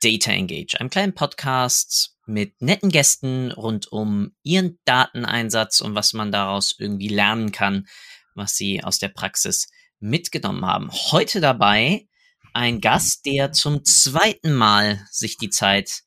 Data 0.00 0.32
Engage, 0.32 0.78
einem 0.78 0.90
kleinen 0.90 1.14
Podcast 1.14 2.16
mit 2.26 2.60
netten 2.60 2.90
Gästen 2.90 3.52
rund 3.52 3.90
um 3.90 4.32
ihren 4.42 4.78
Dateneinsatz 4.84 5.80
und 5.80 5.94
was 5.94 6.12
man 6.12 6.32
daraus 6.32 6.74
irgendwie 6.78 7.08
lernen 7.08 7.52
kann, 7.52 7.86
was 8.34 8.56
sie 8.56 8.82
aus 8.82 8.98
der 8.98 9.08
Praxis 9.08 9.68
mitgenommen 10.00 10.66
haben. 10.66 10.90
Heute 10.90 11.40
dabei 11.40 12.06
ein 12.54 12.80
Gast, 12.80 13.24
der 13.26 13.52
zum 13.52 13.84
zweiten 13.84 14.52
Mal 14.52 15.06
sich 15.10 15.36
die 15.36 15.50
Zeit 15.50 16.02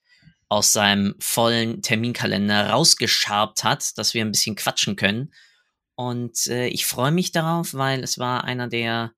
aus 0.49 0.73
seinem 0.73 1.15
vollen 1.19 1.81
Terminkalender 1.81 2.71
rausgeschabt 2.71 3.63
hat, 3.63 3.97
dass 3.97 4.13
wir 4.13 4.21
ein 4.23 4.31
bisschen 4.31 4.57
quatschen 4.57 4.97
können. 4.97 5.33
Und 5.95 6.47
äh, 6.47 6.67
ich 6.67 6.85
freue 6.85 7.11
mich 7.11 7.31
darauf, 7.31 7.73
weil 7.73 8.03
es 8.03 8.17
war 8.17 8.43
einer 8.43 8.67
der 8.67 9.13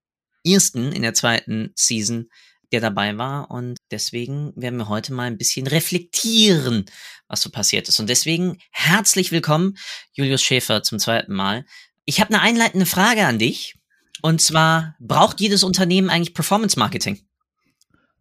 ersten 0.46 0.92
in 0.92 1.02
der 1.02 1.16
zweiten 1.16 1.72
Season, 1.76 2.30
der 2.74 2.82
dabei 2.82 3.18
war. 3.18 3.52
Und 3.52 3.78
deswegen 3.92 4.52
werden 4.56 4.78
wir 4.78 4.90
heute 4.90 5.14
mal 5.14 5.28
ein 5.28 5.38
bisschen 5.38 5.68
reflektieren, 5.68 6.86
was 7.28 7.42
so 7.42 7.50
passiert 7.50 7.88
ist. 7.88 8.00
Und 8.00 8.10
deswegen 8.10 8.58
herzlich 8.72 9.32
willkommen, 9.32 9.78
Julius 10.14 10.42
Schäfer, 10.42 10.84
zum 10.84 11.00
zweiten 11.00 11.34
Mal. 11.34 11.66
Ich 12.06 12.20
habe 12.20 12.34
eine 12.34 12.42
einleitende 12.42 12.86
Frage 12.86 13.26
an 13.26 13.40
dich. 13.40 13.76
Und 14.22 14.42
zwar, 14.42 14.96
braucht 15.00 15.40
jedes 15.40 15.64
Unternehmen 15.64 16.10
eigentlich 16.10 16.34
Performance 16.34 16.78
Marketing? 16.78 17.20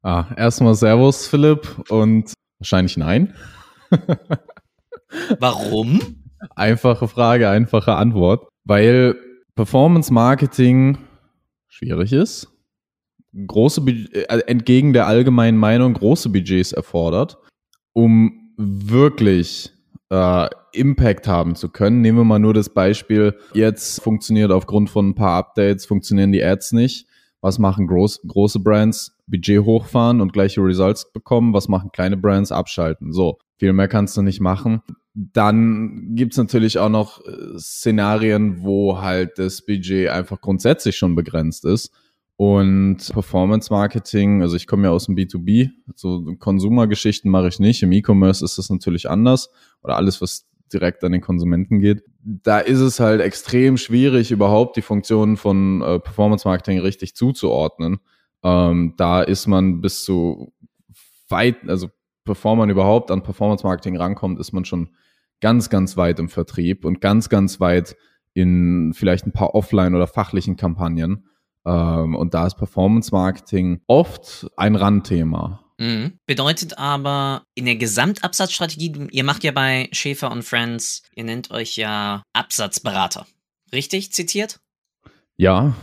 Ah, 0.02 0.26
erstmal 0.36 0.74
Servus, 0.74 1.26
Philipp. 1.26 1.90
Und 1.90 2.34
wahrscheinlich 2.58 2.96
nein. 2.96 3.34
Warum? 5.38 6.22
Einfache 6.56 7.08
Frage, 7.08 7.48
einfache 7.48 7.94
Antwort. 7.94 8.48
Weil 8.64 9.16
Performance 9.54 10.12
Marketing 10.12 10.98
schwierig 11.68 12.12
ist 12.12 12.51
große, 13.46 13.80
äh, 14.12 14.40
entgegen 14.46 14.92
der 14.92 15.06
allgemeinen 15.06 15.58
Meinung 15.58 15.94
große 15.94 16.28
Budgets 16.28 16.72
erfordert, 16.72 17.38
um 17.92 18.52
wirklich 18.56 19.72
äh, 20.10 20.48
Impact 20.72 21.26
haben 21.26 21.54
zu 21.54 21.68
können. 21.68 22.00
Nehmen 22.00 22.18
wir 22.18 22.24
mal 22.24 22.38
nur 22.38 22.54
das 22.54 22.68
Beispiel, 22.70 23.36
jetzt 23.54 24.02
funktioniert 24.02 24.52
aufgrund 24.52 24.90
von 24.90 25.10
ein 25.10 25.14
paar 25.14 25.36
Updates, 25.36 25.86
funktionieren 25.86 26.32
die 26.32 26.44
Ads 26.44 26.72
nicht. 26.72 27.06
Was 27.40 27.58
machen 27.58 27.88
groß, 27.88 28.22
große 28.26 28.60
Brands? 28.60 29.16
Budget 29.26 29.64
hochfahren 29.64 30.20
und 30.20 30.32
gleiche 30.32 30.60
Results 30.60 31.10
bekommen. 31.12 31.54
Was 31.54 31.68
machen 31.68 31.90
kleine 31.92 32.16
Brands? 32.16 32.52
Abschalten. 32.52 33.12
So, 33.12 33.38
viel 33.58 33.72
mehr 33.72 33.88
kannst 33.88 34.16
du 34.16 34.22
nicht 34.22 34.40
machen. 34.40 34.82
Dann 35.14 36.14
gibt's 36.14 36.36
natürlich 36.36 36.78
auch 36.78 36.88
noch 36.88 37.24
äh, 37.26 37.58
Szenarien, 37.58 38.62
wo 38.62 39.00
halt 39.00 39.38
das 39.38 39.64
Budget 39.64 40.10
einfach 40.10 40.40
grundsätzlich 40.40 40.96
schon 40.96 41.16
begrenzt 41.16 41.64
ist 41.64 41.92
und 42.42 42.96
Performance 43.12 43.72
Marketing, 43.72 44.42
also 44.42 44.56
ich 44.56 44.66
komme 44.66 44.88
ja 44.88 44.90
aus 44.90 45.06
dem 45.06 45.14
B2B, 45.14 45.70
so 45.94 46.24
Konsumergeschichten 46.40 47.30
mache 47.30 47.46
ich 47.46 47.60
nicht. 47.60 47.84
Im 47.84 47.92
E-Commerce 47.92 48.44
ist 48.44 48.58
das 48.58 48.68
natürlich 48.68 49.08
anders 49.08 49.48
oder 49.80 49.94
alles, 49.94 50.20
was 50.20 50.48
direkt 50.72 51.04
an 51.04 51.12
den 51.12 51.20
Konsumenten 51.20 51.78
geht. 51.78 52.02
Da 52.24 52.58
ist 52.58 52.80
es 52.80 52.98
halt 52.98 53.20
extrem 53.20 53.76
schwierig, 53.76 54.32
überhaupt 54.32 54.76
die 54.76 54.82
Funktionen 54.82 55.36
von 55.36 55.82
äh, 55.82 56.00
Performance 56.00 56.48
Marketing 56.48 56.80
richtig 56.80 57.14
zuzuordnen. 57.14 58.00
Ähm, 58.42 58.94
da 58.96 59.22
ist 59.22 59.46
man 59.46 59.80
bis 59.80 60.02
zu 60.02 60.52
weit, 61.28 61.68
also 61.68 61.90
bevor 62.24 62.56
man 62.56 62.70
überhaupt 62.70 63.12
an 63.12 63.22
Performance 63.22 63.64
Marketing 63.64 63.96
rankommt, 63.96 64.40
ist 64.40 64.50
man 64.50 64.64
schon 64.64 64.88
ganz, 65.40 65.70
ganz 65.70 65.96
weit 65.96 66.18
im 66.18 66.28
Vertrieb 66.28 66.84
und 66.84 67.00
ganz, 67.00 67.28
ganz 67.28 67.60
weit 67.60 67.96
in 68.34 68.94
vielleicht 68.94 69.28
ein 69.28 69.32
paar 69.32 69.54
Offline- 69.54 69.94
oder 69.94 70.08
fachlichen 70.08 70.56
Kampagnen. 70.56 71.28
Ähm, 71.64 72.14
und 72.14 72.34
da 72.34 72.46
ist 72.46 72.56
Performance 72.56 73.10
Marketing 73.12 73.80
oft 73.86 74.46
ein 74.56 74.76
Randthema. 74.76 75.60
Mhm. 75.78 76.18
Bedeutet 76.26 76.78
aber 76.78 77.42
in 77.54 77.64
der 77.64 77.76
Gesamtabsatzstrategie, 77.76 79.08
ihr 79.10 79.24
macht 79.24 79.44
ja 79.44 79.52
bei 79.52 79.88
Schäfer 79.92 80.30
und 80.30 80.44
Friends, 80.44 81.02
ihr 81.14 81.24
nennt 81.24 81.50
euch 81.50 81.76
ja 81.76 82.22
Absatzberater. 82.32 83.26
Richtig 83.72 84.12
zitiert? 84.12 84.60
Ja. 85.36 85.74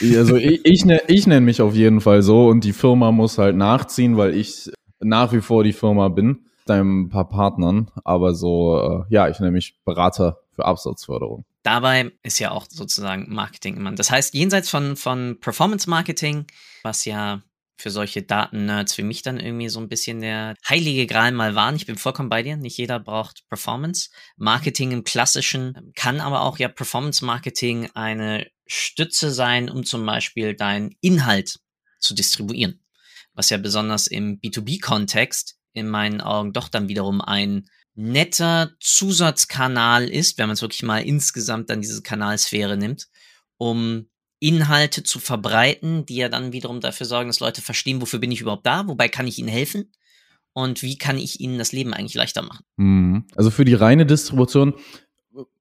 Also 0.00 0.36
ich, 0.36 0.64
ich, 0.64 0.84
ne, 0.84 1.02
ich 1.08 1.26
nenne 1.26 1.40
mich 1.40 1.62
auf 1.62 1.74
jeden 1.74 2.00
Fall 2.00 2.22
so 2.22 2.48
und 2.48 2.64
die 2.64 2.72
Firma 2.72 3.12
muss 3.12 3.38
halt 3.38 3.56
nachziehen, 3.56 4.16
weil 4.16 4.34
ich 4.34 4.70
nach 5.00 5.32
wie 5.32 5.40
vor 5.40 5.64
die 5.64 5.72
Firma 5.72 6.08
bin, 6.08 6.44
mit 6.68 6.68
ein 6.68 7.08
paar 7.08 7.28
Partnern, 7.28 7.90
aber 8.04 8.34
so, 8.34 9.04
äh, 9.08 9.12
ja, 9.14 9.28
ich 9.28 9.40
nenne 9.40 9.52
mich 9.52 9.76
Berater 9.84 10.38
für 10.52 10.64
Absatzförderung 10.64 11.44
dabei 11.62 12.12
ist 12.22 12.38
ja 12.38 12.50
auch 12.50 12.66
sozusagen 12.68 13.32
Marketing 13.32 13.76
immer. 13.76 13.92
Das 13.92 14.10
heißt, 14.10 14.34
jenseits 14.34 14.70
von, 14.70 14.96
von 14.96 15.38
Performance 15.40 15.88
Marketing, 15.88 16.46
was 16.82 17.04
ja 17.04 17.42
für 17.80 17.90
solche 17.90 18.22
Daten-Nerds 18.22 18.98
wie 18.98 19.02
mich 19.02 19.22
dann 19.22 19.40
irgendwie 19.40 19.68
so 19.68 19.80
ein 19.80 19.88
bisschen 19.88 20.20
der 20.20 20.54
heilige 20.68 21.06
Gral 21.06 21.32
mal 21.32 21.54
waren. 21.54 21.76
Ich 21.76 21.86
bin 21.86 21.96
vollkommen 21.96 22.28
bei 22.28 22.42
dir. 22.42 22.56
Nicht 22.56 22.76
jeder 22.76 23.00
braucht 23.00 23.48
Performance. 23.48 24.10
Marketing 24.36 24.92
im 24.92 25.04
klassischen 25.04 25.92
kann 25.96 26.20
aber 26.20 26.42
auch 26.42 26.58
ja 26.58 26.68
Performance 26.68 27.24
Marketing 27.24 27.90
eine 27.94 28.46
Stütze 28.66 29.32
sein, 29.32 29.70
um 29.70 29.84
zum 29.84 30.04
Beispiel 30.04 30.54
deinen 30.54 30.94
Inhalt 31.00 31.58
zu 31.98 32.14
distribuieren. 32.14 32.84
Was 33.32 33.50
ja 33.50 33.56
besonders 33.56 34.06
im 34.06 34.40
B2B-Kontext 34.40 35.56
in 35.72 35.88
meinen 35.88 36.20
Augen 36.20 36.52
doch 36.52 36.68
dann 36.68 36.88
wiederum 36.88 37.20
ein 37.20 37.68
netter 37.94 38.70
Zusatzkanal 38.80 40.08
ist, 40.08 40.38
wenn 40.38 40.46
man 40.46 40.54
es 40.54 40.62
wirklich 40.62 40.82
mal 40.82 40.98
insgesamt 40.98 41.70
dann 41.70 41.80
diese 41.80 42.02
Kanalsphäre 42.02 42.76
nimmt, 42.76 43.08
um 43.56 44.06
Inhalte 44.38 45.02
zu 45.02 45.18
verbreiten, 45.18 46.06
die 46.06 46.16
ja 46.16 46.28
dann 46.28 46.52
wiederum 46.52 46.80
dafür 46.80 47.06
sorgen, 47.06 47.28
dass 47.28 47.40
Leute 47.40 47.60
verstehen, 47.60 48.00
wofür 48.00 48.18
bin 48.18 48.32
ich 48.32 48.40
überhaupt 48.40 48.66
da, 48.66 48.86
wobei 48.88 49.08
kann 49.08 49.26
ich 49.26 49.38
ihnen 49.38 49.48
helfen 49.48 49.92
und 50.52 50.82
wie 50.82 50.96
kann 50.96 51.18
ich 51.18 51.40
ihnen 51.40 51.58
das 51.58 51.72
Leben 51.72 51.92
eigentlich 51.92 52.14
leichter 52.14 52.42
machen. 52.42 52.64
Mhm. 52.76 53.26
Also 53.36 53.50
für 53.50 53.64
die 53.64 53.74
reine 53.74 54.06
Distribution 54.06 54.74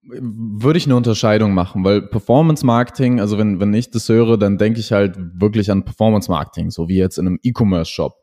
würde 0.01 0.77
ich 0.77 0.85
eine 0.85 0.95
Unterscheidung 0.95 1.53
machen, 1.53 1.83
weil 1.83 2.01
Performance 2.01 2.65
Marketing, 2.65 3.19
also 3.19 3.37
wenn, 3.37 3.59
wenn 3.59 3.73
ich 3.73 3.91
das 3.91 4.09
höre, 4.09 4.37
dann 4.37 4.57
denke 4.57 4.79
ich 4.79 4.91
halt 4.91 5.15
wirklich 5.17 5.69
an 5.71 5.85
Performance 5.85 6.31
Marketing, 6.31 6.71
so 6.71 6.87
wie 6.87 6.97
jetzt 6.97 7.17
in 7.17 7.27
einem 7.27 7.39
E-Commerce 7.43 7.91
Shop. 7.91 8.15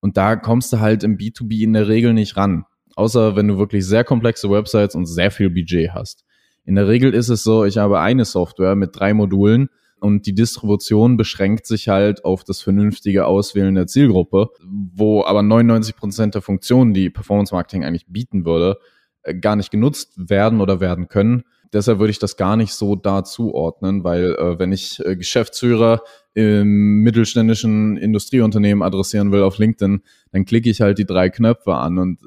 Und 0.00 0.16
da 0.16 0.36
kommst 0.36 0.72
du 0.72 0.80
halt 0.80 1.02
im 1.02 1.16
B2B 1.16 1.62
in 1.62 1.72
der 1.72 1.88
Regel 1.88 2.12
nicht 2.12 2.36
ran. 2.36 2.64
Außer 2.96 3.36
wenn 3.36 3.48
du 3.48 3.58
wirklich 3.58 3.86
sehr 3.86 4.04
komplexe 4.04 4.50
Websites 4.50 4.94
und 4.94 5.06
sehr 5.06 5.30
viel 5.30 5.50
Budget 5.50 5.90
hast. 5.92 6.24
In 6.64 6.76
der 6.76 6.88
Regel 6.88 7.12
ist 7.12 7.28
es 7.28 7.42
so, 7.42 7.64
ich 7.64 7.76
habe 7.76 8.00
eine 8.00 8.24
Software 8.24 8.74
mit 8.74 8.98
drei 8.98 9.12
Modulen 9.12 9.68
und 10.00 10.26
die 10.26 10.34
Distribution 10.34 11.16
beschränkt 11.16 11.66
sich 11.66 11.88
halt 11.88 12.24
auf 12.24 12.44
das 12.44 12.62
vernünftige 12.62 13.26
Auswählen 13.26 13.74
der 13.74 13.86
Zielgruppe, 13.86 14.50
wo 14.62 15.24
aber 15.24 15.42
99 15.42 15.96
Prozent 15.96 16.34
der 16.34 16.42
Funktionen, 16.42 16.94
die 16.94 17.10
Performance 17.10 17.54
Marketing 17.54 17.84
eigentlich 17.84 18.06
bieten 18.08 18.44
würde, 18.44 18.78
äh, 19.22 19.34
gar 19.34 19.56
nicht 19.56 19.70
genutzt 19.70 20.12
werden 20.16 20.60
oder 20.60 20.80
werden 20.80 21.08
können. 21.08 21.44
Deshalb 21.72 21.98
würde 21.98 22.12
ich 22.12 22.18
das 22.18 22.36
gar 22.36 22.56
nicht 22.56 22.72
so 22.72 22.94
da 22.94 23.24
zuordnen, 23.24 24.04
weil 24.04 24.36
äh, 24.36 24.58
wenn 24.58 24.70
ich 24.70 25.04
äh, 25.04 25.16
Geschäftsführer 25.16 26.02
im 26.34 27.00
mittelständischen 27.00 27.96
Industrieunternehmen 27.96 28.82
adressieren 28.82 29.32
will 29.32 29.42
auf 29.42 29.58
LinkedIn, 29.58 30.02
dann 30.32 30.44
klicke 30.44 30.70
ich 30.70 30.80
halt 30.80 30.98
die 30.98 31.06
drei 31.06 31.30
Knöpfe 31.30 31.74
an 31.74 31.98
und 31.98 32.20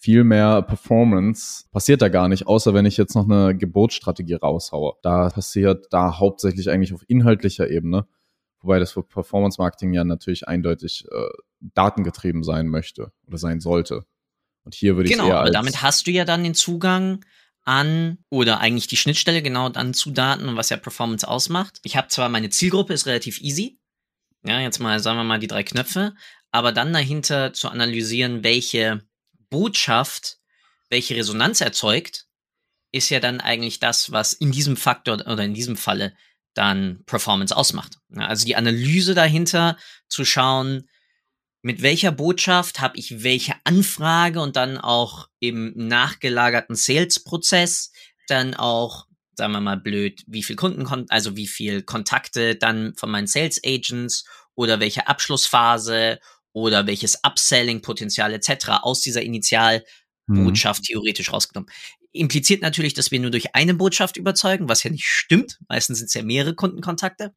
viel 0.00 0.24
mehr 0.24 0.62
Performance 0.62 1.64
passiert 1.72 2.00
da 2.00 2.08
gar 2.08 2.28
nicht, 2.28 2.46
außer 2.46 2.72
wenn 2.72 2.86
ich 2.86 2.96
jetzt 2.96 3.14
noch 3.14 3.28
eine 3.28 3.54
Gebotsstrategie 3.54 4.34
raushaue. 4.34 4.94
Da 5.02 5.28
passiert 5.28 5.88
da 5.90 6.18
hauptsächlich 6.18 6.70
eigentlich 6.70 6.94
auf 6.94 7.04
inhaltlicher 7.06 7.70
Ebene, 7.70 8.06
wobei 8.62 8.78
das 8.78 8.92
für 8.92 9.02
Performance 9.02 9.60
Marketing 9.60 9.92
ja 9.92 10.02
natürlich 10.04 10.48
eindeutig 10.48 11.04
äh, 11.10 11.28
datengetrieben 11.60 12.42
sein 12.42 12.68
möchte 12.68 13.12
oder 13.26 13.36
sein 13.36 13.60
sollte. 13.60 14.06
Und 14.64 14.74
hier 14.74 14.96
würde 14.96 15.10
genau, 15.10 15.24
ich 15.24 15.28
eher 15.30 15.40
aber 15.40 15.50
damit 15.50 15.82
hast 15.82 16.06
du 16.06 16.10
ja 16.10 16.24
dann 16.24 16.44
den 16.44 16.54
Zugang 16.54 17.22
an 17.64 18.16
oder 18.30 18.58
eigentlich 18.58 18.86
die 18.86 18.96
Schnittstelle 18.96 19.42
genau 19.42 19.68
dann 19.68 19.92
zu 19.92 20.12
Daten 20.12 20.48
und 20.48 20.56
was 20.56 20.70
ja 20.70 20.78
Performance 20.78 21.28
ausmacht. 21.28 21.78
Ich 21.84 21.98
habe 21.98 22.08
zwar 22.08 22.30
meine 22.30 22.48
Zielgruppe 22.48 22.94
ist 22.94 23.06
relativ 23.06 23.42
easy. 23.42 23.78
Ja, 24.46 24.60
jetzt 24.60 24.78
mal 24.78 24.98
sagen 24.98 25.18
wir 25.18 25.24
mal 25.24 25.38
die 25.38 25.46
drei 25.46 25.62
Knöpfe, 25.62 26.14
aber 26.50 26.72
dann 26.72 26.94
dahinter 26.94 27.52
zu 27.52 27.68
analysieren, 27.68 28.42
welche 28.42 29.02
Botschaft, 29.50 30.38
welche 30.88 31.16
Resonanz 31.16 31.60
erzeugt, 31.60 32.26
ist 32.92 33.10
ja 33.10 33.20
dann 33.20 33.40
eigentlich 33.40 33.78
das, 33.78 34.10
was 34.10 34.32
in 34.32 34.50
diesem 34.50 34.76
Faktor 34.76 35.14
oder 35.14 35.44
in 35.44 35.54
diesem 35.54 35.76
Falle 35.76 36.16
dann 36.54 37.04
Performance 37.06 37.56
ausmacht. 37.56 37.98
Also 38.16 38.44
die 38.44 38.56
Analyse 38.56 39.14
dahinter 39.14 39.76
zu 40.08 40.24
schauen, 40.24 40.88
mit 41.62 41.82
welcher 41.82 42.10
Botschaft 42.10 42.80
habe 42.80 42.96
ich 42.96 43.22
welche 43.22 43.54
Anfrage 43.64 44.40
und 44.40 44.56
dann 44.56 44.78
auch 44.78 45.28
im 45.40 45.72
nachgelagerten 45.76 46.74
Sales-Prozess 46.74 47.92
dann 48.28 48.54
auch, 48.54 49.06
sagen 49.36 49.52
wir 49.52 49.60
mal 49.60 49.76
blöd, 49.76 50.22
wie 50.26 50.42
viel 50.42 50.56
Kunden, 50.56 50.86
also 51.10 51.36
wie 51.36 51.46
viel 51.46 51.82
Kontakte 51.82 52.56
dann 52.56 52.94
von 52.96 53.10
meinen 53.10 53.26
Sales 53.26 53.60
Agents 53.64 54.24
oder 54.54 54.80
welche 54.80 55.06
Abschlussphase 55.06 56.18
oder 56.52 56.86
welches 56.86 57.22
Upselling-Potenzial 57.24 58.32
etc. 58.32 58.82
aus 58.82 59.00
dieser 59.00 59.22
Initialbotschaft 59.22 60.82
mhm. 60.82 60.84
theoretisch 60.84 61.32
rausgenommen. 61.32 61.70
Impliziert 62.12 62.62
natürlich, 62.62 62.94
dass 62.94 63.10
wir 63.10 63.20
nur 63.20 63.30
durch 63.30 63.54
eine 63.54 63.74
Botschaft 63.74 64.16
überzeugen, 64.16 64.68
was 64.68 64.82
ja 64.82 64.90
nicht 64.90 65.06
stimmt. 65.06 65.58
Meistens 65.68 65.98
sind 65.98 66.06
es 66.06 66.14
ja 66.14 66.22
mehrere 66.22 66.54
Kundenkontakte. 66.54 67.34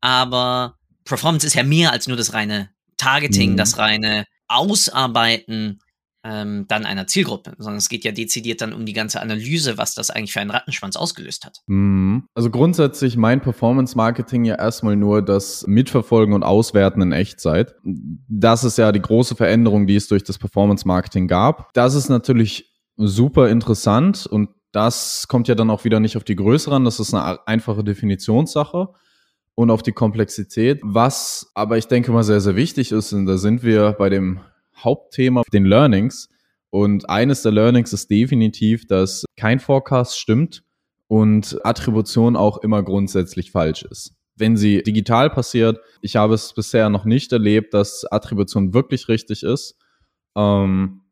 Aber 0.00 0.78
Performance 1.04 1.46
ist 1.46 1.54
ja 1.54 1.64
mehr 1.64 1.92
als 1.92 2.06
nur 2.06 2.16
das 2.16 2.32
reine 2.32 2.70
Targeting, 2.96 3.52
mhm. 3.52 3.56
das 3.56 3.78
reine 3.78 4.26
Ausarbeiten 4.46 5.80
ähm, 6.22 6.66
dann 6.68 6.84
einer 6.84 7.06
Zielgruppe, 7.06 7.54
sondern 7.58 7.78
es 7.78 7.88
geht 7.88 8.04
ja 8.04 8.12
dezidiert 8.12 8.60
dann 8.60 8.72
um 8.72 8.84
die 8.84 8.92
ganze 8.92 9.20
Analyse, 9.20 9.78
was 9.78 9.94
das 9.94 10.10
eigentlich 10.10 10.32
für 10.32 10.40
einen 10.40 10.50
Rattenschwanz 10.50 10.96
ausgelöst 10.96 11.46
hat. 11.46 11.60
Mhm. 11.66 12.24
Also 12.34 12.50
grundsätzlich 12.50 13.16
mein 13.16 13.40
Performance 13.40 13.96
Marketing 13.96 14.44
ja 14.44 14.56
erstmal 14.56 14.96
nur 14.96 15.22
das 15.22 15.66
Mitverfolgen 15.66 16.34
und 16.34 16.42
Auswerten 16.42 17.00
in 17.00 17.12
Echtzeit. 17.12 17.74
Das 17.82 18.64
ist 18.64 18.76
ja 18.76 18.92
die 18.92 19.00
große 19.00 19.34
Veränderung, 19.34 19.86
die 19.86 19.96
es 19.96 20.08
durch 20.08 20.24
das 20.24 20.38
Performance 20.38 20.86
Marketing 20.86 21.26
gab. 21.26 21.72
Das 21.72 21.94
ist 21.94 22.10
natürlich 22.10 22.70
super 22.96 23.48
interessant 23.48 24.26
und 24.26 24.50
das 24.72 25.26
kommt 25.26 25.48
ja 25.48 25.54
dann 25.54 25.70
auch 25.70 25.84
wieder 25.84 26.00
nicht 26.00 26.16
auf 26.16 26.24
die 26.24 26.36
Größe 26.36 26.70
ran. 26.70 26.84
Das 26.84 27.00
ist 27.00 27.14
eine 27.14 27.46
einfache 27.46 27.82
Definitionssache 27.82 28.90
und 29.54 29.70
auf 29.70 29.82
die 29.82 29.92
Komplexität. 29.92 30.80
Was 30.82 31.50
aber 31.54 31.78
ich 31.78 31.86
denke 31.86 32.12
mal 32.12 32.22
sehr, 32.24 32.40
sehr 32.40 32.56
wichtig 32.56 32.92
ist, 32.92 33.12
und 33.12 33.26
da 33.26 33.38
sind 33.38 33.62
wir 33.62 33.92
bei 33.92 34.10
dem 34.10 34.40
Hauptthema, 34.84 35.42
den 35.52 35.64
Learnings. 35.64 36.28
Und 36.70 37.08
eines 37.10 37.42
der 37.42 37.52
Learnings 37.52 37.92
ist 37.92 38.10
definitiv, 38.10 38.86
dass 38.86 39.24
kein 39.36 39.58
Forecast 39.58 40.18
stimmt 40.18 40.62
und 41.08 41.58
Attribution 41.64 42.36
auch 42.36 42.58
immer 42.58 42.82
grundsätzlich 42.82 43.50
falsch 43.50 43.82
ist. 43.82 44.14
Wenn 44.36 44.56
sie 44.56 44.82
digital 44.82 45.28
passiert, 45.28 45.80
ich 46.00 46.16
habe 46.16 46.34
es 46.34 46.52
bisher 46.54 46.88
noch 46.88 47.04
nicht 47.04 47.32
erlebt, 47.32 47.74
dass 47.74 48.04
Attribution 48.10 48.72
wirklich 48.72 49.08
richtig 49.08 49.42
ist. 49.42 49.76
Ähm, 50.36 51.02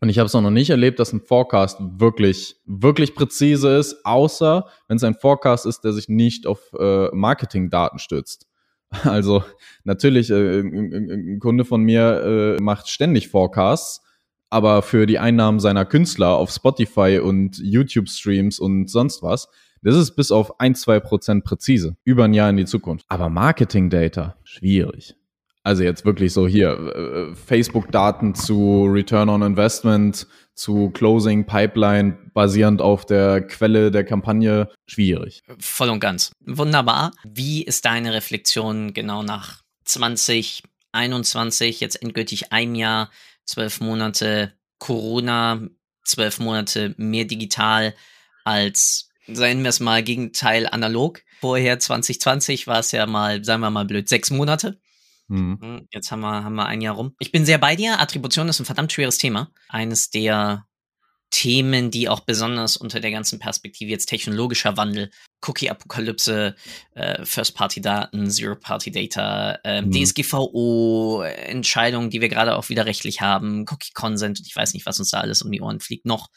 und 0.00 0.08
ich 0.08 0.18
habe 0.18 0.26
es 0.26 0.34
auch 0.34 0.40
noch 0.40 0.50
nicht 0.50 0.70
erlebt, 0.70 0.98
dass 0.98 1.12
ein 1.12 1.20
Forecast 1.20 1.78
wirklich, 1.80 2.56
wirklich 2.66 3.14
präzise 3.14 3.76
ist, 3.76 4.04
außer 4.04 4.66
wenn 4.88 4.96
es 4.96 5.04
ein 5.04 5.14
Forecast 5.14 5.66
ist, 5.66 5.80
der 5.82 5.92
sich 5.92 6.08
nicht 6.08 6.46
auf 6.46 6.60
äh, 6.78 7.08
Marketingdaten 7.12 7.98
stützt. 7.98 8.46
Also 9.04 9.44
natürlich, 9.84 10.30
äh, 10.30 10.60
ein, 10.60 11.38
Kunde 11.40 11.64
von 11.64 11.82
mir 11.82 12.56
äh, 12.58 12.62
macht 12.62 12.88
ständig 12.88 13.28
Forecasts, 13.28 14.02
aber 14.50 14.82
für 14.82 15.06
die 15.06 15.18
Einnahmen 15.18 15.60
seiner 15.60 15.84
Künstler 15.84 16.36
auf 16.36 16.50
Spotify 16.50 17.20
und 17.22 17.58
YouTube-Streams 17.58 18.58
und 18.58 18.88
sonst 18.88 19.22
was, 19.22 19.48
das 19.82 19.96
ist 19.96 20.12
bis 20.12 20.30
auf 20.30 20.60
ein, 20.60 20.74
zwei 20.74 21.00
Prozent 21.00 21.44
präzise, 21.44 21.96
über 22.04 22.24
ein 22.24 22.34
Jahr 22.34 22.50
in 22.50 22.56
die 22.56 22.64
Zukunft. 22.64 23.04
Aber 23.08 23.28
Marketing-Data, 23.28 24.36
schwierig. 24.42 25.14
Also 25.64 25.82
jetzt 25.82 26.04
wirklich 26.04 26.34
so 26.34 26.46
hier 26.46 26.72
äh, 26.78 27.34
Facebook-Daten 27.34 28.34
zu 28.34 28.84
Return 28.84 29.30
on 29.30 29.40
Investment, 29.40 30.26
zu 30.54 30.90
Closing 30.90 31.46
Pipeline 31.46 32.18
basierend 32.34 32.82
auf 32.82 33.06
der 33.06 33.40
Quelle 33.46 33.90
der 33.90 34.04
Kampagne 34.04 34.68
schwierig. 34.86 35.42
Voll 35.58 35.88
und 35.88 36.00
ganz. 36.00 36.32
Wunderbar. 36.44 37.12
Wie 37.24 37.62
ist 37.62 37.86
deine 37.86 38.12
Reflexion 38.12 38.92
genau 38.92 39.22
nach 39.22 39.62
2021, 39.86 41.80
jetzt 41.80 42.02
endgültig 42.02 42.52
ein 42.52 42.74
Jahr, 42.74 43.10
zwölf 43.46 43.80
Monate 43.80 44.52
Corona, 44.78 45.62
zwölf 46.04 46.40
Monate 46.40 46.94
mehr 46.98 47.24
digital 47.24 47.94
als, 48.44 49.08
seien 49.26 49.62
wir 49.62 49.70
es 49.70 49.80
mal, 49.80 50.02
Gegenteil 50.02 50.66
analog. 50.66 51.22
Vorher 51.40 51.78
2020 51.78 52.66
war 52.66 52.80
es 52.80 52.92
ja 52.92 53.06
mal, 53.06 53.42
sagen 53.44 53.62
wir 53.62 53.70
mal 53.70 53.86
blöd, 53.86 54.10
sechs 54.10 54.30
Monate. 54.30 54.78
Mhm. 55.28 55.58
Hm, 55.60 55.88
jetzt 55.90 56.10
haben 56.10 56.20
wir, 56.20 56.44
haben 56.44 56.54
wir 56.54 56.66
ein 56.66 56.80
Jahr 56.80 56.94
rum. 56.94 57.14
Ich 57.18 57.32
bin 57.32 57.46
sehr 57.46 57.58
bei 57.58 57.76
dir. 57.76 58.00
Attribution 58.00 58.48
ist 58.48 58.60
ein 58.60 58.66
verdammt 58.66 58.92
schweres 58.92 59.18
Thema. 59.18 59.50
Eines 59.68 60.10
der 60.10 60.66
Themen, 61.34 61.90
die 61.90 62.08
auch 62.08 62.20
besonders 62.20 62.76
unter 62.76 63.00
der 63.00 63.10
ganzen 63.10 63.40
Perspektive 63.40 63.90
jetzt 63.90 64.06
technologischer 64.06 64.76
Wandel, 64.76 65.10
Cookie-Apokalypse, 65.42 66.54
äh, 66.94 67.24
First-Party-Daten, 67.24 68.30
Zero-Party-Data, 68.30 69.58
äh, 69.64 69.82
mhm. 69.82 69.90
DSGVO, 69.90 71.22
Entscheidungen, 71.22 72.10
die 72.10 72.20
wir 72.20 72.28
gerade 72.28 72.56
auch 72.56 72.68
wieder 72.68 72.86
rechtlich 72.86 73.20
haben, 73.20 73.64
Cookie-Consent 73.68 74.38
und 74.38 74.46
ich 74.46 74.54
weiß 74.54 74.74
nicht, 74.74 74.86
was 74.86 75.00
uns 75.00 75.10
da 75.10 75.20
alles 75.20 75.42
um 75.42 75.50
die 75.50 75.60
Ohren 75.60 75.80
fliegt, 75.80 76.06
noch 76.06 76.28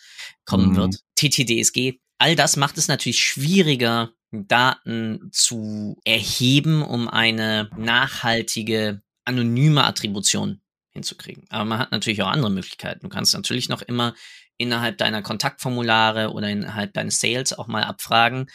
kommen 0.45 0.71
mhm. 0.71 0.75
wird. 0.77 0.95
TTDSG. 1.15 1.99
All 2.17 2.35
das 2.35 2.57
macht 2.57 2.79
es 2.79 2.87
natürlich 2.87 3.23
schwieriger, 3.23 4.13
Daten 4.31 5.29
zu 5.31 5.97
erheben, 6.03 6.83
um 6.83 7.07
eine 7.07 7.69
nachhaltige, 7.77 9.01
anonyme 9.25 9.85
Attribution 9.85 10.61
hinzukriegen. 10.91 11.45
Aber 11.49 11.65
man 11.65 11.79
hat 11.79 11.91
natürlich 11.91 12.21
auch 12.21 12.27
andere 12.27 12.51
Möglichkeiten. 12.51 13.01
Du 13.01 13.09
kannst 13.09 13.33
natürlich 13.33 13.69
noch 13.69 13.81
immer 13.81 14.15
innerhalb 14.57 14.97
deiner 14.97 15.21
Kontaktformulare 15.21 16.31
oder 16.31 16.49
innerhalb 16.49 16.93
deines 16.93 17.19
Sales 17.19 17.57
auch 17.57 17.67
mal 17.67 17.83
abfragen, 17.83 18.47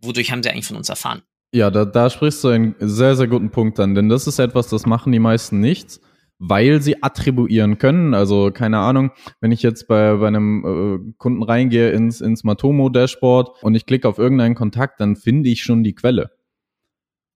wodurch 0.00 0.30
haben 0.30 0.42
sie 0.42 0.50
eigentlich 0.50 0.66
von 0.66 0.76
uns 0.76 0.88
erfahren. 0.88 1.22
Ja, 1.52 1.70
da, 1.70 1.84
da 1.84 2.10
sprichst 2.10 2.44
du 2.44 2.48
einen 2.48 2.76
sehr, 2.78 3.16
sehr 3.16 3.26
guten 3.26 3.50
Punkt 3.50 3.80
an, 3.80 3.94
denn 3.94 4.08
das 4.08 4.26
ist 4.26 4.38
etwas, 4.38 4.68
das 4.68 4.86
machen 4.86 5.12
die 5.12 5.18
meisten 5.18 5.60
nicht 5.60 6.00
weil 6.38 6.82
sie 6.82 7.02
attribuieren 7.02 7.78
können. 7.78 8.14
Also 8.14 8.50
keine 8.52 8.78
Ahnung, 8.78 9.10
wenn 9.40 9.52
ich 9.52 9.62
jetzt 9.62 9.88
bei, 9.88 10.16
bei 10.16 10.26
einem 10.26 11.10
äh, 11.10 11.12
Kunden 11.18 11.42
reingehe 11.42 11.90
ins, 11.90 12.20
ins 12.20 12.44
Matomo-Dashboard 12.44 13.62
und 13.62 13.74
ich 13.74 13.86
klicke 13.86 14.08
auf 14.08 14.18
irgendeinen 14.18 14.54
Kontakt, 14.54 15.00
dann 15.00 15.16
finde 15.16 15.48
ich 15.48 15.62
schon 15.62 15.82
die 15.82 15.94
Quelle. 15.94 16.30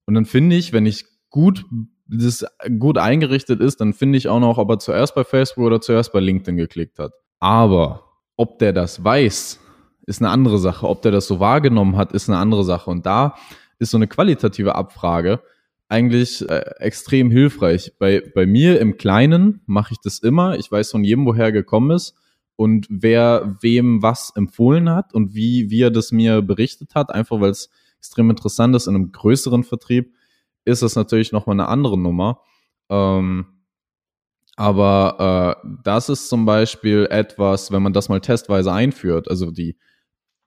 Und 0.06 0.14
dann 0.14 0.26
finde 0.26 0.56
ich, 0.56 0.72
wenn 0.72 0.86
ich 0.86 1.04
gut 1.30 1.64
das 2.12 2.44
gut 2.78 2.98
eingerichtet 2.98 3.60
ist, 3.60 3.80
dann 3.80 3.92
finde 3.92 4.18
ich 4.18 4.28
auch 4.28 4.40
noch, 4.40 4.58
ob 4.58 4.68
er 4.70 4.78
zuerst 4.80 5.14
bei 5.14 5.22
Facebook 5.22 5.64
oder 5.64 5.80
zuerst 5.80 6.12
bei 6.12 6.20
LinkedIn 6.20 6.56
geklickt 6.56 6.98
hat. 6.98 7.12
Aber 7.38 8.04
ob 8.36 8.58
der 8.58 8.72
das 8.72 9.04
weiß, 9.04 9.60
ist 10.06 10.20
eine 10.20 10.30
andere 10.30 10.58
Sache. 10.58 10.88
Ob 10.88 11.02
der 11.02 11.12
das 11.12 11.26
so 11.26 11.38
wahrgenommen 11.38 11.96
hat, 11.96 12.12
ist 12.12 12.28
eine 12.28 12.38
andere 12.38 12.64
Sache. 12.64 12.90
Und 12.90 13.06
da 13.06 13.36
ist 13.78 13.92
so 13.92 13.96
eine 13.96 14.08
qualitative 14.08 14.74
Abfrage 14.74 15.40
eigentlich 15.90 16.48
äh, 16.48 16.62
extrem 16.78 17.30
hilfreich. 17.30 17.92
Bei, 17.98 18.22
bei 18.34 18.46
mir 18.46 18.80
im 18.80 18.96
Kleinen 18.96 19.60
mache 19.66 19.92
ich 19.92 19.98
das 20.02 20.20
immer. 20.20 20.56
Ich 20.56 20.70
weiß 20.70 20.92
von 20.92 21.02
jedem, 21.02 21.26
woher 21.26 21.50
gekommen 21.50 21.90
ist 21.90 22.14
und 22.56 22.86
wer 22.88 23.56
wem 23.60 24.02
was 24.02 24.32
empfohlen 24.36 24.88
hat 24.88 25.12
und 25.12 25.34
wie, 25.34 25.68
wie 25.70 25.82
er 25.82 25.90
das 25.90 26.12
mir 26.12 26.42
berichtet 26.42 26.94
hat, 26.94 27.12
einfach 27.12 27.40
weil 27.40 27.50
es 27.50 27.70
extrem 27.98 28.30
interessant 28.30 28.76
ist. 28.76 28.86
In 28.86 28.94
einem 28.94 29.12
größeren 29.12 29.64
Vertrieb 29.64 30.14
ist 30.64 30.82
es 30.82 30.94
natürlich 30.94 31.32
nochmal 31.32 31.54
eine 31.54 31.68
andere 31.68 31.98
Nummer. 31.98 32.40
Ähm, 32.88 33.46
aber 34.56 35.56
äh, 35.64 35.68
das 35.82 36.08
ist 36.08 36.28
zum 36.28 36.44
Beispiel 36.44 37.08
etwas, 37.10 37.72
wenn 37.72 37.82
man 37.82 37.92
das 37.92 38.08
mal 38.08 38.20
testweise 38.20 38.72
einführt, 38.72 39.28
also 39.28 39.50
die 39.50 39.76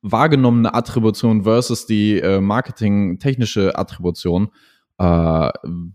wahrgenommene 0.03 0.73
Attribution 0.73 1.43
versus 1.43 1.85
die 1.85 2.19
äh, 2.19 2.39
marketing-technische 2.39 3.77
Attribution, 3.77 4.49
äh, 5.03 5.51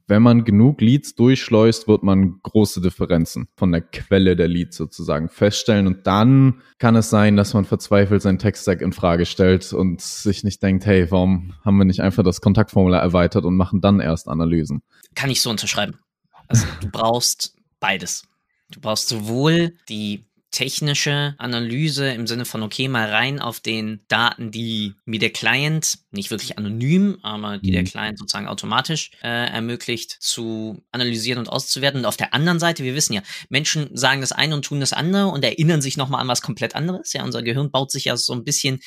wenn 0.07 0.23
man 0.23 0.45
genug 0.45 0.83
Leads 0.83 1.15
durchschleust, 1.15 1.89
wird 1.89 2.03
man 2.03 2.41
große 2.43 2.83
Differenzen 2.83 3.49
von 3.57 3.73
der 3.73 3.81
Quelle 3.81 4.37
der 4.37 4.49
Leads 4.49 4.77
sozusagen 4.77 5.31
feststellen. 5.31 5.87
Und 5.87 6.07
dann 6.07 6.61
kann 6.79 6.95
es 6.95 7.09
sein, 7.09 7.37
dass 7.37 7.55
man 7.55 7.65
verzweifelt 7.65 8.21
seinen 8.21 8.39
Tech-Stack 8.39 8.83
in 8.83 8.93
Frage 8.93 9.25
stellt 9.25 9.73
und 9.73 10.03
sich 10.03 10.45
nicht 10.45 10.63
denkt, 10.63 10.85
hey, 10.85 11.11
warum 11.11 11.55
haben 11.65 11.79
wir 11.79 11.87
nicht 11.87 12.01
einfach 12.01 12.23
das 12.23 12.43
Kontaktformular 12.43 13.01
erweitert 13.01 13.47
und 13.47 13.57
machen 13.57 13.81
dann 13.81 14.01
erst 14.01 14.29
Analysen? 14.29 14.83
Kann 15.15 15.31
ich 15.31 15.41
so 15.41 15.49
unterschreiben. 15.49 15.99
Also 16.47 16.67
du 16.83 16.91
brauchst 16.91 17.57
beides. 17.81 18.25
Du 18.71 18.81
brauchst 18.81 19.09
sowohl 19.09 19.73
die 19.89 20.28
technische 20.51 21.35
Analyse 21.39 22.11
im 22.11 22.27
Sinne 22.27 22.45
von, 22.45 22.63
okay, 22.63 22.89
mal 22.89 23.09
rein 23.11 23.39
auf 23.39 23.61
den 23.61 24.01
Daten, 24.09 24.51
die 24.51 24.95
mir 25.05 25.19
der 25.19 25.31
Client, 25.31 25.99
nicht 26.11 26.31
wirklich 26.31 26.57
anonym, 26.57 27.19
aber 27.23 27.59
die 27.59 27.71
der 27.71 27.83
mhm. 27.83 27.87
Client 27.87 28.19
sozusagen 28.19 28.49
automatisch 28.49 29.11
äh, 29.23 29.29
ermöglicht, 29.51 30.17
zu 30.21 30.83
analysieren 30.91 31.39
und 31.39 31.49
auszuwerten. 31.49 32.01
Und 32.01 32.07
auf 32.07 32.17
der 32.17 32.33
anderen 32.35 32.59
Seite, 32.59 32.83
wir 32.83 32.95
wissen 32.95 33.13
ja, 33.13 33.23
Menschen 33.51 33.95
sagen 33.97 34.21
das 34.21 34.33
eine 34.33 34.55
und 34.55 34.65
tun 34.65 34.81
das 34.81 34.93
andere 34.93 35.27
und 35.27 35.45
erinnern 35.45 35.83
sich 35.83 35.97
nochmal 35.97 36.23
an 36.23 36.29
was 36.29 36.43
komplett 36.43 36.75
anderes. 36.75 37.13
Ja, 37.13 37.25
unser 37.25 37.43
Gehirn 37.43 37.71
baut 37.71 37.91
sich 37.91 38.07
ja 38.07 38.17
so 38.17 38.33
ein 38.33 38.45
bisschen 38.45 38.81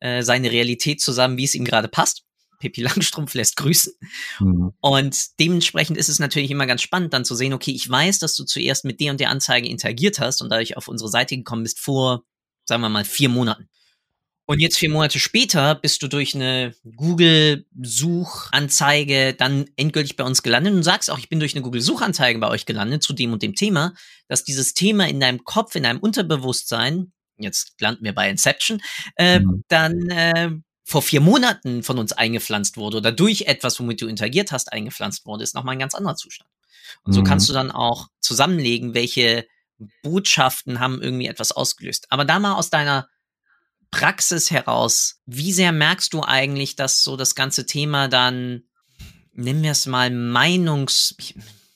äh, 0.00 0.22
seine 0.22 0.50
Realität 0.50 1.00
zusammen, 1.00 1.36
wie 1.36 1.44
es 1.44 1.54
ihm 1.54 1.64
gerade 1.64 1.88
passt. 1.88 2.23
Pippi 2.64 2.82
Langstrumpf 2.82 3.34
lässt 3.34 3.56
grüßen. 3.56 3.92
Mhm. 4.40 4.72
Und 4.80 5.38
dementsprechend 5.38 5.98
ist 5.98 6.08
es 6.08 6.18
natürlich 6.18 6.50
immer 6.50 6.66
ganz 6.66 6.82
spannend, 6.82 7.12
dann 7.12 7.24
zu 7.24 7.34
sehen, 7.34 7.52
okay, 7.52 7.72
ich 7.72 7.88
weiß, 7.88 8.18
dass 8.18 8.34
du 8.36 8.44
zuerst 8.44 8.84
mit 8.84 9.00
der 9.00 9.12
und 9.12 9.20
der 9.20 9.30
Anzeige 9.30 9.68
interagiert 9.68 10.18
hast 10.18 10.42
und 10.42 10.50
dadurch 10.50 10.76
auf 10.76 10.88
unsere 10.88 11.10
Seite 11.10 11.36
gekommen 11.36 11.62
bist 11.62 11.78
vor, 11.78 12.24
sagen 12.64 12.82
wir 12.82 12.88
mal, 12.88 13.04
vier 13.04 13.28
Monaten. 13.28 13.68
Und 14.46 14.60
jetzt 14.60 14.78
vier 14.78 14.90
Monate 14.90 15.18
später 15.20 15.74
bist 15.74 16.02
du 16.02 16.08
durch 16.08 16.34
eine 16.34 16.74
Google-Suchanzeige 16.96 19.32
dann 19.32 19.70
endgültig 19.76 20.16
bei 20.16 20.24
uns 20.24 20.42
gelandet 20.42 20.74
und 20.74 20.82
sagst 20.82 21.10
auch, 21.10 21.18
ich 21.18 21.30
bin 21.30 21.40
durch 21.40 21.54
eine 21.54 21.62
Google-Suchanzeige 21.62 22.38
bei 22.40 22.48
euch 22.48 22.66
gelandet 22.66 23.02
zu 23.02 23.14
dem 23.14 23.32
und 23.32 23.42
dem 23.42 23.54
Thema, 23.54 23.94
dass 24.28 24.44
dieses 24.44 24.74
Thema 24.74 25.08
in 25.08 25.18
deinem 25.18 25.44
Kopf, 25.44 25.74
in 25.76 25.84
deinem 25.84 26.00
Unterbewusstsein, 26.00 27.14
jetzt 27.38 27.72
landen 27.80 28.04
wir 28.04 28.14
bei 28.14 28.28
Inception, 28.28 28.82
äh, 29.16 29.40
mhm. 29.40 29.64
dann 29.68 30.10
äh, 30.10 30.50
vor 30.84 31.02
vier 31.02 31.20
Monaten 31.20 31.82
von 31.82 31.98
uns 31.98 32.12
eingepflanzt 32.12 32.76
wurde 32.76 32.98
oder 32.98 33.10
durch 33.10 33.42
etwas, 33.42 33.80
womit 33.80 34.02
du 34.02 34.06
interagiert 34.06 34.52
hast, 34.52 34.72
eingepflanzt 34.72 35.24
wurde, 35.26 35.42
ist 35.42 35.54
nochmal 35.54 35.74
ein 35.74 35.78
ganz 35.78 35.94
anderer 35.94 36.16
Zustand. 36.16 36.50
Und 37.02 37.14
so 37.14 37.20
mhm. 37.20 37.24
kannst 37.24 37.48
du 37.48 37.52
dann 37.54 37.70
auch 37.70 38.08
zusammenlegen, 38.20 38.94
welche 38.94 39.46
Botschaften 40.02 40.80
haben 40.80 41.02
irgendwie 41.02 41.26
etwas 41.26 41.52
ausgelöst. 41.52 42.06
Aber 42.10 42.24
da 42.24 42.38
mal 42.38 42.54
aus 42.54 42.70
deiner 42.70 43.08
Praxis 43.90 44.50
heraus, 44.50 45.20
wie 45.24 45.52
sehr 45.52 45.72
merkst 45.72 46.12
du 46.12 46.22
eigentlich, 46.22 46.76
dass 46.76 47.02
so 47.02 47.16
das 47.16 47.34
ganze 47.34 47.64
Thema 47.64 48.08
dann, 48.08 48.64
nennen 49.32 49.62
wir 49.62 49.70
es 49.70 49.86
mal 49.86 50.10
Meinungs, 50.10 51.16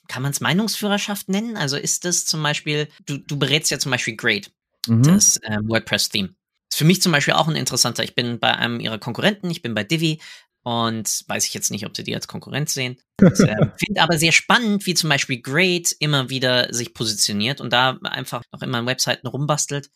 kann 0.09 0.23
man 0.23 0.33
es 0.33 0.41
Meinungsführerschaft 0.41 1.29
nennen? 1.29 1.57
Also 1.57 1.77
ist 1.77 2.05
das 2.05 2.27
zum 2.27 2.43
Beispiel, 2.43 2.89
du, 3.07 3.19
du 3.19 3.39
berätst 3.39 3.71
ja 3.71 3.79
zum 3.79 3.93
Beispiel 3.93 4.17
Great, 4.17 4.51
mhm. 4.87 5.03
das 5.03 5.37
äh, 5.39 5.59
WordPress-Theme. 5.63 6.35
Für 6.79 6.85
mich 6.85 7.03
zum 7.03 7.11
Beispiel 7.11 7.35
auch 7.35 7.49
ein 7.49 7.57
interessanter. 7.57 8.05
Ich 8.05 8.15
bin 8.15 8.39
bei 8.39 8.55
einem 8.55 8.79
ihrer 8.79 9.01
Konkurrenten, 9.01 9.51
ich 9.51 9.63
bin 9.63 9.75
bei 9.75 9.83
Divi 9.83 10.21
und 10.63 11.25
weiß 11.27 11.45
ich 11.45 11.53
jetzt 11.53 11.73
nicht, 11.73 11.85
ob 11.85 11.97
sie 11.97 12.05
die 12.05 12.15
als 12.15 12.29
Konkurrenz 12.29 12.73
sehen. 12.73 12.99
äh, 13.21 13.27
Finde 13.85 14.01
aber 14.01 14.17
sehr 14.17 14.31
spannend, 14.31 14.87
wie 14.87 14.95
zum 14.95 15.11
Beispiel 15.11 15.43
Great 15.43 15.91
immer 15.99 16.31
wieder 16.31 16.73
sich 16.73 16.95
positioniert 16.95 17.61
und 17.61 17.73
da 17.73 17.99
einfach 18.05 18.45
noch 18.53 18.63
immer 18.63 18.79
an 18.79 18.87
Webseiten 18.87 19.27
rumbastelt. 19.27 19.91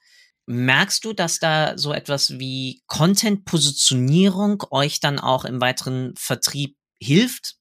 Merkst 0.46 1.04
du, 1.04 1.12
dass 1.12 1.38
da 1.38 1.78
so 1.78 1.92
etwas 1.92 2.40
wie 2.40 2.82
Content-Positionierung 2.88 4.64
euch 4.72 4.98
dann 4.98 5.20
auch 5.20 5.44
im 5.44 5.60
weiteren 5.60 6.14
Vertrieb 6.16 6.76
hilft? 7.00 7.58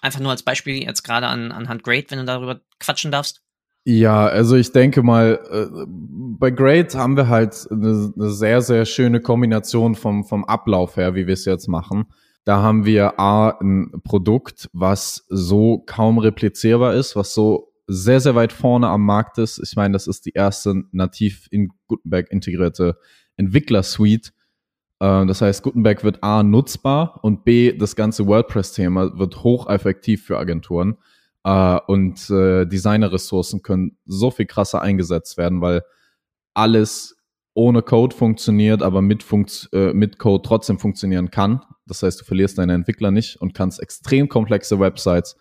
Einfach 0.00 0.20
nur 0.20 0.30
als 0.30 0.44
Beispiel 0.44 0.82
jetzt 0.82 1.02
gerade 1.02 1.26
an, 1.26 1.52
anhand 1.52 1.82
Great, 1.82 2.10
wenn 2.10 2.20
du 2.20 2.24
darüber 2.24 2.62
quatschen 2.78 3.12
darfst. 3.12 3.42
Ja, 3.84 4.26
also 4.26 4.54
ich 4.54 4.70
denke 4.70 5.02
mal, 5.02 5.40
äh, 5.50 5.84
bei 6.38 6.50
Great 6.50 6.94
haben 6.94 7.16
wir 7.16 7.28
halt 7.28 7.66
eine, 7.70 8.12
eine, 8.16 8.30
sehr, 8.30 8.62
sehr 8.62 8.84
schöne 8.84 9.20
Kombination 9.20 9.96
vom, 9.96 10.24
vom 10.24 10.44
Ablauf 10.44 10.96
her, 10.96 11.16
wie 11.16 11.26
wir 11.26 11.34
es 11.34 11.44
jetzt 11.44 11.66
machen. 11.66 12.04
Da 12.44 12.62
haben 12.62 12.84
wir 12.84 13.18
A, 13.18 13.50
ein 13.60 13.92
Produkt, 14.04 14.68
was 14.72 15.26
so 15.28 15.82
kaum 15.86 16.18
replizierbar 16.18 16.94
ist, 16.94 17.16
was 17.16 17.34
so 17.34 17.72
sehr, 17.88 18.20
sehr 18.20 18.36
weit 18.36 18.52
vorne 18.52 18.88
am 18.88 19.04
Markt 19.04 19.38
ist. 19.38 19.58
Ich 19.58 19.74
meine, 19.74 19.92
das 19.92 20.06
ist 20.06 20.26
die 20.26 20.32
erste 20.32 20.84
nativ 20.92 21.48
in 21.50 21.70
Gutenberg 21.88 22.30
integrierte 22.30 22.96
Entwickler-Suite. 23.36 24.32
Äh, 25.00 25.26
das 25.26 25.40
heißt, 25.40 25.62
Gutenberg 25.62 26.04
wird 26.04 26.22
A 26.22 26.44
nutzbar 26.44 27.18
und 27.22 27.44
B, 27.44 27.76
das 27.76 27.96
ganze 27.96 28.26
WordPress-Thema 28.26 29.18
wird 29.18 29.42
hocheffektiv 29.42 30.24
für 30.24 30.38
Agenturen. 30.38 30.96
Äh, 31.44 31.78
und 31.86 32.30
äh, 32.30 32.66
Designer-Ressourcen 32.66 33.62
können 33.62 33.96
so 34.04 34.30
viel 34.30 34.46
krasser 34.46 34.82
eingesetzt 34.82 35.36
werden, 35.38 35.60
weil 35.60 35.82
alles 36.54 37.16
ohne 37.54 37.82
Code 37.82 38.16
funktioniert, 38.16 38.82
aber 38.82 39.02
mit, 39.02 39.22
Funkt, 39.22 39.68
mit 39.72 40.18
Code 40.18 40.42
trotzdem 40.42 40.78
funktionieren 40.78 41.30
kann. 41.30 41.60
Das 41.86 42.02
heißt, 42.02 42.20
du 42.20 42.24
verlierst 42.24 42.56
deine 42.56 42.72
Entwickler 42.72 43.10
nicht 43.10 43.36
und 43.36 43.52
kannst 43.52 43.78
extrem 43.78 44.30
komplexe 44.30 44.80
Websites 44.80 45.36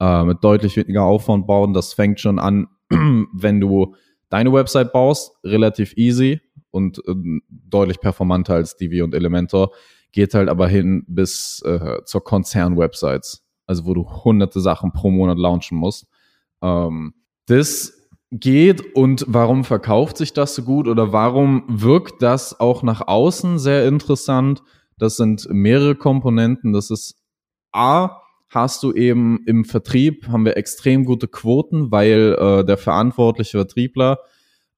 äh, 0.00 0.24
mit 0.24 0.44
deutlich 0.44 0.76
weniger 0.76 1.02
Aufwand 1.02 1.46
bauen. 1.46 1.74
Das 1.74 1.92
fängt 1.92 2.20
schon 2.20 2.38
an, 2.38 2.68
wenn 2.88 3.60
du 3.60 3.94
deine 4.28 4.52
Website 4.52 4.92
baust, 4.92 5.32
relativ 5.44 5.96
easy 5.96 6.40
und 6.70 6.98
äh, 7.06 7.14
deutlich 7.48 8.00
performanter 8.00 8.54
als 8.54 8.76
Divi 8.76 9.02
und 9.02 9.14
Elementor, 9.14 9.72
geht 10.12 10.34
halt 10.34 10.48
aber 10.48 10.68
hin 10.68 11.04
bis 11.06 11.62
äh, 11.62 12.02
zur 12.04 12.24
Konzern-Websites, 12.24 13.44
also 13.68 13.86
wo 13.86 13.94
du 13.94 14.24
hunderte 14.24 14.60
Sachen 14.60 14.92
pro 14.92 15.10
Monat 15.10 15.38
launchen 15.38 15.78
musst. 15.78 16.06
Ähm, 16.62 17.14
das 17.46 17.92
geht 18.30 18.94
und 18.94 19.24
warum 19.28 19.64
verkauft 19.64 20.16
sich 20.16 20.32
das 20.32 20.54
so 20.54 20.62
gut 20.62 20.88
oder 20.88 21.12
warum 21.12 21.64
wirkt 21.68 22.22
das 22.22 22.58
auch 22.58 22.82
nach 22.82 23.06
außen 23.06 23.58
sehr 23.58 23.86
interessant? 23.86 24.62
Das 24.98 25.16
sind 25.16 25.48
mehrere 25.50 25.94
Komponenten. 25.94 26.72
Das 26.72 26.90
ist 26.90 27.16
A, 27.72 28.20
hast 28.48 28.82
du 28.82 28.92
eben 28.92 29.40
im 29.46 29.64
Vertrieb, 29.64 30.28
haben 30.28 30.44
wir 30.44 30.56
extrem 30.56 31.04
gute 31.04 31.28
Quoten, 31.28 31.90
weil 31.90 32.36
äh, 32.38 32.64
der 32.64 32.76
verantwortliche 32.76 33.58
Vertriebler 33.58 34.18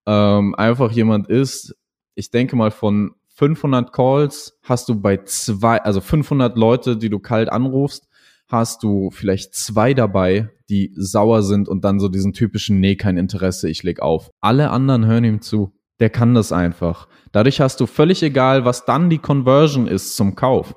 ähm, 0.06 0.54
einfach 0.54 0.90
jemand 0.92 1.28
ist, 1.28 1.76
ich 2.14 2.30
denke 2.30 2.56
mal 2.56 2.70
von 2.70 3.12
500 3.28 3.92
Calls 3.92 4.58
hast 4.62 4.88
du 4.88 5.00
bei 5.00 5.18
zwei, 5.24 5.78
also 5.78 6.00
500 6.00 6.56
Leute, 6.58 6.96
die 6.96 7.08
du 7.08 7.20
kalt 7.20 7.50
anrufst, 7.50 8.09
hast 8.50 8.82
du 8.82 9.10
vielleicht 9.10 9.54
zwei 9.54 9.94
dabei, 9.94 10.50
die 10.68 10.92
sauer 10.94 11.42
sind 11.42 11.68
und 11.68 11.84
dann 11.84 11.98
so 11.98 12.08
diesen 12.08 12.32
typischen, 12.32 12.80
nee, 12.80 12.96
kein 12.96 13.16
Interesse, 13.16 13.68
ich 13.68 13.82
leg 13.82 14.00
auf. 14.00 14.30
Alle 14.40 14.70
anderen 14.70 15.06
hören 15.06 15.24
ihm 15.24 15.40
zu. 15.40 15.72
Der 15.98 16.10
kann 16.10 16.34
das 16.34 16.52
einfach. 16.52 17.08
Dadurch 17.32 17.60
hast 17.60 17.80
du 17.80 17.86
völlig 17.86 18.22
egal, 18.22 18.64
was 18.64 18.84
dann 18.84 19.10
die 19.10 19.18
Conversion 19.18 19.86
ist 19.86 20.16
zum 20.16 20.34
Kauf 20.34 20.74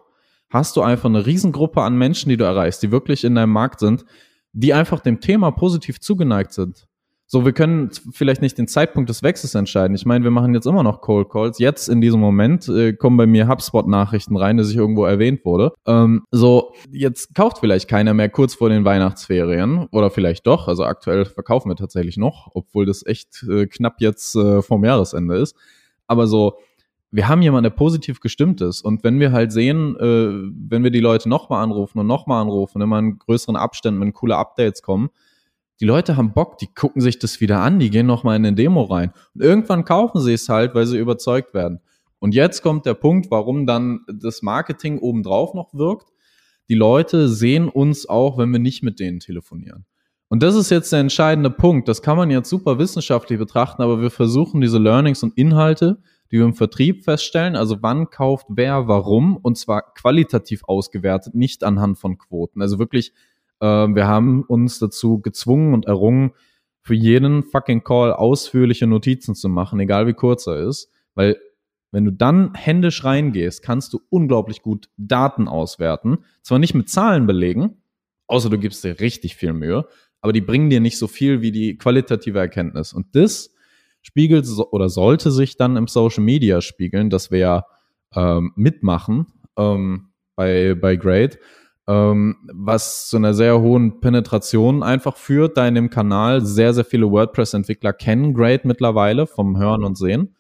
hast 0.54 0.78
du 0.78 0.84
einfach 0.84 1.10
eine 1.10 1.26
Riesengruppe 1.26 1.82
an 1.82 1.98
Menschen, 1.98 2.30
die 2.30 2.38
du 2.38 2.46
erreichst, 2.46 2.84
die 2.84 2.92
wirklich 2.92 3.24
in 3.24 3.34
deinem 3.34 3.52
Markt 3.52 3.80
sind, 3.80 4.06
die 4.54 4.74
einfach 4.74 5.00
dem 5.00 5.20
Thema 5.20 5.50
positiv 5.50 6.00
zugeneigt 6.00 6.54
sind. 6.54 6.88
So, 7.34 7.46
wir 7.46 7.54
können 7.54 7.90
vielleicht 8.12 8.44
nicht 8.44 8.60
den 8.60 8.68
Zeitpunkt 8.68 9.10
des 9.10 9.24
Wechsels 9.24 9.56
entscheiden. 9.56 9.96
Ich 9.96 10.06
meine, 10.06 10.24
wir 10.24 10.30
machen 10.30 10.54
jetzt 10.54 10.68
immer 10.68 10.84
noch 10.84 11.02
Cold 11.02 11.32
Calls. 11.32 11.58
Jetzt 11.58 11.90
in 11.90 12.00
diesem 12.00 12.20
Moment 12.20 12.70
äh, 12.70 12.94
kommen 12.94 13.18
bei 13.18 13.26
mir 13.26 13.48
HubSpot-Nachrichten 13.48 14.38
rein, 14.38 14.58
dass 14.58 14.70
ich 14.70 14.76
irgendwo 14.76 15.04
erwähnt 15.06 15.44
wurde. 15.44 15.74
Ähm, 15.88 16.26
so, 16.30 16.76
jetzt 16.92 17.34
kauft 17.34 17.58
vielleicht 17.58 17.88
keiner 17.88 18.14
mehr 18.14 18.30
kurz 18.30 18.54
vor 18.54 18.70
den 18.70 18.86
Weihnachtsferien 18.86 19.88
oder 19.90 20.12
vielleicht 20.12 20.46
doch. 20.46 20.68
Also 20.68 20.84
aktuell 20.84 21.26
verkaufen 21.26 21.72
wir 21.72 21.76
tatsächlich 21.76 22.18
noch, 22.18 22.52
obwohl 22.54 22.86
das 22.86 23.04
echt 23.04 23.44
äh, 23.50 23.66
knapp 23.66 24.00
jetzt 24.00 24.36
äh, 24.36 24.62
vom 24.62 24.86
Jahresende 24.86 25.36
ist. 25.38 25.56
Aber 26.06 26.28
so, 26.28 26.60
wir 27.10 27.28
haben 27.30 27.42
jemanden, 27.42 27.64
der 27.64 27.72
positiv 27.72 28.20
gestimmt 28.20 28.62
ist. 28.62 28.84
Und 28.84 29.04
wenn 29.04 29.20
wir 29.20 29.32
halt 29.32 29.52
sehen, 29.52 29.96
äh, 29.96 30.52
wenn 30.70 30.84
wir 30.84 30.92
die 30.92 31.00
Leute 31.00 31.30
nochmal 31.30 31.64
anrufen 31.64 31.98
und 31.98 32.06
nochmal 32.06 32.44
anrufen, 32.44 32.80
immer 32.80 33.00
in 33.00 33.18
größeren 33.18 33.56
Abständen, 33.56 34.02
wenn 34.02 34.14
coole 34.14 34.38
Updates 34.38 34.84
kommen, 34.84 35.10
die 35.80 35.86
Leute 35.86 36.18
haben 36.18 36.34
Bock, 36.34 36.58
die 36.58 36.74
gucken 36.74 37.02
sich 37.02 37.20
das 37.20 37.42
wieder 37.42 37.60
an, 37.60 37.80
die 37.80 37.90
gehen 37.90 38.06
nochmal 38.06 38.36
in 38.36 38.46
eine 38.46 38.56
Demo 38.56 38.84
rein. 38.84 39.12
Und 39.34 39.42
irgendwann 39.42 39.86
kaufen 39.86 40.22
sie 40.22 40.34
es 40.34 40.48
halt, 40.50 40.76
weil 40.76 40.86
sie 40.86 40.98
überzeugt 40.98 41.54
werden. 41.54 41.80
Und 42.20 42.36
jetzt 42.36 42.62
kommt 42.62 42.86
der 42.86 42.94
Punkt, 42.94 43.32
warum 43.32 43.66
dann 43.66 44.02
das 44.08 44.42
Marketing 44.42 45.00
obendrauf 45.00 45.54
noch 45.54 45.74
wirkt. 45.74 46.10
Die 46.70 46.76
Leute 46.76 47.28
sehen 47.28 47.68
uns 47.68 48.08
auch, 48.08 48.38
wenn 48.38 48.52
wir 48.52 48.60
nicht 48.60 48.84
mit 48.84 49.00
denen 49.00 49.20
telefonieren. 49.20 49.86
Und 50.30 50.42
das 50.42 50.56
ist 50.56 50.72
jetzt 50.72 50.92
der 50.92 51.00
entscheidende 51.00 51.50
Punkt. 51.52 51.88
Das 51.88 52.02
kann 52.02 52.18
man 52.18 52.32
jetzt 52.32 52.50
super 52.50 52.80
wissenschaftlich 52.80 53.38
betrachten, 53.38 53.82
aber 53.82 54.02
wir 54.02 54.10
versuchen 54.10 54.62
diese 54.62 54.80
Learnings 54.80 55.22
und 55.22 55.38
Inhalte, 55.38 56.02
die 56.32 56.38
wir 56.38 56.46
im 56.46 56.56
Vertrieb 56.56 57.04
feststellen. 57.04 57.56
Also 57.56 57.78
wann 57.82 58.10
kauft 58.10 58.48
wer 58.50 58.88
warum 58.88 59.38
und 59.38 59.58
zwar 59.58 59.94
qualitativ 59.94 60.64
ausgewertet, 60.64 61.36
nicht 61.36 61.64
anhand 61.64 62.00
von 62.00 62.18
Quoten. 62.18 62.62
Also 62.62 62.80
wirklich, 62.80 63.14
wir 63.68 64.08
haben 64.08 64.44
uns 64.44 64.80
dazu 64.80 65.22
gezwungen 65.22 65.74
und 65.74 65.86
errungen, 65.86 66.32
für 66.82 66.96
jeden 66.96 67.44
fucking 67.44 67.84
Call 67.84 68.12
ausführliche 68.12 68.88
Notizen 68.88 69.36
zu 69.36 69.48
machen, 69.48 69.80
egal 69.80 70.06
wie 70.06 70.14
kurz 70.14 70.48
er 70.48 70.68
ist, 70.68 70.92
weil 71.16 71.38
wenn 71.92 72.06
du 72.06 72.12
dann 72.12 72.54
händisch 72.56 73.04
reingehst, 73.04 73.62
kannst 73.62 73.94
du 73.94 74.02
unglaublich 74.10 74.64
gut 74.64 74.90
Daten 74.98 75.48
auswerten. 75.48 76.18
Zwar 76.42 76.60
nicht 76.60 76.74
mit 76.74 76.90
Zahlen 76.90 77.28
belegen, 77.28 77.84
außer 78.28 78.50
du 78.50 78.58
gibst 78.58 78.84
dir 78.84 79.00
richtig 79.00 79.36
viel 79.36 79.54
Mühe, 79.54 79.88
aber 80.20 80.34
die 80.34 80.42
bringen 80.42 80.70
dir 80.70 80.80
nicht 80.80 80.98
so 80.98 81.08
viel 81.08 81.42
wie 81.42 81.52
die 81.52 81.78
qualitative 81.78 82.40
Erkenntnis. 82.40 82.94
Und 82.94 83.16
das 83.16 83.54
spiegelt 84.02 84.48
oder 84.72 84.90
sollte 84.90 85.32
sich 85.32 85.56
dann 85.56 85.78
im 85.78 85.88
Social 85.88 86.24
Media 86.24 86.62
spiegeln, 86.62 87.10
dass 87.10 87.32
wir 87.32 87.66
ähm, 88.16 88.54
mitmachen 88.56 89.28
ähm, 89.56 90.10
bei, 90.36 90.74
bei 90.74 90.96
Great, 90.96 91.38
ähm, 91.88 92.38
was 92.52 93.10
zu 93.10 93.18
einer 93.18 93.34
sehr 93.34 93.60
hohen 93.60 94.00
Penetration 94.00 94.84
einfach 94.84 95.18
führt, 95.18 95.58
da 95.58 95.68
in 95.68 95.76
dem 95.76 95.90
Kanal 95.90 96.46
sehr, 96.46 96.74
sehr 96.74 96.86
viele 96.86 97.12
WordPress-Entwickler 97.12 97.94
kennen 97.94 98.34
Great 98.34 98.66
mittlerweile 98.66 99.28
vom 99.28 99.58
Hören 99.58 99.84
und 99.84 99.98
Sehen. 99.98 100.36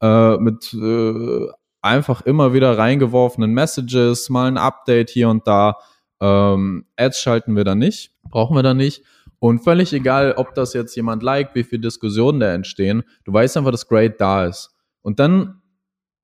Äh, 0.00 0.38
mit 0.38 0.72
äh, 0.72 1.46
einfach 1.82 2.22
immer 2.22 2.54
wieder 2.54 2.78
reingeworfenen 2.78 3.52
Messages, 3.52 4.30
mal 4.30 4.48
ein 4.48 4.56
Update 4.56 5.10
hier 5.10 5.28
und 5.28 5.46
da. 5.46 5.76
Ähm, 6.20 6.86
Ads 6.96 7.20
schalten 7.20 7.56
wir 7.56 7.64
da 7.64 7.74
nicht, 7.74 8.12
brauchen 8.30 8.56
wir 8.56 8.62
da 8.62 8.74
nicht. 8.74 9.02
Und 9.38 9.60
völlig 9.60 9.92
egal, 9.92 10.34
ob 10.36 10.54
das 10.54 10.74
jetzt 10.74 10.94
jemand 10.96 11.22
liked, 11.22 11.54
wie 11.54 11.64
viele 11.64 11.80
Diskussionen 11.80 12.40
da 12.40 12.52
entstehen, 12.52 13.04
du 13.24 13.32
weißt 13.32 13.56
einfach, 13.56 13.70
dass 13.70 13.88
Grade 13.88 14.14
da 14.18 14.44
ist. 14.44 14.74
Und 15.02 15.18
dann 15.18 15.59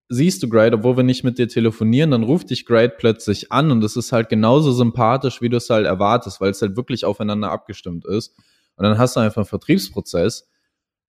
siehst 0.09 0.43
du 0.43 0.49
Grade, 0.49 0.77
obwohl 0.77 0.97
wir 0.97 1.05
nicht 1.05 1.25
mit 1.25 1.39
dir 1.39 1.49
telefonieren, 1.49 2.13
dann 2.13 2.23
ruft 2.23 2.51
dich 2.51 2.65
Grade 2.67 2.95
plötzlich 2.97 3.51
an 3.53 3.71
und 3.71 3.83
es 3.83 3.97
ist 3.97 4.13
halt 4.13 4.29
genauso 4.29 4.73
sympathisch, 4.73 5.41
wie 5.41 5.49
du 5.49 5.57
es 5.57 5.69
halt 5.69 5.87
erwartest, 5.87 6.41
weil 6.41 6.51
es 6.51 6.63
halt 6.63 6.77
wirklich 6.77 7.05
aufeinander 7.05 7.51
abgestimmt 7.51 8.05
ist. 8.05 8.37
Und 8.77 8.85
dann 8.85 8.99
hast 8.99 9.17
du 9.17 9.21
einfach 9.21 9.43
einen 9.43 9.47
Vertriebsprozess, 9.47 10.49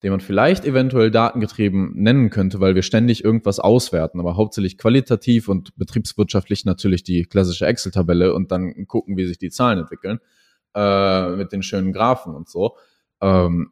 den 0.03 0.11
man 0.11 0.19
vielleicht 0.19 0.65
eventuell 0.65 1.11
datengetrieben 1.11 1.93
nennen 1.95 2.29
könnte, 2.29 2.59
weil 2.59 2.75
wir 2.75 2.83
ständig 2.83 3.23
irgendwas 3.23 3.59
auswerten, 3.59 4.19
aber 4.19 4.35
hauptsächlich 4.35 4.77
qualitativ 4.77 5.49
und 5.49 5.75
betriebswirtschaftlich 5.75 6.65
natürlich 6.65 7.03
die 7.03 7.23
klassische 7.23 7.65
Excel-Tabelle 7.65 8.33
und 8.33 8.51
dann 8.51 8.87
gucken, 8.87 9.17
wie 9.17 9.25
sich 9.25 9.39
die 9.39 9.49
Zahlen 9.49 9.79
entwickeln, 9.79 10.19
äh, 10.75 11.29
mit 11.31 11.51
den 11.51 11.63
schönen 11.63 11.93
Graphen 11.93 12.35
und 12.35 12.47
so. 12.47 12.77
Ähm, 13.21 13.71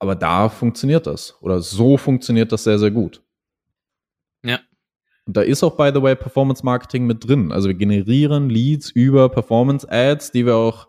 aber 0.00 0.14
da 0.14 0.48
funktioniert 0.48 1.06
das. 1.06 1.36
Oder 1.40 1.60
so 1.60 1.96
funktioniert 1.96 2.52
das 2.52 2.64
sehr, 2.64 2.78
sehr 2.78 2.90
gut. 2.90 3.22
Und 5.28 5.36
da 5.36 5.42
ist 5.42 5.62
auch, 5.62 5.76
by 5.76 5.90
the 5.94 6.00
way, 6.00 6.16
Performance 6.16 6.64
Marketing 6.64 7.04
mit 7.06 7.28
drin. 7.28 7.52
Also 7.52 7.68
wir 7.68 7.74
generieren 7.74 8.48
Leads 8.48 8.90
über 8.90 9.28
Performance 9.28 9.86
Ads, 9.86 10.32
die 10.32 10.46
wir 10.46 10.56
auch 10.56 10.88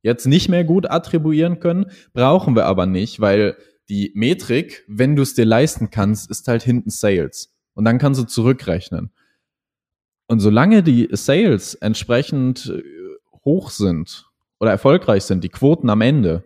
jetzt 0.00 0.26
nicht 0.26 0.48
mehr 0.48 0.62
gut 0.62 0.88
attribuieren 0.88 1.58
können, 1.58 1.90
brauchen 2.12 2.54
wir 2.54 2.66
aber 2.66 2.86
nicht, 2.86 3.20
weil 3.20 3.56
die 3.88 4.12
Metrik, 4.14 4.84
wenn 4.86 5.16
du 5.16 5.22
es 5.22 5.34
dir 5.34 5.44
leisten 5.44 5.90
kannst, 5.90 6.30
ist 6.30 6.46
halt 6.46 6.62
hinten 6.62 6.90
Sales. 6.90 7.52
Und 7.74 7.84
dann 7.84 7.98
kannst 7.98 8.20
du 8.20 8.24
zurückrechnen. 8.26 9.10
Und 10.28 10.38
solange 10.38 10.84
die 10.84 11.08
Sales 11.10 11.74
entsprechend 11.74 12.66
äh, 12.66 12.82
hoch 13.44 13.70
sind 13.70 14.30
oder 14.60 14.70
erfolgreich 14.70 15.24
sind, 15.24 15.42
die 15.42 15.48
Quoten 15.48 15.90
am 15.90 16.00
Ende, 16.00 16.44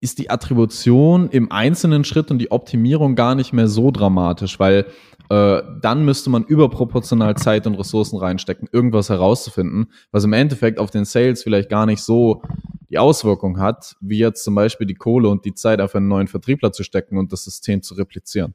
ist 0.00 0.18
die 0.18 0.30
Attribution 0.30 1.28
im 1.30 1.50
einzelnen 1.52 2.04
Schritt 2.04 2.32
und 2.32 2.38
die 2.38 2.50
Optimierung 2.50 3.14
gar 3.14 3.34
nicht 3.34 3.52
mehr 3.52 3.68
so 3.68 3.92
dramatisch, 3.92 4.58
weil 4.58 4.86
äh, 5.30 5.62
dann 5.82 6.04
müsste 6.04 6.30
man 6.30 6.44
überproportional 6.44 7.36
Zeit 7.36 7.66
und 7.66 7.74
Ressourcen 7.74 8.18
reinstecken, 8.18 8.68
irgendwas 8.72 9.10
herauszufinden, 9.10 9.92
was 10.10 10.24
im 10.24 10.32
Endeffekt 10.32 10.78
auf 10.78 10.90
den 10.90 11.04
Sales 11.04 11.42
vielleicht 11.42 11.68
gar 11.68 11.86
nicht 11.86 12.00
so 12.00 12.42
die 12.88 12.98
Auswirkung 12.98 13.60
hat, 13.60 13.96
wie 14.00 14.18
jetzt 14.18 14.44
zum 14.44 14.54
Beispiel 14.54 14.86
die 14.86 14.94
Kohle 14.94 15.28
und 15.28 15.44
die 15.44 15.54
Zeit 15.54 15.80
auf 15.80 15.94
einen 15.94 16.08
neuen 16.08 16.28
Vertriebler 16.28 16.72
zu 16.72 16.82
stecken 16.82 17.18
und 17.18 17.32
das 17.32 17.44
System 17.44 17.82
zu 17.82 17.94
replizieren. 17.94 18.54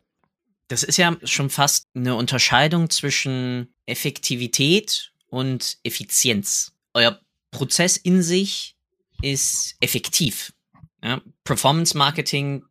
Das 0.67 0.81
ist 0.81 0.97
ja 0.97 1.15
schon 1.23 1.49
fast 1.49 1.87
eine 1.93 2.15
Unterscheidung 2.15 2.89
zwischen 2.89 3.73
Effektivität 3.85 5.11
und 5.27 5.77
Effizienz. 5.83 6.71
Euer 6.93 7.19
Prozess 7.51 7.97
in 7.97 8.23
sich 8.23 8.75
ist 9.21 9.75
effektiv. 9.79 10.53
Ja, 11.03 11.21
Performance 11.43 11.95
Marketing 11.95 12.63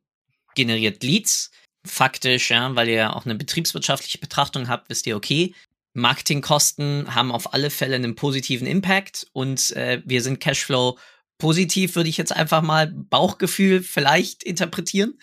generiert 0.54 1.02
Leads. 1.02 1.50
Faktisch, 1.84 2.50
ja, 2.50 2.74
weil 2.76 2.88
ihr 2.88 3.16
auch 3.16 3.24
eine 3.24 3.34
betriebswirtschaftliche 3.34 4.18
Betrachtung 4.18 4.68
habt, 4.68 4.88
wisst 4.88 5.06
ihr, 5.06 5.16
okay, 5.16 5.54
Marketingkosten 5.94 7.14
haben 7.14 7.32
auf 7.32 7.52
alle 7.52 7.70
Fälle 7.70 7.96
einen 7.96 8.14
positiven 8.14 8.66
Impact 8.66 9.26
und 9.32 9.72
äh, 9.72 10.00
wir 10.04 10.22
sind 10.22 10.40
Cashflow 10.40 10.98
positiv, 11.38 11.96
würde 11.96 12.08
ich 12.08 12.16
jetzt 12.16 12.34
einfach 12.34 12.62
mal 12.62 12.86
Bauchgefühl 12.86 13.82
vielleicht 13.82 14.42
interpretieren. 14.42 15.18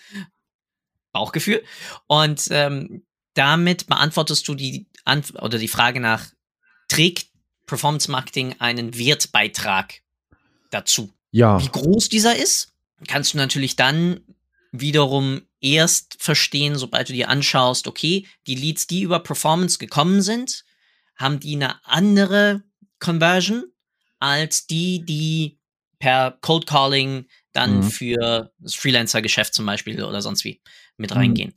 Bauchgefühl. 1.12 1.64
Und 2.06 2.46
ähm, 2.50 3.04
damit 3.34 3.86
beantwortest 3.86 4.46
du 4.46 4.54
die 4.54 4.86
Ant 5.04 5.34
oder 5.42 5.58
die 5.58 5.66
Frage 5.66 5.98
nach, 5.98 6.26
trägt 6.88 7.30
Performance 7.66 8.10
Marketing 8.10 8.54
einen 8.58 8.96
Wertbeitrag 8.96 10.02
dazu? 10.70 11.12
Ja. 11.32 11.60
Wie 11.60 11.68
groß 11.68 12.08
dieser 12.08 12.36
ist? 12.36 12.70
kannst 13.06 13.34
du 13.34 13.38
natürlich 13.38 13.76
dann 13.76 14.20
wiederum 14.72 15.42
erst 15.60 16.16
verstehen, 16.22 16.76
sobald 16.76 17.08
du 17.08 17.12
dir 17.12 17.28
anschaust, 17.28 17.86
okay, 17.86 18.26
die 18.46 18.54
Leads, 18.54 18.86
die 18.86 19.02
über 19.02 19.20
Performance 19.20 19.78
gekommen 19.78 20.22
sind, 20.22 20.64
haben 21.16 21.40
die 21.40 21.54
eine 21.54 21.84
andere 21.84 22.62
Conversion 22.98 23.64
als 24.18 24.66
die, 24.66 25.04
die 25.04 25.58
per 25.98 26.38
Cold 26.40 26.66
Calling 26.66 27.26
dann 27.52 27.78
mhm. 27.78 27.82
für 27.90 28.52
das 28.58 28.74
Freelancer-Geschäft 28.74 29.54
zum 29.54 29.66
Beispiel 29.66 30.02
oder 30.02 30.22
sonst 30.22 30.44
wie 30.44 30.60
mit 30.96 31.10
mhm. 31.10 31.16
reingehen. 31.16 31.54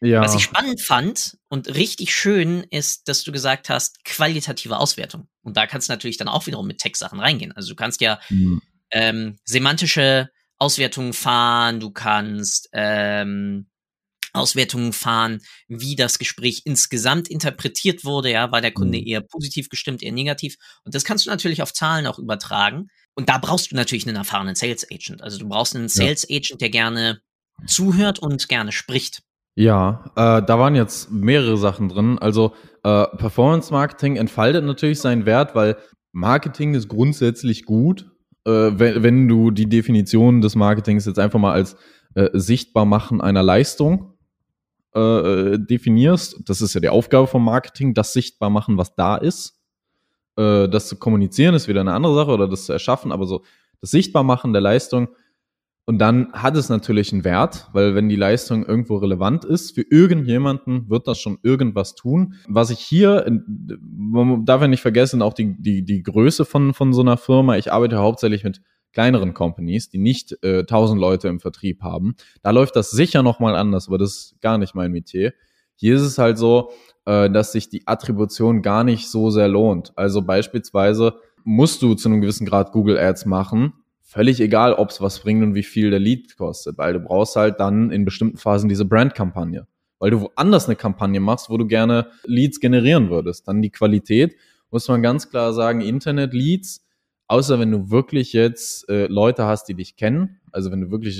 Ja. 0.00 0.20
Was 0.20 0.34
ich 0.34 0.42
spannend 0.42 0.82
fand 0.82 1.38
und 1.48 1.74
richtig 1.74 2.14
schön 2.14 2.64
ist, 2.70 3.08
dass 3.08 3.24
du 3.24 3.32
gesagt 3.32 3.70
hast, 3.70 4.04
qualitative 4.04 4.76
Auswertung. 4.76 5.28
Und 5.42 5.56
da 5.56 5.66
kannst 5.66 5.88
du 5.88 5.92
natürlich 5.92 6.18
dann 6.18 6.28
auch 6.28 6.46
wiederum 6.46 6.66
mit 6.66 6.78
Text-Sachen 6.78 7.18
reingehen. 7.18 7.52
Also 7.52 7.70
du 7.70 7.76
kannst 7.76 8.02
ja 8.02 8.20
mhm. 8.28 8.60
ähm, 8.90 9.38
semantische 9.44 10.30
Auswertungen 10.58 11.12
fahren, 11.12 11.80
du 11.80 11.90
kannst 11.90 12.68
ähm, 12.72 13.66
Auswertungen 14.36 14.92
fahren, 14.92 15.40
wie 15.68 15.96
das 15.96 16.18
Gespräch 16.18 16.62
insgesamt 16.64 17.28
interpretiert 17.28 18.04
wurde, 18.04 18.30
ja, 18.30 18.52
war 18.52 18.60
der 18.60 18.72
Kunde 18.72 18.98
mhm. 18.98 19.06
eher 19.06 19.20
positiv 19.22 19.68
gestimmt, 19.68 20.02
eher 20.02 20.12
negativ. 20.12 20.56
Und 20.84 20.94
das 20.94 21.04
kannst 21.04 21.26
du 21.26 21.30
natürlich 21.30 21.62
auf 21.62 21.72
Zahlen 21.72 22.06
auch 22.06 22.18
übertragen. 22.18 22.88
Und 23.14 23.28
da 23.28 23.38
brauchst 23.38 23.72
du 23.72 23.76
natürlich 23.76 24.06
einen 24.06 24.16
erfahrenen 24.16 24.54
Sales 24.54 24.86
Agent. 24.90 25.22
Also 25.22 25.38
du 25.38 25.48
brauchst 25.48 25.74
einen 25.74 25.88
Sales 25.88 26.26
Agent, 26.30 26.60
der 26.60 26.70
gerne 26.70 27.20
zuhört 27.66 28.18
und 28.18 28.48
gerne 28.48 28.72
spricht. 28.72 29.22
Ja, 29.54 30.12
äh, 30.16 30.44
da 30.44 30.58
waren 30.58 30.74
jetzt 30.74 31.10
mehrere 31.10 31.56
Sachen 31.56 31.88
drin. 31.88 32.18
Also 32.18 32.54
äh, 32.84 33.06
Performance 33.16 33.72
Marketing 33.72 34.16
entfaltet 34.16 34.64
natürlich 34.64 35.00
seinen 35.00 35.24
Wert, 35.24 35.54
weil 35.54 35.78
Marketing 36.12 36.74
ist 36.74 36.88
grundsätzlich 36.88 37.64
gut, 37.64 38.10
wenn, 38.50 39.02
wenn 39.02 39.28
du 39.28 39.50
die 39.50 39.68
Definition 39.68 40.40
des 40.40 40.54
Marketings 40.54 41.06
jetzt 41.06 41.18
einfach 41.18 41.38
mal 41.38 41.52
als 41.52 41.76
äh, 42.14 42.30
sichtbar 42.32 42.84
machen 42.84 43.20
einer 43.20 43.42
Leistung 43.42 44.14
äh, 44.94 45.00
äh, 45.00 45.58
definierst, 45.58 46.48
das 46.48 46.62
ist 46.62 46.74
ja 46.74 46.80
die 46.80 46.88
Aufgabe 46.88 47.26
vom 47.26 47.44
Marketing, 47.44 47.92
das 47.92 48.14
sichtbar 48.14 48.48
machen, 48.48 48.78
was 48.78 48.94
da 48.94 49.16
ist. 49.16 49.60
Äh, 50.36 50.68
das 50.68 50.88
zu 50.88 50.96
kommunizieren 50.96 51.54
ist 51.54 51.68
wieder 51.68 51.82
eine 51.82 51.92
andere 51.92 52.14
Sache 52.14 52.30
oder 52.30 52.48
das 52.48 52.64
zu 52.64 52.72
erschaffen, 52.72 53.12
aber 53.12 53.26
so 53.26 53.42
das 53.82 53.90
Sichtbarmachen 53.90 54.54
der 54.54 54.62
Leistung 54.62 55.08
und 55.88 55.98
dann 55.98 56.32
hat 56.32 56.56
es 56.56 56.68
natürlich 56.68 57.12
einen 57.12 57.22
Wert, 57.22 57.68
weil 57.72 57.94
wenn 57.94 58.08
die 58.08 58.16
Leistung 58.16 58.66
irgendwo 58.66 58.96
relevant 58.96 59.44
ist, 59.44 59.76
für 59.76 59.82
irgendjemanden 59.88 60.90
wird 60.90 61.06
das 61.06 61.20
schon 61.20 61.38
irgendwas 61.44 61.94
tun. 61.94 62.34
Was 62.48 62.70
ich 62.70 62.80
hier, 62.80 63.24
man 63.80 64.44
darf 64.44 64.60
ja 64.60 64.66
nicht 64.66 64.80
vergessen, 64.80 65.22
auch 65.22 65.32
die, 65.32 65.54
die, 65.62 65.84
die 65.84 66.02
Größe 66.02 66.44
von, 66.44 66.74
von 66.74 66.92
so 66.92 67.02
einer 67.02 67.16
Firma. 67.16 67.56
Ich 67.56 67.72
arbeite 67.72 67.98
hauptsächlich 67.98 68.42
mit 68.42 68.62
kleineren 68.92 69.32
Companies, 69.32 69.88
die 69.88 69.98
nicht 69.98 70.36
äh, 70.42 70.60
1000 70.60 71.00
Leute 71.00 71.28
im 71.28 71.38
Vertrieb 71.38 71.82
haben. 71.82 72.16
Da 72.42 72.50
läuft 72.50 72.74
das 72.74 72.90
sicher 72.90 73.22
nochmal 73.22 73.54
anders, 73.54 73.86
aber 73.86 73.98
das 73.98 74.10
ist 74.10 74.40
gar 74.40 74.58
nicht 74.58 74.74
mein 74.74 74.90
Metier. 74.90 75.34
Hier 75.76 75.94
ist 75.94 76.02
es 76.02 76.18
halt 76.18 76.36
so, 76.36 76.72
äh, 77.04 77.30
dass 77.30 77.52
sich 77.52 77.68
die 77.68 77.86
Attribution 77.86 78.60
gar 78.60 78.82
nicht 78.82 79.08
so 79.08 79.30
sehr 79.30 79.46
lohnt. 79.46 79.92
Also 79.94 80.22
beispielsweise 80.22 81.14
musst 81.44 81.80
du 81.82 81.94
zu 81.94 82.08
einem 82.08 82.20
gewissen 82.20 82.44
Grad 82.44 82.72
Google 82.72 82.98
Ads 82.98 83.26
machen, 83.26 83.74
völlig 84.06 84.40
egal, 84.40 84.72
ob 84.72 84.90
es 84.90 85.00
was 85.00 85.18
bringt 85.18 85.42
und 85.42 85.54
wie 85.54 85.64
viel 85.64 85.90
der 85.90 85.98
Lead 85.98 86.36
kostet, 86.36 86.78
weil 86.78 86.92
du 86.94 87.00
brauchst 87.00 87.36
halt 87.36 87.60
dann 87.60 87.90
in 87.90 88.04
bestimmten 88.04 88.38
Phasen 88.38 88.68
diese 88.68 88.84
Brandkampagne. 88.84 89.66
Weil 89.98 90.10
du 90.10 90.20
woanders 90.20 90.66
eine 90.66 90.76
Kampagne 90.76 91.20
machst, 91.20 91.50
wo 91.50 91.56
du 91.56 91.66
gerne 91.66 92.10
Leads 92.24 92.60
generieren 92.60 93.10
würdest. 93.10 93.48
Dann 93.48 93.62
die 93.62 93.70
Qualität, 93.70 94.36
muss 94.70 94.86
man 94.88 95.02
ganz 95.02 95.28
klar 95.28 95.52
sagen, 95.52 95.80
Internet-Leads, 95.80 96.86
außer 97.26 97.58
wenn 97.58 97.72
du 97.72 97.90
wirklich 97.90 98.32
jetzt 98.32 98.88
äh, 98.88 99.06
Leute 99.06 99.44
hast, 99.44 99.64
die 99.64 99.74
dich 99.74 99.96
kennen, 99.96 100.38
also 100.52 100.70
wenn 100.70 100.82
du 100.82 100.90
wirklich 100.90 101.18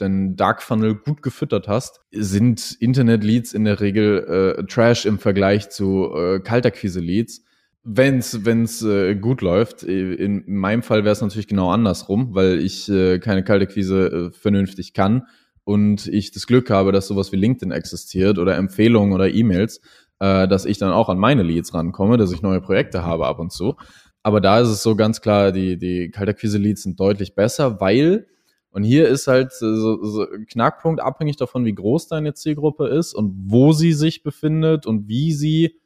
den 0.00 0.36
Dark 0.36 0.62
Funnel 0.62 0.94
gut 0.94 1.22
gefüttert 1.22 1.68
hast, 1.68 2.00
sind 2.10 2.76
Internet-Leads 2.80 3.52
in 3.52 3.64
der 3.64 3.80
Regel 3.80 4.56
äh, 4.58 4.64
Trash 4.64 5.04
im 5.04 5.18
Vergleich 5.18 5.68
zu 5.68 6.14
äh, 6.14 6.40
Kaltakquise-Leads 6.40 7.45
wenn 7.88 8.18
es 8.18 8.82
äh, 8.82 9.14
gut 9.14 9.42
läuft. 9.42 9.84
In 9.84 10.42
meinem 10.46 10.82
Fall 10.82 11.04
wäre 11.04 11.12
es 11.12 11.20
natürlich 11.20 11.46
genau 11.46 11.70
andersrum, 11.70 12.34
weil 12.34 12.58
ich 12.58 12.88
äh, 12.88 13.20
keine 13.20 13.44
Kaltakquise 13.44 14.06
äh, 14.06 14.30
vernünftig 14.32 14.92
kann 14.92 15.28
und 15.62 16.08
ich 16.08 16.32
das 16.32 16.48
Glück 16.48 16.68
habe, 16.68 16.90
dass 16.90 17.06
sowas 17.06 17.30
wie 17.30 17.36
LinkedIn 17.36 17.70
existiert 17.70 18.38
oder 18.38 18.56
Empfehlungen 18.56 19.12
oder 19.12 19.32
E-Mails, 19.32 19.80
äh, 20.18 20.48
dass 20.48 20.64
ich 20.64 20.78
dann 20.78 20.92
auch 20.92 21.08
an 21.08 21.18
meine 21.18 21.44
Leads 21.44 21.74
rankomme, 21.74 22.16
dass 22.16 22.32
ich 22.32 22.42
neue 22.42 22.60
Projekte 22.60 23.04
habe 23.04 23.26
ab 23.26 23.38
und 23.38 23.52
zu. 23.52 23.76
Aber 24.24 24.40
da 24.40 24.58
ist 24.58 24.68
es 24.68 24.82
so 24.82 24.96
ganz 24.96 25.20
klar, 25.20 25.52
die, 25.52 25.78
die 25.78 26.10
Kaltakquise-Leads 26.10 26.82
sind 26.82 26.98
deutlich 26.98 27.36
besser, 27.36 27.80
weil, 27.80 28.26
und 28.70 28.82
hier 28.82 29.06
ist 29.06 29.28
halt 29.28 29.52
so, 29.52 30.02
so 30.02 30.26
Knackpunkt 30.50 31.00
abhängig 31.00 31.36
davon, 31.36 31.64
wie 31.64 31.74
groß 31.74 32.08
deine 32.08 32.34
Zielgruppe 32.34 32.88
ist 32.88 33.14
und 33.14 33.32
wo 33.46 33.72
sie 33.72 33.92
sich 33.92 34.24
befindet 34.24 34.86
und 34.86 35.06
wie 35.06 35.32
sie 35.32 35.76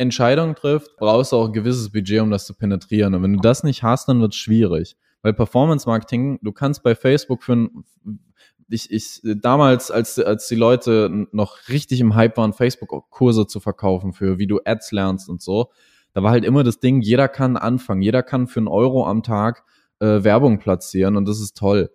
Entscheidungen 0.00 0.54
trifft, 0.54 0.96
brauchst 0.96 1.32
du 1.32 1.36
auch 1.36 1.46
ein 1.46 1.52
gewisses 1.52 1.90
Budget, 1.92 2.20
um 2.22 2.30
das 2.30 2.46
zu 2.46 2.54
penetrieren. 2.54 3.14
Und 3.14 3.22
wenn 3.22 3.34
du 3.34 3.40
das 3.40 3.62
nicht 3.62 3.82
hast, 3.82 4.08
dann 4.08 4.20
wird 4.20 4.32
es 4.32 4.38
schwierig. 4.38 4.96
Weil 5.22 5.34
Performance 5.34 5.88
Marketing, 5.88 6.38
du 6.42 6.52
kannst 6.52 6.82
bei 6.82 6.94
Facebook 6.94 7.42
für 7.42 7.52
ein, 7.52 7.84
ich, 8.68 8.90
ich, 8.90 9.20
damals, 9.22 9.90
als, 9.90 10.18
als 10.18 10.48
die 10.48 10.54
Leute 10.54 11.26
noch 11.32 11.68
richtig 11.68 12.00
im 12.00 12.14
Hype 12.14 12.36
waren, 12.38 12.52
Facebook-Kurse 12.52 13.46
zu 13.46 13.60
verkaufen 13.60 14.12
für, 14.12 14.38
wie 14.38 14.46
du 14.46 14.60
Ads 14.64 14.92
lernst 14.92 15.28
und 15.28 15.42
so, 15.42 15.70
da 16.12 16.22
war 16.22 16.30
halt 16.30 16.44
immer 16.44 16.64
das 16.64 16.80
Ding, 16.80 17.02
jeder 17.02 17.28
kann 17.28 17.56
anfangen, 17.56 18.02
jeder 18.02 18.22
kann 18.22 18.46
für 18.46 18.60
einen 18.60 18.68
Euro 18.68 19.06
am 19.06 19.22
Tag 19.22 19.64
äh, 20.00 20.24
Werbung 20.24 20.58
platzieren 20.58 21.16
und 21.16 21.28
das 21.28 21.40
ist 21.40 21.56
toll. 21.56 21.90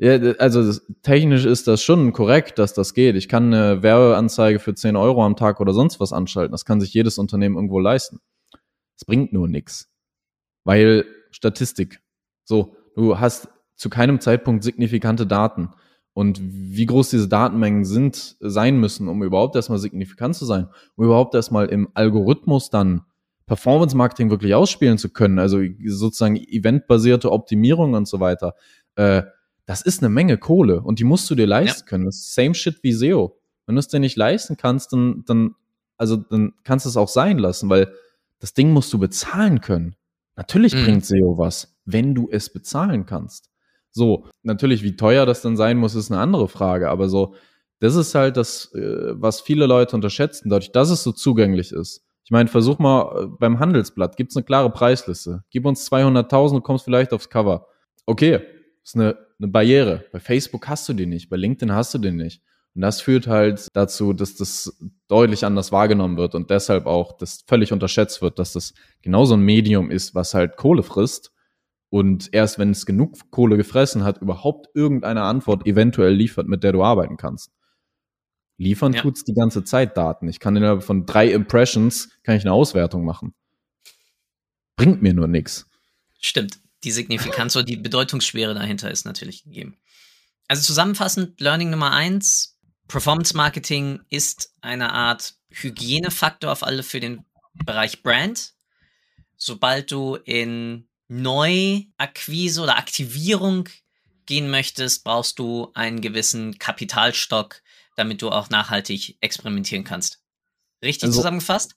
Ja, 0.00 0.12
also 0.38 0.78
technisch 1.02 1.44
ist 1.44 1.66
das 1.66 1.82
schon 1.82 2.12
korrekt, 2.12 2.60
dass 2.60 2.72
das 2.72 2.94
geht. 2.94 3.16
Ich 3.16 3.28
kann 3.28 3.52
eine 3.52 3.82
Werbeanzeige 3.82 4.60
für 4.60 4.72
10 4.72 4.94
Euro 4.94 5.24
am 5.24 5.34
Tag 5.34 5.60
oder 5.60 5.74
sonst 5.74 5.98
was 5.98 6.12
anschalten. 6.12 6.52
Das 6.52 6.64
kann 6.64 6.80
sich 6.80 6.94
jedes 6.94 7.18
Unternehmen 7.18 7.56
irgendwo 7.56 7.80
leisten. 7.80 8.20
Es 8.96 9.04
bringt 9.04 9.32
nur 9.32 9.48
nichts. 9.48 9.90
Weil 10.62 11.04
Statistik. 11.32 12.00
So, 12.44 12.76
du 12.94 13.18
hast 13.18 13.48
zu 13.74 13.90
keinem 13.90 14.20
Zeitpunkt 14.20 14.62
signifikante 14.62 15.26
Daten. 15.26 15.70
Und 16.12 16.40
wie 16.42 16.86
groß 16.86 17.10
diese 17.10 17.28
Datenmengen 17.28 17.84
sind, 17.84 18.36
sein 18.40 18.78
müssen, 18.78 19.08
um 19.08 19.22
überhaupt 19.24 19.56
erstmal 19.56 19.78
signifikant 19.78 20.36
zu 20.36 20.44
sein, 20.46 20.68
um 20.94 21.06
überhaupt 21.06 21.34
erstmal 21.34 21.66
im 21.66 21.88
Algorithmus 21.94 22.70
dann 22.70 23.02
Performance 23.46 23.96
Marketing 23.96 24.30
wirklich 24.30 24.54
ausspielen 24.54 24.98
zu 24.98 25.10
können, 25.10 25.38
also 25.38 25.60
sozusagen 25.86 26.36
eventbasierte 26.36 27.32
Optimierung 27.32 27.94
und 27.94 28.06
so 28.06 28.20
weiter, 28.20 28.54
äh, 28.96 29.22
das 29.68 29.82
ist 29.82 30.02
eine 30.02 30.08
Menge 30.08 30.38
Kohle 30.38 30.80
und 30.80 30.98
die 30.98 31.04
musst 31.04 31.28
du 31.28 31.34
dir 31.34 31.46
leisten 31.46 31.82
ja. 31.84 31.86
können. 31.90 32.06
Das 32.06 32.16
ist 32.16 32.34
same 32.34 32.54
shit 32.54 32.82
wie 32.82 32.92
SEO. 32.92 33.38
Wenn 33.66 33.74
du 33.74 33.80
es 33.80 33.88
dir 33.88 34.00
nicht 34.00 34.16
leisten 34.16 34.56
kannst, 34.56 34.94
dann, 34.94 35.24
dann, 35.26 35.56
also 35.98 36.16
dann 36.16 36.54
kannst 36.64 36.86
du 36.86 36.88
es 36.88 36.96
auch 36.96 37.08
sein 37.08 37.36
lassen, 37.38 37.68
weil 37.68 37.92
das 38.38 38.54
Ding 38.54 38.72
musst 38.72 38.90
du 38.94 38.98
bezahlen 38.98 39.60
können. 39.60 39.94
Natürlich 40.36 40.74
mhm. 40.74 40.84
bringt 40.84 41.04
SEO 41.04 41.36
was, 41.36 41.76
wenn 41.84 42.14
du 42.14 42.30
es 42.32 42.50
bezahlen 42.50 43.04
kannst. 43.04 43.50
So, 43.90 44.24
natürlich, 44.42 44.82
wie 44.82 44.96
teuer 44.96 45.26
das 45.26 45.42
dann 45.42 45.58
sein 45.58 45.76
muss, 45.76 45.94
ist 45.94 46.10
eine 46.10 46.20
andere 46.22 46.48
Frage, 46.48 46.88
aber 46.88 47.10
so, 47.10 47.34
das 47.78 47.94
ist 47.94 48.14
halt 48.14 48.38
das, 48.38 48.72
äh, 48.72 49.20
was 49.20 49.42
viele 49.42 49.66
Leute 49.66 49.94
unterschätzen, 49.96 50.48
dadurch, 50.48 50.72
dass 50.72 50.88
es 50.88 51.02
so 51.02 51.12
zugänglich 51.12 51.72
ist. 51.72 52.06
Ich 52.24 52.30
meine, 52.30 52.48
versuch 52.48 52.78
mal, 52.78 53.24
äh, 53.24 53.26
beim 53.38 53.58
Handelsblatt 53.58 54.16
gibt 54.16 54.30
es 54.30 54.36
eine 54.38 54.44
klare 54.44 54.70
Preisliste. 54.70 55.44
Gib 55.50 55.66
uns 55.66 55.90
200.000 55.90 56.56
und 56.56 56.62
kommst 56.62 56.86
vielleicht 56.86 57.12
aufs 57.12 57.28
Cover. 57.28 57.66
Okay, 58.06 58.40
ist 58.82 58.96
eine, 58.96 59.27
eine 59.38 59.48
Barriere. 59.48 60.04
Bei 60.12 60.20
Facebook 60.20 60.68
hast 60.68 60.88
du 60.88 60.92
die 60.92 61.06
nicht, 61.06 61.28
bei 61.28 61.36
LinkedIn 61.36 61.74
hast 61.74 61.94
du 61.94 61.98
die 61.98 62.10
nicht. 62.10 62.42
Und 62.74 62.82
das 62.82 63.00
führt 63.00 63.26
halt 63.26 63.66
dazu, 63.72 64.12
dass 64.12 64.36
das 64.36 64.78
deutlich 65.08 65.44
anders 65.44 65.72
wahrgenommen 65.72 66.16
wird 66.16 66.34
und 66.34 66.50
deshalb 66.50 66.86
auch 66.86 67.16
das 67.16 67.44
völlig 67.46 67.72
unterschätzt 67.72 68.22
wird, 68.22 68.38
dass 68.38 68.52
das 68.52 68.74
genauso 69.02 69.34
ein 69.34 69.40
Medium 69.40 69.90
ist, 69.90 70.14
was 70.14 70.34
halt 70.34 70.56
Kohle 70.56 70.82
frisst 70.82 71.32
und 71.90 72.32
erst 72.32 72.58
wenn 72.58 72.70
es 72.70 72.86
genug 72.86 73.30
Kohle 73.30 73.56
gefressen 73.56 74.04
hat, 74.04 74.18
überhaupt 74.18 74.68
irgendeine 74.74 75.22
Antwort 75.22 75.66
eventuell 75.66 76.12
liefert, 76.12 76.46
mit 76.46 76.62
der 76.62 76.72
du 76.72 76.84
arbeiten 76.84 77.16
kannst. 77.16 77.50
Liefern 78.58 78.92
ja. 78.92 79.00
tut's 79.00 79.24
die 79.24 79.34
ganze 79.34 79.64
Zeit 79.64 79.96
Daten. 79.96 80.28
Ich 80.28 80.40
kann 80.40 80.56
innerhalb 80.56 80.82
von 80.82 81.06
drei 81.06 81.30
Impressions 81.30 82.10
kann 82.24 82.36
ich 82.36 82.42
eine 82.42 82.52
Auswertung 82.52 83.04
machen. 83.04 83.34
Bringt 84.76 85.00
mir 85.00 85.14
nur 85.14 85.28
nichts. 85.28 85.70
Stimmt. 86.20 86.60
Die 86.84 86.92
Signifikanz 86.92 87.56
oder 87.56 87.64
die 87.64 87.76
Bedeutungsschwere 87.76 88.54
dahinter 88.54 88.90
ist 88.90 89.04
natürlich 89.04 89.44
gegeben. 89.44 89.78
Also 90.48 90.62
zusammenfassend, 90.62 91.40
Learning 91.40 91.70
Nummer 91.70 91.92
eins, 91.92 92.58
Performance 92.88 93.36
Marketing 93.36 94.00
ist 94.08 94.54
eine 94.62 94.92
Art 94.92 95.34
Hygienefaktor 95.50 96.50
auf 96.50 96.62
alle 96.62 96.82
für 96.82 97.00
den 97.00 97.24
Bereich 97.64 98.02
Brand. 98.02 98.54
Sobald 99.36 99.90
du 99.90 100.16
in 100.16 100.88
Neuakquise 101.08 102.62
oder 102.62 102.78
Aktivierung 102.78 103.68
gehen 104.26 104.50
möchtest, 104.50 105.04
brauchst 105.04 105.38
du 105.38 105.70
einen 105.74 106.00
gewissen 106.00 106.58
Kapitalstock, 106.58 107.62
damit 107.96 108.22
du 108.22 108.30
auch 108.30 108.50
nachhaltig 108.50 109.16
experimentieren 109.20 109.84
kannst. 109.84 110.20
Richtig 110.82 111.04
also, 111.08 111.18
zusammengefasst? 111.18 111.74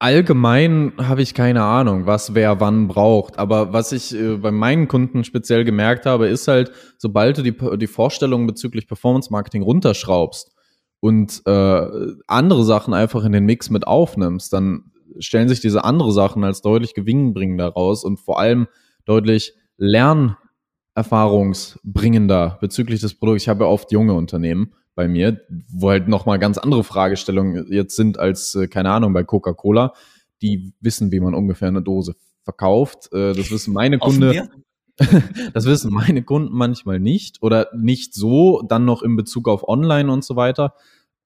Allgemein 0.00 0.92
habe 0.98 1.22
ich 1.22 1.34
keine 1.34 1.62
Ahnung, 1.62 2.06
was 2.06 2.34
wer 2.34 2.58
wann 2.60 2.88
braucht. 2.88 3.38
Aber 3.38 3.72
was 3.72 3.92
ich 3.92 4.14
äh, 4.14 4.36
bei 4.36 4.50
meinen 4.50 4.88
Kunden 4.88 5.24
speziell 5.24 5.64
gemerkt 5.64 6.04
habe, 6.04 6.28
ist 6.28 6.48
halt, 6.48 6.72
sobald 6.98 7.38
du 7.38 7.42
die, 7.42 7.56
die 7.78 7.86
Vorstellungen 7.86 8.46
bezüglich 8.46 8.86
Performance 8.86 9.32
Marketing 9.32 9.62
runterschraubst 9.62 10.52
und 11.00 11.40
äh, 11.46 11.86
andere 12.26 12.64
Sachen 12.64 12.92
einfach 12.92 13.24
in 13.24 13.32
den 13.32 13.44
Mix 13.44 13.70
mit 13.70 13.86
aufnimmst, 13.86 14.52
dann 14.52 14.90
stellen 15.20 15.48
sich 15.48 15.60
diese 15.60 15.84
andere 15.84 16.10
Sachen 16.12 16.42
als 16.44 16.60
deutlich 16.60 16.92
gewinnbringender 16.94 17.68
raus 17.68 18.04
und 18.04 18.18
vor 18.18 18.40
allem 18.40 18.66
deutlich 19.04 19.54
lernerfahrungsbringender 19.76 22.58
bezüglich 22.60 23.00
des 23.00 23.14
Produkts. 23.14 23.44
Ich 23.44 23.48
habe 23.48 23.64
ja 23.64 23.70
oft 23.70 23.90
junge 23.92 24.14
Unternehmen 24.14 24.74
bei 24.94 25.08
mir, 25.08 25.40
wo 25.68 25.90
halt 25.90 26.08
nochmal 26.08 26.38
ganz 26.38 26.58
andere 26.58 26.84
Fragestellungen 26.84 27.66
jetzt 27.72 27.96
sind 27.96 28.18
als, 28.18 28.54
äh, 28.54 28.68
keine 28.68 28.90
Ahnung, 28.90 29.12
bei 29.12 29.24
Coca-Cola. 29.24 29.94
Die 30.42 30.72
wissen, 30.80 31.10
wie 31.12 31.20
man 31.20 31.34
ungefähr 31.34 31.68
eine 31.68 31.82
Dose 31.82 32.16
verkauft. 32.42 33.12
Äh, 33.12 33.34
das 33.34 33.50
wissen 33.50 33.74
meine 33.74 33.98
Kunden. 33.98 34.48
das 35.54 35.64
wissen 35.66 35.92
meine 35.92 36.22
Kunden 36.22 36.54
manchmal 36.56 37.00
nicht 37.00 37.42
oder 37.42 37.68
nicht 37.74 38.14
so, 38.14 38.62
dann 38.62 38.84
noch 38.84 39.02
in 39.02 39.16
Bezug 39.16 39.48
auf 39.48 39.66
Online 39.66 40.12
und 40.12 40.24
so 40.24 40.36
weiter. 40.36 40.74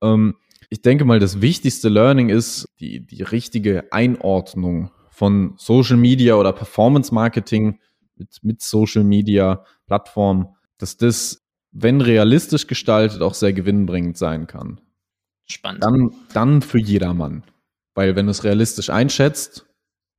Ähm, 0.02 0.36
ich 0.70 0.82
denke 0.82 1.04
mal, 1.04 1.18
das 1.18 1.40
wichtigste 1.40 1.88
Learning 1.88 2.28
ist 2.28 2.66
die, 2.80 3.04
die 3.04 3.22
richtige 3.22 3.92
Einordnung 3.92 4.90
von 5.10 5.54
Social 5.56 5.96
Media 5.96 6.36
oder 6.36 6.52
Performance 6.52 7.12
Marketing 7.12 7.78
mit, 8.16 8.38
mit 8.42 8.62
Social 8.62 9.04
Media 9.04 9.64
Plattformen, 9.86 10.48
dass 10.78 10.96
das, 10.96 11.44
wenn 11.70 12.00
realistisch 12.00 12.66
gestaltet, 12.66 13.22
auch 13.22 13.34
sehr 13.34 13.52
gewinnbringend 13.52 14.16
sein 14.16 14.46
kann. 14.46 14.80
Spannend. 15.46 15.82
Dann, 15.84 16.10
dann 16.32 16.62
für 16.62 16.78
jedermann. 16.78 17.42
Weil 17.94 18.16
wenn 18.16 18.26
du 18.26 18.30
es 18.30 18.44
realistisch 18.44 18.90
einschätzt 18.90 19.66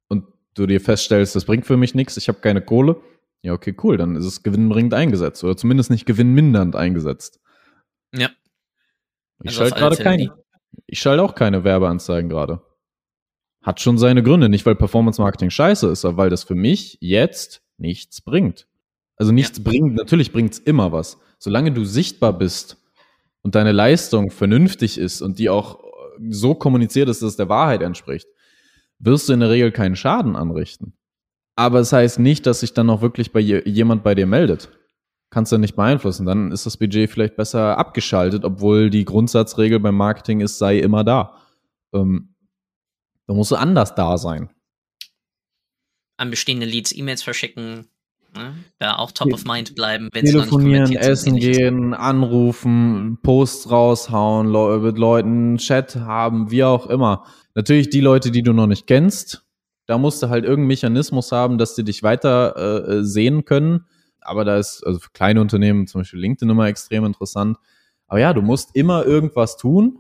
und 0.08 0.26
du 0.56 0.66
dir 0.66 0.82
feststellst, 0.82 1.36
das 1.36 1.46
bringt 1.46 1.66
für 1.66 1.78
mich 1.78 1.96
nichts, 1.96 2.18
ich 2.18 2.28
habe 2.28 2.40
keine 2.40 2.62
Kohle, 2.62 3.02
ja, 3.42 3.54
okay, 3.54 3.76
cool, 3.84 3.98
dann 3.98 4.16
ist 4.16 4.26
es 4.26 4.44
gewinnbringend 4.44 4.94
eingesetzt 4.94 5.44
oder 5.44 5.56
zumindest 5.56 5.90
nicht 5.90 6.06
gewinnmindernd 6.06 6.76
eingesetzt. 6.76 7.40
Ja. 8.14 8.30
Ich 9.44 9.50
also 9.50 9.60
schalte 9.60 9.80
gerade 9.80 9.98
keine. 9.98 10.34
Ich 10.86 11.00
schalte 11.00 11.24
auch 11.24 11.36
keine 11.36 11.64
Werbeanzeigen 11.64 12.30
gerade. 12.30 12.62
Hat 13.62 13.80
schon 13.80 13.98
seine 13.98 14.24
Gründe. 14.24 14.50
Nicht, 14.50 14.66
weil 14.66 14.76
Performance 14.76 15.22
Marketing 15.22 15.50
scheiße 15.50 15.88
ist, 15.90 16.06
aber 16.06 16.18
weil 16.18 16.30
das 16.30 16.44
für 16.44 16.56
mich 16.56 16.98
jetzt 17.02 17.62
nichts 17.78 18.22
bringt. 18.22 18.68
Also 19.16 19.32
nichts 19.32 19.58
ja. 19.58 19.64
bringt, 19.64 19.96
natürlich 19.96 20.32
bringt 20.32 20.54
es 20.54 20.60
immer 20.60 20.92
was. 20.92 21.18
Solange 21.40 21.72
du 21.72 21.86
sichtbar 21.86 22.38
bist 22.38 22.78
und 23.42 23.56
deine 23.56 23.72
Leistung 23.72 24.30
vernünftig 24.30 24.98
ist 24.98 25.22
und 25.22 25.40
die 25.40 25.50
auch 25.50 25.84
so 26.30 26.54
kommuniziert 26.54 27.10
ist, 27.10 27.22
dass 27.22 27.32
es 27.32 27.38
der 27.38 27.50
Wahrheit 27.50 27.82
entspricht, 27.82 28.28
wirst 29.00 29.30
du 29.30 29.34
in 29.34 29.40
der 29.40 29.50
Regel 29.50 29.72
keinen 29.72 29.96
Schaden 29.96 30.36
anrichten. 30.36 30.94
Aber 31.56 31.80
es 31.80 31.90
das 31.90 31.98
heißt 31.98 32.20
nicht, 32.20 32.46
dass 32.46 32.60
sich 32.60 32.74
dann 32.74 32.90
auch 32.90 33.02
wirklich 33.02 33.32
bei 33.32 33.40
jemand 33.40 34.04
bei 34.04 34.16
dir 34.16 34.26
meldet 34.26 34.70
kannst 35.30 35.52
du 35.52 35.58
nicht 35.58 35.76
beeinflussen. 35.76 36.26
Dann 36.26 36.52
ist 36.52 36.66
das 36.66 36.78
Budget 36.78 37.10
vielleicht 37.10 37.36
besser 37.36 37.78
abgeschaltet, 37.78 38.44
obwohl 38.46 38.90
die 38.90 39.06
Grundsatzregel 39.06 39.80
beim 39.80 39.96
Marketing 39.96 40.42
ist, 40.42 40.58
sei 40.58 40.80
immer 40.80 41.04
da. 41.04 41.38
Ähm, 41.94 42.36
da 43.28 43.34
musst 43.34 43.52
du 43.52 43.56
anders 43.56 43.96
da 43.96 44.18
sein. 44.18 44.50
An 46.18 46.32
bestehende 46.32 46.66
Leads 46.66 46.96
E-Mails 46.96 47.24
verschicken, 47.24 47.88
ne? 48.36 48.56
da 48.80 48.96
auch 48.96 49.12
top 49.12 49.34
of 49.34 49.46
mind 49.46 49.76
bleiben, 49.76 50.10
wenn 50.14 50.26
Telefonieren, 50.26 50.96
essen 50.96 51.38
gehen, 51.38 51.94
anrufen, 51.94 53.18
Posts 53.22 53.72
raushauen, 53.72 54.52
Le 54.52 54.80
mit 54.80 54.98
Leuten 54.98 55.58
Chat 55.58 55.96
haben, 55.96 56.52
wie 56.52 56.64
auch 56.64 56.88
immer. 56.88 57.26
Natürlich 57.56 57.90
die 57.90 58.02
Leute, 58.02 58.32
die 58.32 58.44
du 58.44 58.54
noch 58.54 58.68
nicht 58.68 58.88
kennst, 58.88 59.46
da 59.86 59.98
musst 59.98 60.22
du 60.22 60.30
halt 60.30 60.44
irgendeinen 60.44 60.68
Mechanismus 60.68 61.32
haben, 61.32 61.58
dass 61.58 61.76
die 61.76 61.84
dich 61.84 62.04
weiter 62.04 62.56
äh, 62.88 63.04
sehen 63.04 63.46
können 63.46 63.86
aber 64.22 64.46
da 64.46 64.58
ist 64.58 64.86
also 64.86 65.00
für 65.00 65.10
kleine 65.12 65.42
Unternehmen 65.42 65.88
zum 65.88 66.02
Beispiel 66.02 66.20
LinkedIn 66.20 66.50
immer 66.50 66.68
extrem 66.68 67.06
interessant. 67.06 67.58
Aber 68.08 68.20
ja, 68.20 68.34
du 68.34 68.42
musst 68.42 68.76
immer 68.76 69.06
irgendwas 69.06 69.58
tun, 69.58 70.00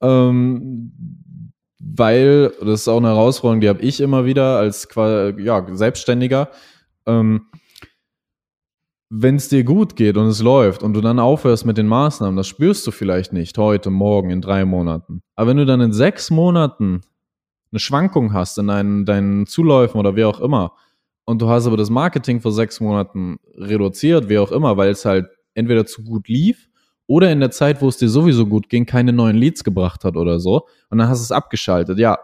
ähm, 0.00 1.52
weil 1.78 2.52
das 2.60 2.82
ist 2.82 2.88
auch 2.88 2.98
eine 2.98 3.08
Herausforderung, 3.08 3.60
die 3.60 3.68
habe 3.68 3.82
ich 3.82 4.00
immer 4.00 4.24
wieder 4.24 4.58
als 4.58 4.88
ja, 4.94 5.66
Selbstständiger. 5.74 6.50
Ähm, 7.06 7.46
wenn 9.08 9.36
es 9.36 9.48
dir 9.48 9.62
gut 9.62 9.94
geht 9.94 10.16
und 10.16 10.26
es 10.26 10.42
läuft 10.42 10.82
und 10.82 10.92
du 10.94 11.00
dann 11.00 11.18
aufhörst 11.18 11.64
mit 11.64 11.78
den 11.78 11.86
Maßnahmen, 11.86 12.36
das 12.36 12.48
spürst 12.48 12.86
du 12.86 12.90
vielleicht 12.90 13.32
nicht 13.32 13.56
heute, 13.56 13.90
morgen, 13.90 14.30
in 14.30 14.40
drei 14.40 14.64
Monaten. 14.64 15.22
Aber 15.36 15.50
wenn 15.50 15.56
du 15.58 15.66
dann 15.66 15.80
in 15.80 15.92
sechs 15.92 16.30
Monaten 16.30 17.02
eine 17.70 17.78
Schwankung 17.78 18.32
hast 18.32 18.58
in 18.58 18.66
deinen, 18.66 19.04
deinen 19.04 19.46
Zuläufen 19.46 19.98
oder 19.98 20.16
wie 20.16 20.24
auch 20.24 20.40
immer, 20.40 20.72
und 21.24 21.42
du 21.42 21.48
hast 21.48 21.66
aber 21.66 21.76
das 21.76 21.90
Marketing 21.90 22.40
vor 22.40 22.52
sechs 22.52 22.80
Monaten 22.80 23.38
reduziert, 23.56 24.28
wie 24.28 24.38
auch 24.38 24.52
immer, 24.52 24.76
weil 24.76 24.90
es 24.90 25.04
halt 25.04 25.26
entweder 25.54 25.84
zu 25.84 26.04
gut 26.04 26.28
lief 26.28 26.68
oder 27.06 27.30
in 27.30 27.40
der 27.40 27.50
Zeit, 27.50 27.82
wo 27.82 27.88
es 27.88 27.96
dir 27.96 28.08
sowieso 28.08 28.46
gut 28.46 28.68
ging, 28.68 28.86
keine 28.86 29.12
neuen 29.12 29.36
Leads 29.36 29.64
gebracht 29.64 30.04
hat 30.04 30.16
oder 30.16 30.38
so. 30.38 30.66
Und 30.88 30.98
dann 30.98 31.08
hast 31.08 31.20
du 31.20 31.24
es 31.24 31.32
abgeschaltet. 31.32 31.98
Ja, 31.98 32.18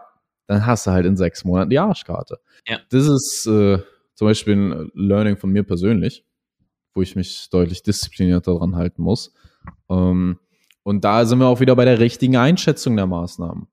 dann 0.47 0.65
hast 0.65 0.87
du 0.87 0.91
halt 0.91 1.05
in 1.05 1.17
sechs 1.17 1.43
Monaten 1.43 1.69
die 1.69 1.79
Arschkarte. 1.79 2.39
Ja. 2.67 2.79
Das 2.89 3.07
ist 3.07 3.45
äh, 3.45 3.79
zum 4.15 4.27
Beispiel 4.27 4.55
ein 4.55 4.91
Learning 4.93 5.37
von 5.37 5.51
mir 5.51 5.63
persönlich, 5.63 6.25
wo 6.93 7.01
ich 7.01 7.15
mich 7.15 7.49
deutlich 7.51 7.83
disziplinierter 7.83 8.53
daran 8.53 8.75
halten 8.75 9.01
muss. 9.01 9.33
Ähm, 9.89 10.39
und 10.83 11.03
da 11.03 11.25
sind 11.25 11.39
wir 11.39 11.47
auch 11.47 11.59
wieder 11.59 11.75
bei 11.75 11.85
der 11.85 11.99
richtigen 11.99 12.35
Einschätzung 12.35 12.95
der 12.95 13.07
Maßnahmen. 13.07 13.67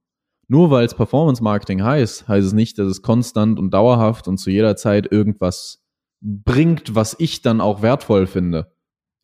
Nur 0.49 0.71
weil 0.71 0.85
es 0.85 0.95
Performance 0.95 1.43
Marketing 1.43 1.83
heißt, 1.83 2.27
heißt 2.29 2.47
es 2.47 2.53
nicht, 2.53 2.79
dass 2.79 2.89
es 2.89 3.03
konstant 3.03 3.59
und 3.59 3.73
dauerhaft 3.73 4.27
und 4.27 4.39
zu 4.39 4.51
jeder 4.51 4.77
Zeit 4.77 5.11
irgendwas 5.11 5.85
bringt, 6.21 6.95
was 6.95 7.17
ich 7.19 7.43
dann 7.43 7.61
auch 7.61 7.83
wertvoll 7.83 8.27
finde. 8.27 8.73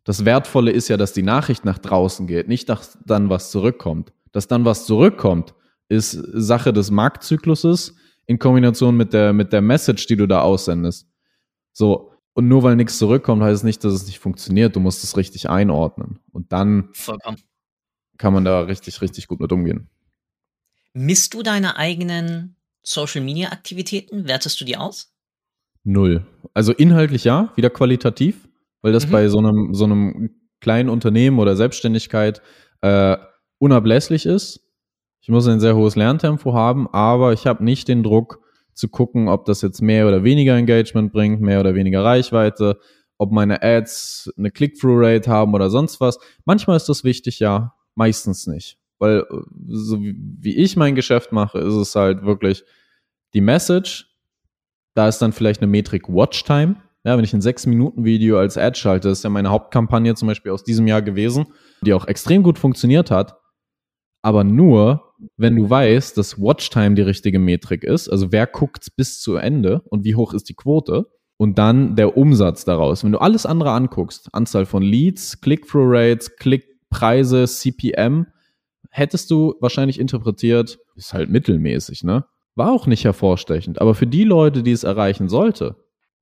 Das 0.05 0.25
Wertvolle 0.25 0.71
ist 0.71 0.87
ja, 0.89 0.97
dass 0.97 1.13
die 1.13 1.25
Nachricht 1.25 1.65
nach 1.65 1.79
draußen 1.79 2.29
geht, 2.29 2.47
nicht 2.47 2.69
dass 2.69 2.99
dann 3.05 3.29
was 3.29 3.51
zurückkommt. 3.51 4.13
Dass 4.31 4.47
dann 4.47 4.65
was 4.65 4.87
zurückkommt, 4.87 5.55
ist 5.89 6.13
Sache 6.13 6.73
des 6.73 6.91
Marktzykluses 6.91 7.97
in 8.27 8.39
Kombination 8.39 8.97
mit 8.97 9.13
der, 9.13 9.33
mit 9.33 9.53
der 9.53 9.61
Message, 9.63 10.07
die 10.07 10.17
du 10.17 10.27
da 10.27 10.41
aussendest. 10.43 11.09
So, 11.73 12.13
Und 12.35 12.49
nur 12.49 12.63
weil 12.63 12.77
nichts 12.77 12.99
zurückkommt, 12.99 13.43
heißt 13.43 13.57
es 13.57 13.63
nicht, 13.63 13.83
dass 13.85 13.93
es 13.95 14.07
nicht 14.07 14.19
funktioniert. 14.19 14.77
Du 14.77 14.81
musst 14.81 15.03
es 15.05 15.17
richtig 15.17 15.49
einordnen. 15.49 16.19
Und 16.33 16.53
dann 16.53 16.89
Vollkommen. 16.93 17.39
kann 18.19 18.33
man 18.33 18.45
da 18.45 18.61
richtig, 18.61 19.01
richtig 19.01 19.27
gut 19.29 19.41
mit 19.41 19.53
umgehen. 19.53 19.89
Misst 20.93 21.35
du 21.35 21.43
deine 21.43 21.77
eigenen 21.77 22.57
Social 22.83 23.23
Media 23.23 23.51
Aktivitäten? 23.53 24.27
Wertest 24.29 24.61
du 24.61 24.65
die 24.65 24.77
aus? 24.77 25.13
Null. 25.85 26.27
Also 26.55 26.73
inhaltlich 26.73 27.25
ja, 27.25 27.53
wieder 27.57 27.71
qualitativ, 27.71 28.49
weil 28.83 28.93
das 28.93 29.07
Mhm. 29.07 29.11
bei 29.13 29.29
so 29.29 29.39
einem, 29.39 29.75
so 29.75 29.85
einem 29.85 30.31
kleinen 30.61 30.89
Unternehmen 30.89 31.39
oder 31.39 31.55
Selbstständigkeit 31.57 32.43
äh, 32.81 33.17
unablässlich 33.59 34.27
ist. 34.27 34.66
Ich 35.27 35.31
muss 35.33 35.49
ein 35.49 35.59
sehr 35.59 35.75
hohes 35.75 35.97
Lerntempo 35.97 36.55
haben, 36.55 36.87
aber 36.93 37.33
ich 37.33 37.49
habe 37.49 37.65
nicht 37.65 37.89
den 37.89 38.05
Druck 38.05 38.39
zu 38.75 38.87
gucken, 38.87 39.29
ob 39.29 39.45
das 39.45 39.61
jetzt 39.61 39.83
mehr 39.83 40.07
oder 40.07 40.23
weniger 40.23 40.55
Engagement 40.55 41.13
bringt, 41.13 41.41
mehr 41.41 41.59
oder 41.59 41.75
weniger 41.75 42.05
Reichweite, 42.05 42.79
ob 43.19 43.33
meine 43.33 43.61
Ads 43.61 44.33
eine 44.39 44.53
Click-Through-Rate 44.53 45.29
haben 45.29 45.53
oder 45.53 45.69
sonst 45.69 46.01
was. 46.01 46.21
Manchmal 46.45 46.77
ist 46.77 46.89
das 46.89 47.03
wichtig, 47.03 47.41
ja, 47.41 47.75
meistens 47.97 48.47
nicht. 48.47 48.79
Weil 49.01 49.27
äh, 49.29 49.37
so 49.67 50.01
wie 50.01 50.55
ich 50.55 50.77
mein 50.77 50.95
Geschäft 50.95 51.33
mache, 51.33 51.59
ist 51.59 51.75
es 51.75 51.97
halt 51.97 52.25
wirklich 52.25 52.63
die 53.35 53.41
Message, 53.41 54.07
da 54.95 55.09
ist 55.09 55.19
dann 55.19 55.33
vielleicht 55.33 55.61
eine 55.61 55.67
Metrik 55.67 56.09
Watchtime. 56.09 56.77
Ja, 57.03 57.17
wenn 57.17 57.25
ich 57.25 57.35
ein 57.35 57.43
6-Minuten-Video 57.43 58.39
als 58.39 58.57
Ad 58.57 58.79
schalte, 58.79 59.09
ist 59.09 59.25
ja 59.25 59.31
meine 59.31 59.51
Hauptkampagne 59.51 60.15
zum 60.15 60.29
Beispiel 60.29 60.53
aus 60.53 60.63
diesem 60.63 60.87
Jahr 60.87 61.03
gewesen, 61.03 61.47
die 61.81 61.95
auch 61.95 62.07
extrem 62.07 62.45
gut 62.45 62.61
funktioniert 62.61 63.11
hat. 63.11 63.41
Aber 64.27 64.43
nur, 64.43 65.15
wenn 65.37 65.55
du 65.55 65.71
weißt, 65.71 66.19
dass 66.19 66.37
Watchtime 66.37 66.97
die 66.97 67.03
richtige 67.03 67.39
Metrik 67.39 67.85
ist, 67.85 68.09
also 68.09 68.33
wer 68.33 68.49
guckt 68.49 68.89
bis 68.97 69.21
zu 69.21 69.37
Ende 69.37 69.83
und 69.89 70.05
wie 70.05 70.17
hoch 70.17 70.35
ist 70.35 70.49
die 70.49 70.55
Quote 70.55 71.07
und 71.37 71.59
dann 71.59 71.95
der 71.95 72.17
Umsatz 72.17 72.65
daraus. 72.65 73.05
Wenn 73.05 73.13
du 73.13 73.21
alles 73.21 73.47
andere 73.47 73.71
anguckst, 73.71 74.29
Anzahl 74.33 74.67
von 74.67 74.83
Leads, 74.83 75.41
Click-Through-Rates, 75.43 76.35
Klickpreise, 76.39 77.45
CPM, 77.45 78.27
hättest 78.91 79.31
du 79.31 79.55
wahrscheinlich 79.61 80.01
interpretiert, 80.01 80.81
ist 80.97 81.15
halt 81.15 81.31
mittelmäßig, 81.31 82.03
ne? 82.03 82.25
War 82.57 82.73
auch 82.73 82.89
nicht 82.89 83.05
hervorstechend. 83.05 83.81
Aber 83.81 83.95
für 83.95 84.09
die 84.09 84.25
Leute, 84.25 84.65
die 84.65 84.73
es 84.73 84.83
erreichen 84.83 85.29
sollte, 85.29 85.77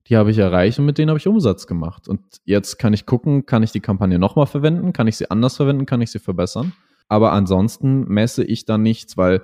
die 0.09 0.15
habe 0.15 0.29
ich 0.29 0.37
erreicht 0.37 0.77
und 0.77 0.85
mit 0.85 0.99
denen 0.99 1.09
habe 1.09 1.17
ich 1.17 1.27
Umsatz 1.27 1.65
gemacht. 1.65 2.07
Und 2.07 2.21
jetzt 2.43 2.77
kann 2.77 2.93
ich 2.93 3.07
gucken, 3.07 3.47
kann 3.47 3.63
ich 3.63 3.71
die 3.71 3.79
Kampagne 3.79 4.19
nochmal 4.19 4.45
verwenden? 4.45 4.93
Kann 4.93 5.07
ich 5.07 5.17
sie 5.17 5.31
anders 5.31 5.55
verwenden? 5.55 5.87
Kann 5.87 6.01
ich 6.01 6.11
sie 6.11 6.19
verbessern? 6.19 6.73
Aber 7.07 7.31
ansonsten 7.33 8.05
messe 8.05 8.43
ich 8.43 8.65
da 8.65 8.77
nichts, 8.77 9.17
weil 9.17 9.43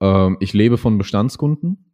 ähm, 0.00 0.36
ich 0.40 0.52
lebe 0.52 0.78
von 0.78 0.98
Bestandskunden. 0.98 1.92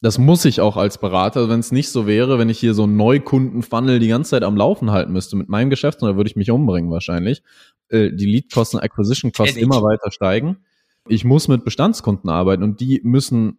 Das 0.00 0.18
muss 0.18 0.44
ich 0.44 0.60
auch 0.60 0.76
als 0.76 0.98
Berater. 0.98 1.48
Wenn 1.48 1.60
es 1.60 1.70
nicht 1.70 1.88
so 1.88 2.06
wäre, 2.06 2.38
wenn 2.38 2.48
ich 2.48 2.58
hier 2.58 2.74
so 2.74 2.82
einen 2.82 2.96
Neukunden-Funnel 2.96 4.00
die 4.00 4.08
ganze 4.08 4.30
Zeit 4.30 4.42
am 4.42 4.56
Laufen 4.56 4.90
halten 4.90 5.12
müsste 5.12 5.36
mit 5.36 5.48
meinem 5.48 5.70
Geschäft, 5.70 6.02
dann 6.02 6.16
würde 6.16 6.28
ich 6.28 6.36
mich 6.36 6.50
umbringen 6.50 6.90
wahrscheinlich. 6.90 7.42
Äh, 7.88 8.10
die 8.12 8.26
Lead-Kosten, 8.26 8.78
Acquisition-Kosten 8.78 9.58
immer 9.58 9.82
weiter 9.82 10.10
steigen. 10.10 10.58
Ich 11.08 11.24
muss 11.24 11.48
mit 11.48 11.64
Bestandskunden 11.64 12.30
arbeiten 12.30 12.62
und 12.64 12.80
die 12.80 13.00
müssen 13.04 13.58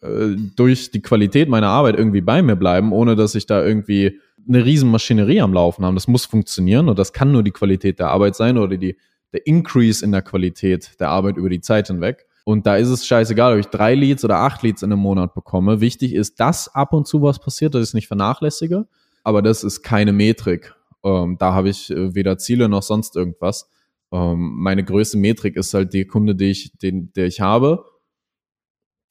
äh, 0.00 0.36
durch 0.56 0.90
die 0.90 1.02
Qualität 1.02 1.48
meiner 1.48 1.68
Arbeit 1.68 1.96
irgendwie 1.96 2.20
bei 2.22 2.42
mir 2.42 2.56
bleiben, 2.56 2.92
ohne 2.92 3.14
dass 3.14 3.34
ich 3.34 3.46
da 3.46 3.64
irgendwie 3.64 4.20
eine 4.46 4.64
riesen 4.64 4.90
Maschinerie 4.90 5.40
am 5.40 5.52
Laufen 5.52 5.84
habe. 5.84 5.94
Das 5.94 6.08
muss 6.08 6.26
funktionieren 6.26 6.88
und 6.88 6.98
das 6.98 7.12
kann 7.12 7.32
nur 7.32 7.42
die 7.42 7.50
Qualität 7.50 7.98
der 7.98 8.08
Arbeit 8.08 8.36
sein 8.36 8.58
oder 8.58 8.76
die, 8.76 8.96
der 9.34 9.46
Increase 9.46 10.02
in 10.04 10.12
der 10.12 10.22
Qualität 10.22 10.98
der 11.00 11.10
Arbeit 11.10 11.36
über 11.36 11.50
die 11.50 11.60
Zeit 11.60 11.88
hinweg. 11.88 12.26
Und 12.44 12.66
da 12.66 12.76
ist 12.76 12.88
es 12.88 13.06
scheißegal, 13.06 13.54
ob 13.54 13.58
ich 13.58 13.66
drei 13.66 13.94
Leads 13.94 14.24
oder 14.24 14.38
acht 14.38 14.62
Leads 14.62 14.82
in 14.82 14.92
einem 14.92 15.00
Monat 15.00 15.34
bekomme. 15.34 15.80
Wichtig 15.80 16.14
ist, 16.14 16.38
dass 16.40 16.68
ab 16.68 16.92
und 16.92 17.08
zu 17.08 17.20
was 17.20 17.40
passiert, 17.40 17.74
dass 17.74 17.82
ich 17.82 17.88
es 17.90 17.94
nicht 17.94 18.06
vernachlässige. 18.06 18.86
Aber 19.24 19.42
das 19.42 19.64
ist 19.64 19.82
keine 19.82 20.12
Metrik. 20.12 20.74
Ähm, 21.02 21.36
da 21.38 21.52
habe 21.52 21.70
ich 21.70 21.90
äh, 21.90 22.14
weder 22.14 22.38
Ziele 22.38 22.68
noch 22.68 22.82
sonst 22.82 23.16
irgendwas. 23.16 23.68
Ähm, 24.12 24.54
meine 24.56 24.84
größte 24.84 25.18
Metrik 25.18 25.56
ist 25.56 25.74
halt 25.74 25.92
der 25.94 26.06
Kunde, 26.06 26.36
die 26.36 26.50
ich, 26.50 26.78
den, 26.78 27.12
der 27.14 27.26
ich 27.26 27.40
habe. 27.40 27.84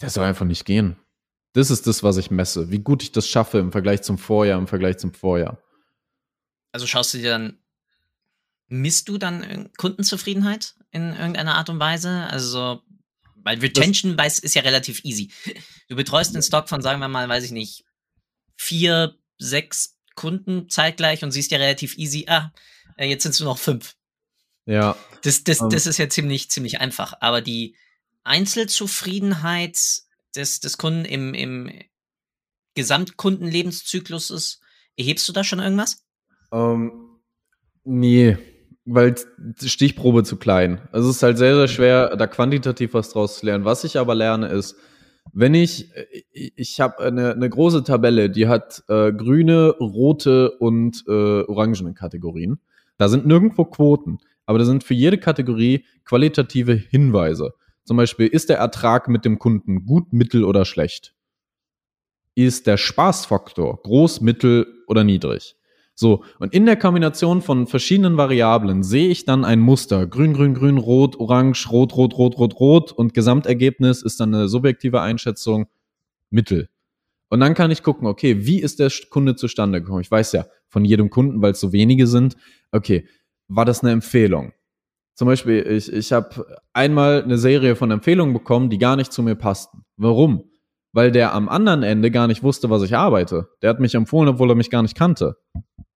Der 0.01 0.09
soll 0.09 0.23
einfach 0.23 0.45
nicht 0.45 0.65
gehen. 0.65 0.95
Das 1.53 1.69
ist 1.69 1.85
das, 1.85 2.01
was 2.01 2.17
ich 2.17 2.31
messe. 2.31 2.71
Wie 2.71 2.79
gut 2.79 3.03
ich 3.03 3.11
das 3.11 3.27
schaffe 3.27 3.57
im 3.57 3.71
Vergleich 3.71 4.03
zum 4.03 4.17
Vorjahr, 4.17 4.59
im 4.59 4.67
Vergleich 4.67 4.97
zum 4.97 5.13
Vorjahr. 5.13 5.61
Also 6.71 6.87
schaust 6.87 7.13
du 7.13 7.17
dir 7.17 7.31
dann, 7.31 7.57
misst 8.67 9.09
du 9.09 9.17
dann 9.17 9.69
Kundenzufriedenheit 9.77 10.75
in 10.91 11.13
irgendeiner 11.13 11.55
Art 11.55 11.69
und 11.69 11.79
Weise? 11.79 12.27
Also, 12.29 12.81
weil 13.35 13.59
Retention 13.59 14.17
weiß, 14.17 14.39
ist 14.39 14.55
ja 14.55 14.61
relativ 14.61 15.03
easy. 15.03 15.31
Du 15.89 15.95
betreust 15.95 16.33
einen 16.33 16.43
Stock 16.43 16.69
von, 16.69 16.81
sagen 16.81 16.99
wir 16.99 17.07
mal, 17.07 17.27
weiß 17.27 17.43
ich 17.43 17.51
nicht, 17.51 17.85
vier, 18.55 19.15
sechs 19.37 19.97
Kunden 20.15 20.69
zeitgleich 20.69 21.23
und 21.23 21.31
siehst 21.31 21.51
ja 21.51 21.57
relativ 21.57 21.97
easy, 21.97 22.25
ah, 22.27 22.51
äh, 22.97 23.07
jetzt 23.07 23.23
sind 23.23 23.31
es 23.31 23.39
nur 23.39 23.49
noch 23.49 23.57
fünf. 23.57 23.95
Ja, 24.65 24.95
Das, 25.23 25.43
das, 25.43 25.59
Ähm. 25.59 25.69
das 25.69 25.87
ist 25.87 25.97
ja 25.97 26.07
ziemlich, 26.09 26.49
ziemlich 26.49 26.79
einfach. 26.79 27.15
Aber 27.19 27.41
die 27.41 27.75
Einzelzufriedenheit 28.23 29.77
des, 30.35 30.59
des 30.59 30.77
Kunden 30.77 31.05
im, 31.05 31.33
im 31.33 31.71
Gesamtkundenlebenszyklus 32.75 34.61
erhebst 34.95 35.27
du 35.27 35.33
da 35.33 35.43
schon 35.43 35.59
irgendwas? 35.59 36.05
Ähm, 36.51 37.19
nee, 37.83 38.37
weil 38.85 39.15
die 39.37 39.69
Stichprobe 39.69 40.23
zu 40.23 40.37
klein. 40.37 40.81
Also 40.91 41.09
es 41.09 41.17
ist 41.17 41.23
halt 41.23 41.37
sehr, 41.37 41.55
sehr 41.55 41.67
schwer, 41.67 42.15
da 42.15 42.27
quantitativ 42.27 42.93
was 42.93 43.09
draus 43.09 43.39
zu 43.39 43.45
lernen. 43.45 43.65
Was 43.65 43.83
ich 43.83 43.97
aber 43.97 44.15
lerne, 44.15 44.47
ist, 44.47 44.75
wenn 45.31 45.53
ich, 45.53 45.89
ich, 46.31 46.53
ich 46.55 46.81
habe 46.81 46.99
eine, 46.99 47.31
eine 47.31 47.49
große 47.49 47.83
Tabelle, 47.83 48.29
die 48.29 48.47
hat 48.47 48.83
äh, 48.89 49.13
grüne, 49.13 49.69
rote 49.79 50.51
und 50.51 51.03
äh, 51.07 51.41
orangene 51.43 51.93
Kategorien. 51.93 52.59
Da 52.97 53.07
sind 53.07 53.25
nirgendwo 53.25 53.65
Quoten, 53.65 54.19
aber 54.45 54.59
da 54.59 54.65
sind 54.65 54.83
für 54.83 54.93
jede 54.93 55.17
Kategorie 55.17 55.85
qualitative 56.03 56.73
Hinweise. 56.73 57.53
Zum 57.85 57.97
Beispiel, 57.97 58.27
ist 58.27 58.49
der 58.49 58.57
Ertrag 58.57 59.07
mit 59.07 59.25
dem 59.25 59.39
Kunden 59.39 59.85
gut, 59.85 60.13
mittel 60.13 60.43
oder 60.43 60.65
schlecht? 60.65 61.13
Ist 62.35 62.67
der 62.67 62.77
Spaßfaktor 62.77 63.81
groß, 63.81 64.21
mittel 64.21 64.67
oder 64.87 65.03
niedrig? 65.03 65.55
So, 65.95 66.23
und 66.39 66.53
in 66.53 66.65
der 66.65 66.75
Kombination 66.75 67.41
von 67.41 67.67
verschiedenen 67.67 68.17
Variablen 68.17 68.81
sehe 68.81 69.09
ich 69.09 69.25
dann 69.25 69.45
ein 69.45 69.59
Muster. 69.59 70.07
Grün, 70.07 70.33
grün, 70.33 70.55
grün, 70.55 70.77
rot, 70.77 71.19
orange, 71.19 71.69
rot, 71.71 71.95
rot, 71.95 72.17
rot, 72.17 72.37
rot, 72.37 72.59
rot. 72.59 72.91
Und 72.91 73.13
Gesamtergebnis 73.13 74.01
ist 74.01 74.19
dann 74.19 74.33
eine 74.33 74.47
subjektive 74.47 75.01
Einschätzung 75.01 75.67
Mittel. 76.31 76.69
Und 77.29 77.39
dann 77.39 77.53
kann 77.53 77.71
ich 77.71 77.83
gucken, 77.83 78.07
okay, 78.07 78.45
wie 78.45 78.59
ist 78.59 78.79
der 78.79 78.91
Kunde 79.09 79.35
zustande 79.35 79.81
gekommen? 79.81 80.01
Ich 80.01 80.11
weiß 80.11 80.33
ja 80.33 80.45
von 80.67 80.83
jedem 80.85 81.09
Kunden, 81.09 81.41
weil 81.41 81.51
es 81.51 81.59
so 81.59 81.71
wenige 81.71 82.07
sind, 82.07 82.35
okay, 82.71 83.07
war 83.47 83.65
das 83.65 83.81
eine 83.81 83.91
Empfehlung? 83.91 84.53
Zum 85.15 85.27
Beispiel, 85.27 85.61
ich, 85.61 85.91
ich 85.91 86.11
habe 86.11 86.45
einmal 86.73 87.23
eine 87.23 87.37
Serie 87.37 87.75
von 87.75 87.91
Empfehlungen 87.91 88.33
bekommen, 88.33 88.69
die 88.69 88.79
gar 88.79 88.95
nicht 88.95 89.13
zu 89.13 89.21
mir 89.21 89.35
passten. 89.35 89.83
Warum? 89.95 90.49
Weil 90.91 91.11
der 91.11 91.33
am 91.33 91.49
anderen 91.49 91.83
Ende 91.83 92.09
gar 92.11 92.27
nicht 92.27 92.41
wusste, 92.41 92.69
was 92.69 92.81
ich 92.83 92.95
arbeite. 92.95 93.47
Der 93.61 93.69
hat 93.69 93.79
mich 93.79 93.95
empfohlen, 93.95 94.29
obwohl 94.29 94.51
er 94.51 94.55
mich 94.55 94.71
gar 94.71 94.81
nicht 94.81 94.97
kannte. 94.97 95.37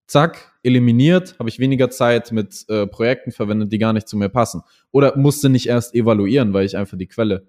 Zack, 0.08 0.54
eliminiert, 0.64 1.38
habe 1.38 1.50
ich 1.50 1.60
weniger 1.60 1.90
Zeit 1.90 2.32
mit 2.32 2.66
äh, 2.70 2.88
Projekten 2.88 3.32
verwendet, 3.32 3.72
die 3.72 3.78
gar 3.78 3.94
nicht 3.94 4.08
zu 4.08 4.18
mir 4.18 4.30
passen. 4.30 4.62
Oder 4.92 5.18
musste 5.18 5.50
nicht 5.50 5.68
erst 5.68 5.94
evaluieren, 5.94 6.54
weil 6.54 6.66
ich 6.66 6.78
einfach 6.78 6.98
die 6.98 7.08
Quelle 7.08 7.48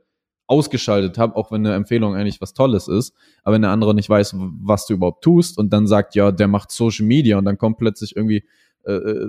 ausgeschaltet 0.49 1.19
habe, 1.19 1.37
auch 1.37 1.53
wenn 1.53 1.65
eine 1.65 1.75
Empfehlung 1.75 2.17
eigentlich 2.17 2.41
was 2.41 2.55
Tolles 2.55 2.89
ist, 2.89 3.15
aber 3.45 3.55
wenn 3.55 3.63
der 3.63 3.71
andere 3.71 3.95
nicht 3.95 4.09
weiß, 4.09 4.35
was 4.63 4.87
du 4.87 4.95
überhaupt 4.95 5.23
tust 5.23 5.59
und 5.59 5.73
dann 5.73 5.87
sagt, 5.87 6.15
ja, 6.15 6.33
der 6.33 6.49
macht 6.49 6.71
Social 6.71 7.07
Media 7.07 7.37
und 7.37 7.45
dann 7.45 7.59
kommt 7.59 7.77
plötzlich 7.77 8.17
irgendwie 8.17 8.45
äh, 8.85 8.93
äh, 8.93 9.29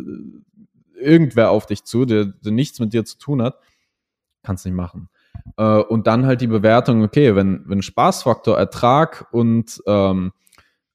irgendwer 0.95 1.51
auf 1.51 1.65
dich 1.65 1.83
zu, 1.83 2.05
der, 2.05 2.25
der 2.25 2.53
nichts 2.53 2.79
mit 2.79 2.93
dir 2.93 3.03
zu 3.03 3.17
tun 3.17 3.41
hat, 3.41 3.59
kannst 4.43 4.65
nicht 4.65 4.75
machen. 4.75 5.09
Äh, 5.57 5.79
und 5.79 6.07
dann 6.07 6.25
halt 6.25 6.39
die 6.39 6.47
Bewertung, 6.47 7.03
okay, 7.03 7.35
wenn, 7.35 7.63
wenn 7.65 7.81
Spaßfaktor, 7.81 8.57
Ertrag 8.57 9.27
und 9.31 9.81
ähm, 9.87 10.31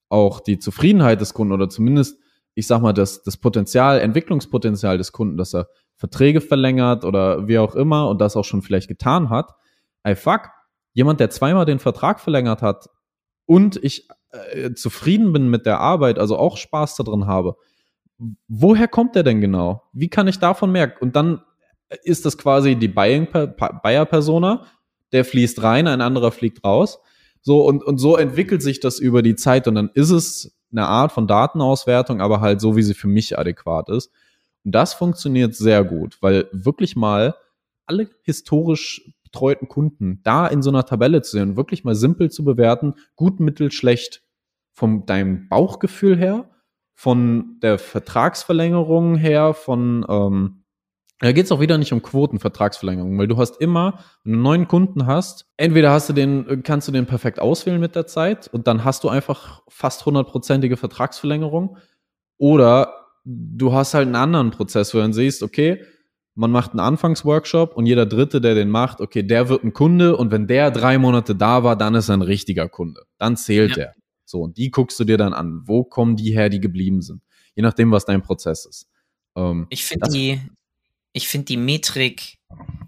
auch 0.09 0.41
die 0.41 0.59
Zufriedenheit 0.59 1.21
des 1.21 1.35
Kunden 1.35 1.53
oder 1.53 1.69
zumindest, 1.69 2.19
ich 2.55 2.67
sag 2.67 2.81
mal, 2.81 2.93
das, 2.93 3.23
das 3.23 3.37
Potenzial, 3.37 4.01
Entwicklungspotenzial 4.01 4.99
des 4.99 5.13
Kunden, 5.13 5.37
dass 5.37 5.55
er 5.55 5.69
Verträge 5.97 6.41
verlängert 6.41 7.05
oder 7.05 7.47
wie 7.49 7.59
auch 7.59 7.75
immer 7.75 8.09
und 8.09 8.21
das 8.21 8.37
auch 8.37 8.45
schon 8.45 8.63
vielleicht 8.63 8.89
getan 8.89 9.31
hat, 9.31 9.55
ey 10.03 10.17
fuck, 10.17 10.51
jemand, 10.93 11.21
der 11.21 11.31
zweimal 11.31 11.65
den 11.65 11.79
Vertrag 11.79 12.21
verlängert 12.21 12.63
hat 12.63 12.89
und 13.47 13.83
ich 13.83 14.09
äh, 14.31 14.73
zufrieden 14.75 15.33
bin 15.33 15.49
mit 15.49 15.67
der 15.67 15.81
Arbeit, 15.81 16.19
also 16.19 16.37
auch 16.37 16.57
Spaß 16.57 16.97
darin 16.97 17.27
habe, 17.27 17.57
woher 18.49 18.89
kommt 18.89 19.15
der 19.15 19.23
denn 19.23 19.41
genau? 19.41 19.83
Wie 19.93 20.09
kann 20.09 20.29
ich 20.29 20.39
davon 20.39 20.73
merken? 20.73 20.99
Und 21.03 21.17
dann 21.17 21.43
ist 22.03 22.25
das 22.25 22.39
quasi 22.39 22.77
die 22.77 22.89
Buyer-Persona, 22.89 24.67
der 25.13 25.25
fließt 25.25 25.63
rein, 25.63 25.87
ein 25.87 26.01
anderer 26.01 26.33
fliegt 26.33 26.65
raus. 26.65 27.01
So, 27.43 27.65
und, 27.67 27.85
und 27.85 27.99
so 27.99 28.17
entwickelt 28.17 28.63
sich 28.63 28.81
das 28.81 28.99
über 28.99 29.23
die 29.23 29.37
Zeit 29.37 29.69
und 29.69 29.75
dann 29.75 29.91
ist 29.95 30.11
es 30.11 30.54
eine 30.77 30.87
Art 30.87 31.13
von 31.13 31.27
Datenauswertung, 31.27 32.21
aber 32.21 32.41
halt 32.41 32.61
so, 32.61 32.77
wie 32.77 32.83
sie 32.83 32.95
für 32.95 33.09
mich 33.09 33.39
adäquat 33.39 33.89
ist. 33.89 34.11
Und 34.65 34.73
das 34.75 34.95
funktioniert 34.95 35.55
sehr 35.55 35.85
gut, 35.85 36.19
weil 36.21 36.49
wirklich 36.53 36.97
mal 36.97 37.35
alle 37.87 38.09
historisch 38.23 39.13
betreuten 39.25 39.69
Kunden 39.69 40.21
da 40.23 40.47
in 40.47 40.63
so 40.63 40.71
einer 40.71 40.87
Tabelle 40.87 41.23
zu 41.23 41.33
sehen, 41.33 41.57
wirklich 41.57 41.85
mal 41.85 41.95
simpel 41.95 42.31
zu 42.31 42.45
bewerten, 42.45 42.95
gut, 43.17 43.41
mittel, 43.41 43.71
schlecht. 43.73 44.23
von 44.73 45.07
deinem 45.07 45.49
Bauchgefühl 45.49 46.17
her, 46.19 46.51
von 46.95 47.59
der 47.63 47.79
Vertragsverlängerung 47.79 49.17
her, 49.17 49.55
von 49.55 50.05
ähm, 50.09 50.64
da 51.25 51.33
geht 51.33 51.47
es 51.47 51.53
auch 51.53 51.61
wieder 51.61 51.79
nicht 51.79 51.93
um 51.93 52.03
Quotenvertragsverlängerung, 52.03 53.19
weil 53.19 53.29
du 53.29 53.37
hast 53.37 53.61
immer, 53.61 54.01
wenn 54.25 54.33
du 54.33 54.37
einen 54.37 54.43
neuen 54.43 54.69
Kunden 54.69 55.07
hast, 55.07 55.47
entweder 55.57 55.93
hast 55.93 56.09
du 56.09 56.13
den, 56.13 56.63
kannst 56.63 56.89
du 56.89 56.93
den 56.93 57.07
perfekt 57.07 57.41
auswählen 57.41 57.81
mit 57.81 57.95
der 57.95 58.07
Zeit 58.07 58.49
und 58.49 58.67
dann 58.67 58.85
hast 58.85 59.05
du 59.05 59.09
einfach 59.09 59.63
fast 59.69 60.05
hundertprozentige 60.07 60.77
Vertragsverlängerung 60.77 61.79
oder 62.37 62.95
du 63.25 63.73
hast 63.73 63.95
halt 63.95 64.07
einen 64.07 64.17
anderen 64.17 64.51
Prozess, 64.51 64.93
wo 64.93 64.99
du 64.99 65.03
dann 65.03 65.13
siehst, 65.13 65.43
okay, 65.43 65.83
man 66.35 66.51
macht 66.51 66.73
einen 66.73 66.81
Anfangsworkshop 66.81 67.77
und 67.77 67.87
jeder 67.87 68.07
Dritte, 68.07 68.41
der 68.41 68.55
den 68.55 68.69
macht, 68.69 69.01
okay, 69.01 69.23
der 69.23 69.49
wird 69.49 69.63
ein 69.63 69.73
Kunde 69.73 70.17
und 70.17 70.31
wenn 70.31 70.47
der 70.47 70.71
drei 70.71 70.99
Monate 70.99 71.37
da 71.37 71.63
war, 71.63 71.77
dann 71.77 71.95
ist 71.95 72.09
er 72.09 72.17
ein 72.17 72.23
richtiger 72.23 72.69
Kunde. 72.69 73.03
Dann 73.19 73.37
zählt 73.37 73.77
ja. 73.77 73.85
er. 73.85 73.95
So, 74.25 74.41
und 74.41 74.57
die 74.57 74.71
guckst 74.71 74.99
du 74.99 75.05
dir 75.05 75.17
dann 75.17 75.33
an. 75.33 75.63
Wo 75.65 75.85
kommen 75.85 76.17
die 76.17 76.33
her, 76.33 76.49
die 76.49 76.61
geblieben 76.61 77.03
sind? 77.03 77.23
Je 77.55 77.63
nachdem, 77.63 77.93
was 77.93 78.05
dein 78.05 78.23
Prozess 78.23 78.67
ist. 78.67 78.89
Ähm, 79.37 79.67
ich 79.71 79.85
finde 79.85 80.09
die, 80.09 80.41
ich 81.15 81.29
finde 81.29 81.47
die 81.47 81.57
Metrik 81.57 82.39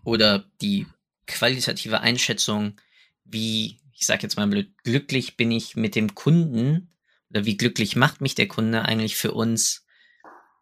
oder 0.04 0.44
die 0.60 0.86
qualitative 1.26 2.00
Einschätzung, 2.00 2.78
wie, 3.24 3.80
ich 3.94 4.04
sage 4.04 4.24
jetzt 4.24 4.36
mal 4.36 4.46
blöd, 4.46 4.70
glücklich 4.84 5.38
bin 5.38 5.50
ich 5.50 5.76
mit 5.76 5.94
dem 5.94 6.14
Kunden 6.14 6.90
oder 7.30 7.46
wie 7.46 7.56
glücklich 7.56 7.96
macht 7.96 8.20
mich 8.20 8.34
der 8.34 8.48
Kunde 8.48 8.82
eigentlich 8.82 9.16
für 9.16 9.32
uns 9.32 9.86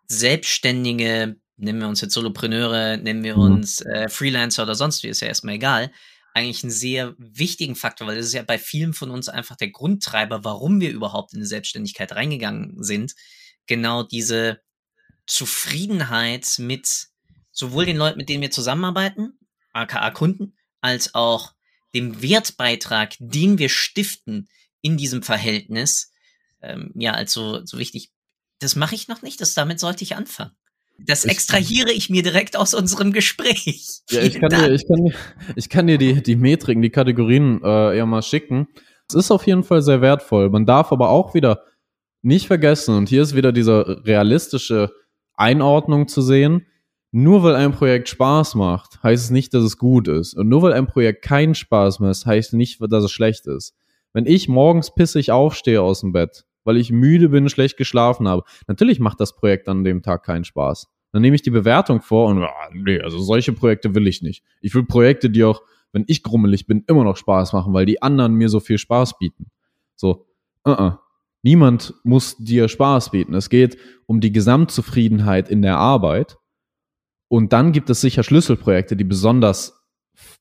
Selbstständige 0.06 1.36
nennen 1.56 1.80
wir 1.80 1.88
uns 1.88 2.00
jetzt 2.00 2.14
Solopreneure, 2.14 2.96
nennen 2.96 3.22
wir 3.22 3.36
mhm. 3.36 3.42
uns 3.42 3.80
äh, 3.80 4.08
Freelancer 4.08 4.64
oder 4.64 4.74
sonst 4.74 5.02
wie, 5.02 5.08
ist 5.08 5.20
ja 5.20 5.28
erstmal 5.28 5.54
egal, 5.54 5.92
eigentlich 6.34 6.64
einen 6.64 6.72
sehr 6.72 7.14
wichtigen 7.16 7.76
Faktor, 7.76 8.06
weil 8.06 8.16
das 8.16 8.26
ist 8.26 8.34
ja 8.34 8.42
bei 8.42 8.58
vielen 8.58 8.92
von 8.92 9.10
uns 9.10 9.28
einfach 9.28 9.56
der 9.56 9.70
Grundtreiber, 9.70 10.44
warum 10.44 10.80
wir 10.80 10.90
überhaupt 10.90 11.32
in 11.32 11.40
die 11.40 11.46
Selbstständigkeit 11.46 12.12
reingegangen 12.12 12.82
sind. 12.82 13.14
Genau 13.66 14.02
diese 14.02 14.60
Zufriedenheit 15.26 16.56
mit 16.58 17.06
sowohl 17.54 17.86
den 17.86 17.96
Leuten, 17.96 18.18
mit 18.18 18.28
denen 18.28 18.42
wir 18.42 18.50
zusammenarbeiten, 18.50 19.38
aka 19.72 20.10
Kunden, 20.10 20.54
als 20.82 21.14
auch 21.14 21.54
dem 21.94 22.20
Wertbeitrag, 22.20 23.14
den 23.18 23.58
wir 23.58 23.70
stiften 23.70 24.48
in 24.82 24.98
diesem 24.98 25.22
Verhältnis, 25.22 26.12
ähm, 26.60 26.92
ja, 26.94 27.12
als 27.12 27.32
so, 27.32 27.64
so 27.64 27.78
wichtig. 27.78 28.10
Das 28.58 28.76
mache 28.76 28.94
ich 28.94 29.08
noch 29.08 29.22
nicht, 29.22 29.40
das 29.40 29.54
damit 29.54 29.80
sollte 29.80 30.04
ich 30.04 30.16
anfangen. 30.16 30.52
Das 30.98 31.24
extrahiere 31.24 31.90
ich 31.90 32.08
mir 32.08 32.22
direkt 32.22 32.56
aus 32.56 32.74
unserem 32.74 33.12
Gespräch. 33.12 34.02
Ja, 34.10 34.20
ich 34.20 34.38
kann, 34.38 34.50
dir, 34.50 34.70
ich 34.70 34.86
kann, 34.86 35.04
dir, 35.04 35.14
ich 35.56 35.68
kann 35.68 35.86
dir 35.86 35.98
die, 35.98 36.22
die 36.22 36.36
Metriken, 36.36 36.82
die 36.82 36.90
Kategorien 36.90 37.60
äh, 37.64 37.96
ja 37.96 38.06
mal 38.06 38.22
schicken. 38.22 38.68
Es 39.08 39.14
ist 39.14 39.30
auf 39.30 39.46
jeden 39.46 39.64
Fall 39.64 39.82
sehr 39.82 40.02
wertvoll. 40.02 40.50
Man 40.50 40.66
darf 40.66 40.92
aber 40.92 41.08
auch 41.08 41.34
wieder 41.34 41.64
nicht 42.22 42.46
vergessen, 42.46 42.96
und 42.96 43.08
hier 43.08 43.22
ist 43.22 43.34
wieder 43.34 43.52
diese 43.52 44.02
realistische 44.04 44.92
Einordnung 45.34 46.06
zu 46.06 46.22
sehen, 46.22 46.66
nur 47.14 47.44
weil 47.44 47.54
ein 47.54 47.70
Projekt 47.70 48.08
Spaß 48.08 48.56
macht, 48.56 49.00
heißt 49.04 49.24
es 49.26 49.30
nicht, 49.30 49.54
dass 49.54 49.62
es 49.62 49.78
gut 49.78 50.08
ist. 50.08 50.34
Und 50.34 50.48
nur 50.48 50.62
weil 50.62 50.72
ein 50.72 50.88
Projekt 50.88 51.22
keinen 51.22 51.54
Spaß 51.54 52.00
macht, 52.00 52.26
heißt 52.26 52.54
nicht, 52.54 52.80
dass 52.80 53.04
es 53.04 53.12
schlecht 53.12 53.46
ist. 53.46 53.76
Wenn 54.12 54.26
ich 54.26 54.48
morgens 54.48 54.92
pissig 54.92 55.30
aufstehe 55.30 55.80
aus 55.80 56.00
dem 56.00 56.10
Bett, 56.10 56.44
weil 56.64 56.76
ich 56.76 56.90
müde 56.90 57.28
bin, 57.28 57.48
schlecht 57.48 57.76
geschlafen 57.76 58.26
habe. 58.26 58.42
Natürlich 58.66 58.98
macht 58.98 59.20
das 59.20 59.36
Projekt 59.36 59.68
an 59.68 59.84
dem 59.84 60.02
Tag 60.02 60.24
keinen 60.24 60.42
Spaß. 60.42 60.88
Dann 61.12 61.22
nehme 61.22 61.36
ich 61.36 61.42
die 61.42 61.50
Bewertung 61.50 62.00
vor 62.00 62.26
und 62.26 62.42
ah, 62.42 62.50
nee, 62.72 63.00
also 63.00 63.20
solche 63.20 63.52
Projekte 63.52 63.94
will 63.94 64.08
ich 64.08 64.20
nicht. 64.20 64.42
Ich 64.60 64.74
will 64.74 64.84
Projekte, 64.84 65.30
die 65.30 65.44
auch, 65.44 65.62
wenn 65.92 66.04
ich 66.08 66.24
grummelig 66.24 66.66
bin, 66.66 66.82
immer 66.88 67.04
noch 67.04 67.16
Spaß 67.16 67.52
machen, 67.52 67.72
weil 67.74 67.86
die 67.86 68.02
anderen 68.02 68.34
mir 68.34 68.48
so 68.48 68.58
viel 68.58 68.78
Spaß 68.78 69.18
bieten. 69.18 69.52
So, 69.94 70.26
uh 70.66 70.72
-uh. 70.72 70.98
niemand 71.42 71.94
muss 72.02 72.36
dir 72.38 72.66
Spaß 72.66 73.10
bieten. 73.10 73.34
Es 73.34 73.50
geht 73.50 73.78
um 74.06 74.20
die 74.20 74.32
Gesamtzufriedenheit 74.32 75.48
in 75.48 75.62
der 75.62 75.76
Arbeit. 75.76 76.38
Und 77.28 77.52
dann 77.52 77.72
gibt 77.72 77.90
es 77.90 78.00
sicher 78.00 78.22
Schlüsselprojekte, 78.22 78.96
die 78.96 79.04
besonders 79.04 79.82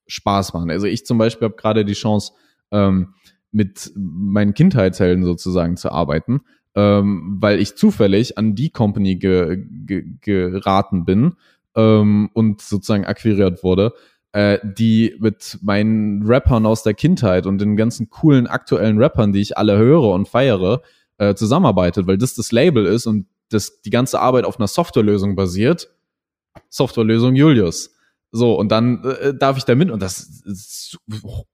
Spaß 0.08 0.54
machen. 0.54 0.70
Also 0.70 0.88
ich 0.88 1.06
zum 1.06 1.18
Beispiel 1.18 1.46
habe 1.46 1.56
gerade 1.56 1.86
die 1.86 1.94
Chance, 1.94 2.34
ähm, 2.72 3.14
mit 3.52 3.92
meinen 3.96 4.54
Kindheitshelden 4.54 5.24
sozusagen 5.24 5.78
zu 5.78 5.92
arbeiten, 5.92 6.42
ähm, 6.76 7.38
weil 7.40 7.60
ich 7.60 7.76
zufällig 7.76 8.38
an 8.38 8.56
die 8.56 8.72
Company 8.72 9.16
ge, 9.16 9.64
ge, 9.86 10.04
geraten 10.22 11.06
bin 11.06 11.34
ähm, 11.76 12.30
und 12.34 12.62
sozusagen 12.62 13.06
akquiriert 13.06 13.64
wurde, 13.64 13.94
äh, 14.32 14.58
die 14.64 15.16
mit 15.20 15.60
meinen 15.62 16.24
Rappern 16.24 16.66
aus 16.66 16.82
der 16.82 16.96
Kindheit 16.96 17.46
und 17.46 17.60
den 17.60 17.76
ganzen 17.78 18.10
coolen 18.10 18.48
aktuellen 18.48 18.98
Rappern, 18.98 19.34
die 19.34 19.42
ich 19.42 19.58
alle 19.58 19.78
höre 19.78 20.10
und 20.10 20.28
feiere, 20.28 20.82
äh, 21.20 21.36
zusammenarbeitet, 21.36 22.08
weil 22.08 22.18
das 22.18 22.34
das 22.34 22.52
Label 22.52 22.88
ist 22.88 23.06
und 23.06 23.28
das 23.50 23.82
die 23.82 23.92
ganze 23.92 24.20
Arbeit 24.20 24.46
auf 24.46 24.58
einer 24.58 24.68
Softwarelösung 24.68 25.36
basiert. 25.36 25.90
Softwarelösung 26.70 27.36
Julius. 27.36 27.96
So, 28.32 28.56
und 28.56 28.72
dann 28.72 29.04
äh, 29.04 29.34
darf 29.34 29.58
ich 29.58 29.66
da 29.66 29.76
mit 29.76 29.92
und 29.92 30.02
das 30.02 30.42
ist 30.46 30.98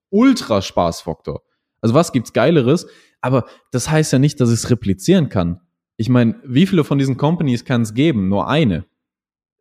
ultra 0.10 0.62
Spaßfaktor. 0.62 1.42
Also 1.82 1.94
was 1.94 2.12
gibt's 2.12 2.34
Geileres? 2.34 2.88
Aber 3.22 3.46
das 3.72 3.90
heißt 3.90 4.14
ja 4.14 4.20
nicht, 4.20 4.40
dass 4.40 4.50
ich 4.50 4.56
es 4.56 4.70
replizieren 4.70 5.30
kann. 5.30 5.62
Ich 5.98 6.08
meine, 6.08 6.36
wie 6.46 6.66
viele 6.66 6.86
von 6.86 6.98
diesen 6.98 7.18
Companies 7.18 7.66
kann 7.66 7.82
es 7.82 7.94
geben? 7.94 8.30
Nur 8.30 8.48
eine. 8.48 8.86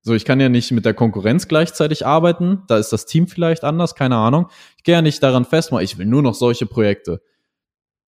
So, 0.02 0.14
ich 0.14 0.24
kann 0.24 0.38
ja 0.38 0.48
nicht 0.48 0.70
mit 0.70 0.84
der 0.84 0.94
Konkurrenz 0.94 1.48
gleichzeitig 1.48 2.06
arbeiten. 2.06 2.62
Da 2.68 2.78
ist 2.78 2.92
das 2.92 3.04
Team 3.04 3.26
vielleicht 3.26 3.64
anders, 3.64 3.96
keine 3.96 4.16
Ahnung. 4.16 4.46
Ich 4.76 4.84
gehe 4.84 4.94
ja 4.94 5.02
nicht 5.02 5.22
daran 5.22 5.44
festmachen, 5.44 5.84
ich 5.84 5.98
will 5.98 6.06
nur 6.06 6.22
noch 6.22 6.34
solche 6.34 6.66
Projekte. 6.66 7.20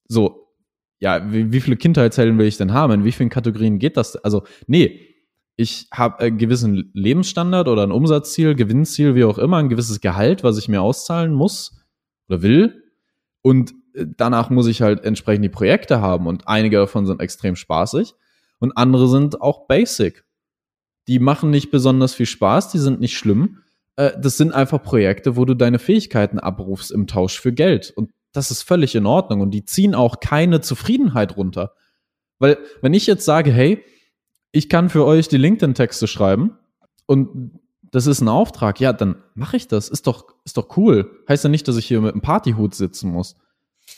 So, 0.06 0.46
ja, 1.00 1.32
wie, 1.32 1.52
wie 1.52 1.60
viele 1.60 1.76
Kindheitshelden 1.76 2.38
will 2.38 2.46
ich 2.46 2.58
denn 2.58 2.72
haben? 2.72 2.92
In 2.92 3.04
wie 3.04 3.12
vielen 3.12 3.30
Kategorien 3.30 3.78
geht 3.78 3.96
das? 3.96 4.16
Also, 4.16 4.44
nee, 4.66 5.09
ich 5.60 5.88
habe 5.92 6.20
einen 6.20 6.38
gewissen 6.38 6.90
Lebensstandard 6.94 7.68
oder 7.68 7.82
ein 7.82 7.92
Umsatzziel, 7.92 8.54
Gewinnziel, 8.54 9.14
wie 9.14 9.24
auch 9.24 9.36
immer, 9.36 9.58
ein 9.58 9.68
gewisses 9.68 10.00
Gehalt, 10.00 10.42
was 10.42 10.56
ich 10.56 10.68
mir 10.68 10.80
auszahlen 10.80 11.34
muss 11.34 11.84
oder 12.28 12.40
will. 12.40 12.82
Und 13.42 13.74
danach 14.16 14.48
muss 14.48 14.66
ich 14.68 14.80
halt 14.80 15.04
entsprechend 15.04 15.44
die 15.44 15.50
Projekte 15.50 16.00
haben 16.00 16.26
und 16.26 16.48
einige 16.48 16.78
davon 16.78 17.04
sind 17.04 17.20
extrem 17.20 17.56
spaßig 17.56 18.14
und 18.58 18.78
andere 18.78 19.06
sind 19.06 19.42
auch 19.42 19.66
basic. 19.66 20.24
Die 21.08 21.18
machen 21.18 21.50
nicht 21.50 21.70
besonders 21.70 22.14
viel 22.14 22.26
Spaß, 22.26 22.70
die 22.70 22.78
sind 22.78 23.00
nicht 23.00 23.18
schlimm. 23.18 23.58
Äh, 23.96 24.12
das 24.18 24.38
sind 24.38 24.54
einfach 24.54 24.82
Projekte, 24.82 25.36
wo 25.36 25.44
du 25.44 25.54
deine 25.54 25.78
Fähigkeiten 25.78 26.38
abrufst 26.38 26.90
im 26.90 27.06
Tausch 27.06 27.38
für 27.38 27.52
Geld 27.52 27.92
und 27.94 28.12
das 28.32 28.50
ist 28.50 28.62
völlig 28.62 28.94
in 28.94 29.04
Ordnung 29.04 29.42
und 29.42 29.50
die 29.50 29.66
ziehen 29.66 29.94
auch 29.94 30.20
keine 30.20 30.62
Zufriedenheit 30.62 31.36
runter. 31.36 31.74
Weil 32.38 32.56
wenn 32.80 32.94
ich 32.94 33.06
jetzt 33.06 33.26
sage, 33.26 33.52
hey, 33.52 33.84
ich 34.52 34.68
kann 34.68 34.88
für 34.88 35.04
euch 35.04 35.28
die 35.28 35.36
LinkedIn-Texte 35.36 36.06
schreiben 36.06 36.56
und 37.06 37.52
das 37.90 38.06
ist 38.06 38.20
ein 38.20 38.28
Auftrag, 38.28 38.80
ja, 38.80 38.92
dann 38.92 39.16
mache 39.34 39.56
ich 39.56 39.66
das. 39.66 39.88
Ist 39.88 40.06
doch, 40.06 40.26
ist 40.44 40.56
doch 40.56 40.76
cool. 40.76 41.10
Heißt 41.28 41.42
ja 41.42 41.50
nicht, 41.50 41.66
dass 41.66 41.76
ich 41.76 41.86
hier 41.86 42.00
mit 42.00 42.12
einem 42.12 42.22
Partyhut 42.22 42.74
sitzen 42.74 43.10
muss. 43.10 43.36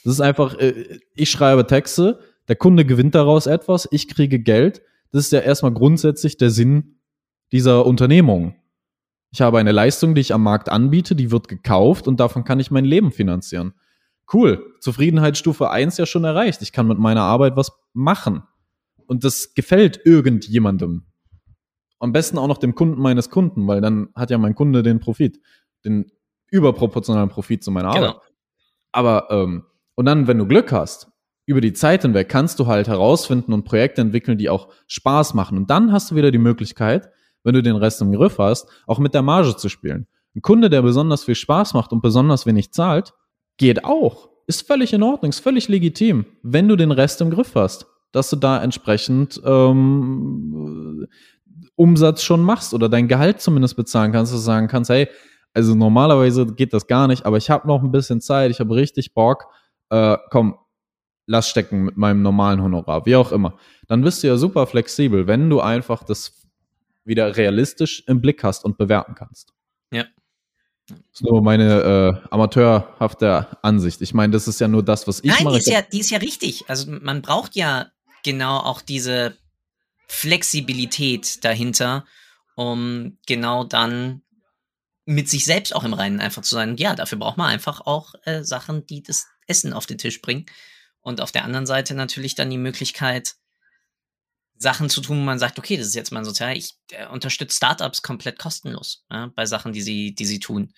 Das 0.04 0.14
ist 0.14 0.20
einfach, 0.20 0.54
äh, 0.54 0.98
ich 1.14 1.30
schreibe 1.30 1.66
Texte, 1.66 2.18
der 2.48 2.56
Kunde 2.56 2.84
gewinnt 2.84 3.14
daraus 3.14 3.46
etwas, 3.46 3.86
ich 3.90 4.08
kriege 4.08 4.38
Geld. 4.38 4.82
Das 5.10 5.24
ist 5.24 5.32
ja 5.32 5.40
erstmal 5.40 5.72
grundsätzlich 5.72 6.38
der 6.38 6.50
Sinn 6.50 6.96
dieser 7.52 7.84
Unternehmung. 7.84 8.56
Ich 9.30 9.40
habe 9.40 9.58
eine 9.58 9.72
Leistung, 9.72 10.14
die 10.14 10.22
ich 10.22 10.34
am 10.34 10.42
Markt 10.42 10.68
anbiete, 10.68 11.14
die 11.14 11.30
wird 11.30 11.48
gekauft 11.48 12.08
und 12.08 12.18
davon 12.18 12.44
kann 12.44 12.60
ich 12.60 12.70
mein 12.70 12.84
Leben 12.84 13.12
finanzieren. 13.12 13.74
Cool, 14.32 14.74
Zufriedenheitsstufe 14.80 15.70
1 15.70 15.98
ja 15.98 16.06
schon 16.06 16.24
erreicht. 16.24 16.62
Ich 16.62 16.72
kann 16.72 16.86
mit 16.86 16.98
meiner 16.98 17.22
Arbeit 17.22 17.56
was 17.56 17.72
machen. 17.92 18.42
Und 19.12 19.24
das 19.24 19.52
gefällt 19.52 20.00
irgendjemandem. 20.06 21.04
Am 21.98 22.12
besten 22.12 22.38
auch 22.38 22.46
noch 22.46 22.56
dem 22.56 22.74
Kunden 22.74 22.98
meines 22.98 23.28
Kunden, 23.28 23.68
weil 23.68 23.82
dann 23.82 24.08
hat 24.14 24.30
ja 24.30 24.38
mein 24.38 24.54
Kunde 24.54 24.82
den 24.82 25.00
Profit, 25.00 25.38
den 25.84 26.10
überproportionalen 26.50 27.28
Profit 27.28 27.62
zu 27.62 27.70
meiner 27.70 27.92
genau. 27.92 28.06
Arbeit. 28.06 28.22
Aber 28.90 29.26
ähm, 29.28 29.64
und 29.96 30.06
dann, 30.06 30.28
wenn 30.28 30.38
du 30.38 30.46
Glück 30.46 30.72
hast, 30.72 31.08
über 31.44 31.60
die 31.60 31.74
Zeit 31.74 32.00
hinweg 32.00 32.30
kannst 32.30 32.58
du 32.58 32.66
halt 32.68 32.88
herausfinden 32.88 33.52
und 33.52 33.64
Projekte 33.64 34.00
entwickeln, 34.00 34.38
die 34.38 34.48
auch 34.48 34.72
Spaß 34.86 35.34
machen. 35.34 35.58
Und 35.58 35.68
dann 35.68 35.92
hast 35.92 36.10
du 36.10 36.14
wieder 36.14 36.30
die 36.30 36.38
Möglichkeit, 36.38 37.10
wenn 37.44 37.52
du 37.52 37.62
den 37.62 37.76
Rest 37.76 38.00
im 38.00 38.12
Griff 38.12 38.38
hast, 38.38 38.66
auch 38.86 38.98
mit 38.98 39.12
der 39.12 39.20
Marge 39.20 39.54
zu 39.58 39.68
spielen. 39.68 40.06
Ein 40.34 40.40
Kunde, 40.40 40.70
der 40.70 40.80
besonders 40.80 41.24
viel 41.24 41.34
Spaß 41.34 41.74
macht 41.74 41.92
und 41.92 42.00
besonders 42.00 42.46
wenig 42.46 42.72
zahlt, 42.72 43.12
geht 43.58 43.84
auch. 43.84 44.30
Ist 44.46 44.66
völlig 44.66 44.94
in 44.94 45.02
Ordnung, 45.02 45.28
ist 45.28 45.40
völlig 45.40 45.68
legitim, 45.68 46.24
wenn 46.42 46.66
du 46.66 46.76
den 46.76 46.92
Rest 46.92 47.20
im 47.20 47.30
Griff 47.30 47.54
hast, 47.54 47.91
dass 48.12 48.30
du 48.30 48.36
da 48.36 48.62
entsprechend 48.62 49.40
ähm, 49.44 51.06
Umsatz 51.74 52.22
schon 52.22 52.42
machst 52.42 52.74
oder 52.74 52.88
dein 52.88 53.08
Gehalt 53.08 53.40
zumindest 53.40 53.76
bezahlen 53.76 54.12
kannst, 54.12 54.32
dass 54.32 54.40
du 54.40 54.44
sagen 54.44 54.68
kannst, 54.68 54.90
hey, 54.90 55.08
also 55.54 55.74
normalerweise 55.74 56.46
geht 56.46 56.72
das 56.72 56.86
gar 56.86 57.08
nicht, 57.08 57.26
aber 57.26 57.36
ich 57.36 57.50
habe 57.50 57.66
noch 57.66 57.82
ein 57.82 57.90
bisschen 57.92 58.20
Zeit, 58.20 58.50
ich 58.50 58.60
habe 58.60 58.74
richtig 58.74 59.14
Bock, 59.14 59.46
äh, 59.90 60.16
komm, 60.30 60.56
lass 61.26 61.48
stecken 61.48 61.82
mit 61.82 61.96
meinem 61.96 62.22
normalen 62.22 62.62
Honorar, 62.62 63.06
wie 63.06 63.16
auch 63.16 63.32
immer. 63.32 63.56
Dann 63.88 64.02
bist 64.02 64.22
du 64.22 64.28
ja 64.28 64.36
super 64.36 64.66
flexibel, 64.66 65.26
wenn 65.26 65.50
du 65.50 65.60
einfach 65.60 66.04
das 66.04 66.42
wieder 67.04 67.36
realistisch 67.36 68.04
im 68.06 68.20
Blick 68.20 68.44
hast 68.44 68.64
und 68.64 68.78
bewerten 68.78 69.14
kannst. 69.14 69.52
Ja. 69.92 70.04
Das 70.88 70.98
ist 71.14 71.22
nur 71.22 71.42
meine 71.42 71.82
äh, 71.82 72.28
amateurhafte 72.30 73.46
Ansicht. 73.62 74.02
Ich 74.02 74.14
meine, 74.14 74.32
das 74.32 74.48
ist 74.48 74.60
ja 74.60 74.68
nur 74.68 74.82
das, 74.82 75.06
was 75.06 75.20
ich 75.20 75.30
Nein, 75.30 75.44
mache. 75.44 75.54
die 75.54 75.60
ist, 75.60 75.68
ja, 75.68 75.82
die 75.82 76.00
ist 76.00 76.10
ja 76.10 76.18
richtig. 76.18 76.64
Also 76.68 76.90
man 76.90 77.22
braucht 77.22 77.54
ja 77.54 77.86
genau 78.22 78.58
auch 78.58 78.80
diese 78.80 79.36
Flexibilität 80.08 81.44
dahinter, 81.44 82.04
um 82.54 83.18
genau 83.26 83.64
dann 83.64 84.22
mit 85.04 85.28
sich 85.28 85.44
selbst 85.44 85.74
auch 85.74 85.84
im 85.84 85.94
Reinen 85.94 86.20
einfach 86.20 86.42
zu 86.42 86.54
sein. 86.54 86.76
Ja, 86.76 86.94
dafür 86.94 87.18
braucht 87.18 87.38
man 87.38 87.50
einfach 87.50 87.80
auch 87.80 88.14
äh, 88.24 88.44
Sachen, 88.44 88.86
die 88.86 89.02
das 89.02 89.26
Essen 89.46 89.72
auf 89.72 89.86
den 89.86 89.98
Tisch 89.98 90.20
bringen. 90.20 90.46
Und 91.00 91.20
auf 91.20 91.32
der 91.32 91.44
anderen 91.44 91.66
Seite 91.66 91.94
natürlich 91.94 92.34
dann 92.34 92.50
die 92.50 92.58
Möglichkeit, 92.58 93.34
Sachen 94.62 94.88
zu 94.88 95.00
tun, 95.00 95.18
wo 95.18 95.22
man 95.22 95.40
sagt, 95.40 95.58
okay, 95.58 95.76
das 95.76 95.88
ist 95.88 95.96
jetzt 95.96 96.12
mein 96.12 96.24
Sozial, 96.24 96.56
ich 96.56 96.74
äh, 96.92 97.06
unterstütze 97.08 97.56
Startups 97.56 98.02
komplett 98.02 98.38
kostenlos 98.38 99.04
ja, 99.10 99.32
bei 99.34 99.44
Sachen, 99.44 99.72
die 99.72 99.82
sie, 99.82 100.14
die 100.14 100.24
sie 100.24 100.38
tun. 100.38 100.72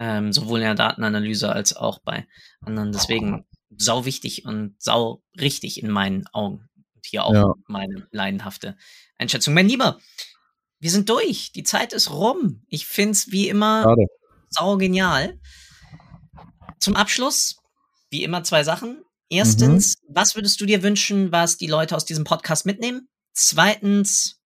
Ähm, 0.00 0.32
sowohl 0.32 0.60
in 0.60 0.64
der 0.64 0.74
Datenanalyse 0.74 1.50
als 1.50 1.74
auch 1.74 1.98
bei 2.00 2.26
anderen. 2.60 2.92
Deswegen 2.92 3.46
sau 3.76 4.04
wichtig 4.04 4.44
und 4.44 4.76
sau 4.78 5.22
richtig 5.40 5.82
in 5.82 5.90
meinen 5.90 6.26
Augen. 6.28 6.68
Und 6.98 7.06
hier 7.06 7.24
auch 7.24 7.32
Ja. 7.34 7.54
meine 7.68 8.06
leidenhafte 8.10 8.76
Einschätzung. 9.18 9.54
Mein 9.54 9.68
Lieber, 9.68 9.98
wir 10.80 10.90
sind 10.90 11.08
durch. 11.08 11.52
Die 11.52 11.62
Zeit 11.62 11.92
ist 11.92 12.10
rum. 12.10 12.64
Ich 12.68 12.86
find's 12.86 13.30
wie 13.30 13.48
immer 13.48 13.84
Schade. 13.84 14.06
sau 14.50 14.76
genial. 14.76 15.38
Zum 16.80 16.96
Abschluss, 16.96 17.56
wie 18.10 18.24
immer, 18.24 18.42
zwei 18.44 18.64
Sachen. 18.64 19.02
Erstens, 19.30 19.94
was 20.08 20.34
würdest 20.34 20.60
du 20.60 20.66
dir 20.66 20.82
wünschen, 20.82 21.30
was 21.32 21.56
die 21.56 21.66
Leute 21.66 21.94
aus 21.96 22.04
diesem 22.04 22.24
Podcast 22.24 22.66
mitnehmen? 22.66 23.08
Zweitens, 23.32 24.40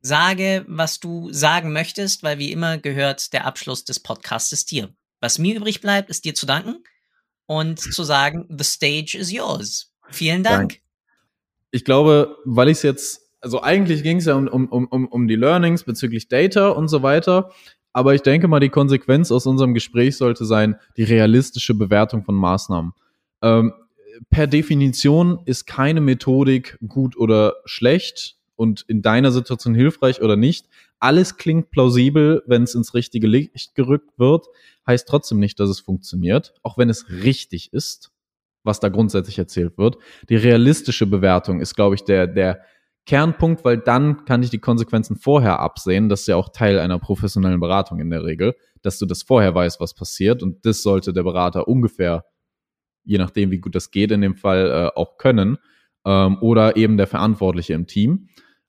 sage, 0.00 0.64
was 0.66 0.98
du 0.98 1.30
sagen 1.32 1.72
möchtest, 1.72 2.22
weil 2.22 2.38
wie 2.38 2.52
immer 2.52 2.78
gehört 2.78 3.32
der 3.32 3.44
Abschluss 3.44 3.84
des 3.84 4.00
Podcasts 4.00 4.64
dir. 4.64 4.94
Was 5.20 5.38
mir 5.38 5.54
übrig 5.56 5.80
bleibt, 5.80 6.08
ist 6.10 6.24
dir 6.24 6.34
zu 6.34 6.46
danken 6.46 6.82
und 7.46 7.78
zu 7.80 8.02
sagen, 8.04 8.46
the 8.56 8.64
stage 8.64 9.16
is 9.18 9.30
yours. 9.30 9.92
Vielen 10.10 10.42
Dank. 10.42 10.79
Ich 11.70 11.84
glaube, 11.84 12.36
weil 12.44 12.68
ich 12.68 12.78
es 12.78 12.82
jetzt, 12.82 13.30
also 13.40 13.62
eigentlich 13.62 14.02
ging 14.02 14.18
es 14.18 14.26
ja 14.26 14.34
um, 14.34 14.48
um, 14.48 14.86
um, 14.88 15.08
um 15.08 15.28
die 15.28 15.36
Learnings 15.36 15.84
bezüglich 15.84 16.28
Data 16.28 16.68
und 16.68 16.88
so 16.88 17.02
weiter. 17.02 17.50
Aber 17.92 18.14
ich 18.14 18.22
denke 18.22 18.48
mal, 18.48 18.60
die 18.60 18.68
Konsequenz 18.68 19.32
aus 19.32 19.46
unserem 19.46 19.74
Gespräch 19.74 20.16
sollte 20.16 20.44
sein, 20.44 20.76
die 20.96 21.04
realistische 21.04 21.74
Bewertung 21.74 22.24
von 22.24 22.34
Maßnahmen. 22.36 22.92
Ähm, 23.42 23.72
per 24.30 24.46
Definition 24.46 25.40
ist 25.46 25.66
keine 25.66 26.00
Methodik 26.00 26.78
gut 26.86 27.16
oder 27.16 27.54
schlecht 27.64 28.36
und 28.56 28.82
in 28.82 29.02
deiner 29.02 29.32
Situation 29.32 29.74
hilfreich 29.74 30.20
oder 30.20 30.36
nicht. 30.36 30.66
Alles 30.98 31.36
klingt 31.36 31.70
plausibel, 31.70 32.42
wenn 32.46 32.62
es 32.62 32.74
ins 32.74 32.92
richtige 32.94 33.26
Licht 33.26 33.74
gerückt 33.74 34.18
wird, 34.18 34.46
heißt 34.86 35.08
trotzdem 35.08 35.38
nicht, 35.38 35.58
dass 35.58 35.70
es 35.70 35.80
funktioniert, 35.80 36.54
auch 36.62 36.76
wenn 36.76 36.90
es 36.90 37.08
richtig 37.08 37.72
ist, 37.72 38.12
was 38.62 38.80
da 38.80 38.88
grundsätzlich 38.88 39.38
erzählt 39.38 39.78
wird. 39.78 39.96
Die 40.28 40.36
realistische 40.36 41.06
Bewertung 41.06 41.60
ist, 41.60 41.74
glaube 41.74 41.94
ich, 41.94 42.04
der, 42.04 42.26
der 42.26 42.62
Kernpunkt, 43.06 43.64
weil 43.64 43.78
dann 43.78 44.24
kann 44.24 44.42
ich 44.42 44.50
die 44.50 44.58
Konsequenzen 44.58 45.16
vorher 45.16 45.60
absehen. 45.60 46.08
Das 46.08 46.20
ist 46.20 46.26
ja 46.28 46.36
auch 46.36 46.50
Teil 46.50 46.78
einer 46.78 46.98
professionellen 46.98 47.60
Beratung 47.60 47.98
in 47.98 48.10
der 48.10 48.24
Regel, 48.24 48.54
dass 48.82 48.98
du 48.98 49.06
das 49.06 49.22
vorher 49.22 49.54
weißt, 49.54 49.80
was 49.80 49.94
passiert. 49.94 50.42
Und 50.42 50.64
das 50.66 50.82
sollte 50.82 51.12
der 51.12 51.22
Berater 51.22 51.66
ungefähr, 51.66 52.24
je 53.04 53.18
nachdem, 53.18 53.50
wie 53.50 53.58
gut 53.58 53.74
das 53.74 53.90
geht, 53.90 54.10
in 54.12 54.20
dem 54.20 54.36
Fall 54.36 54.70
äh, 54.70 54.98
auch 54.98 55.16
können. 55.16 55.58
Ähm, 56.04 56.38
oder 56.40 56.76
eben 56.76 56.96
der 56.96 57.06
Verantwortliche 57.06 57.74
im 57.74 57.86
Team, 57.86 58.28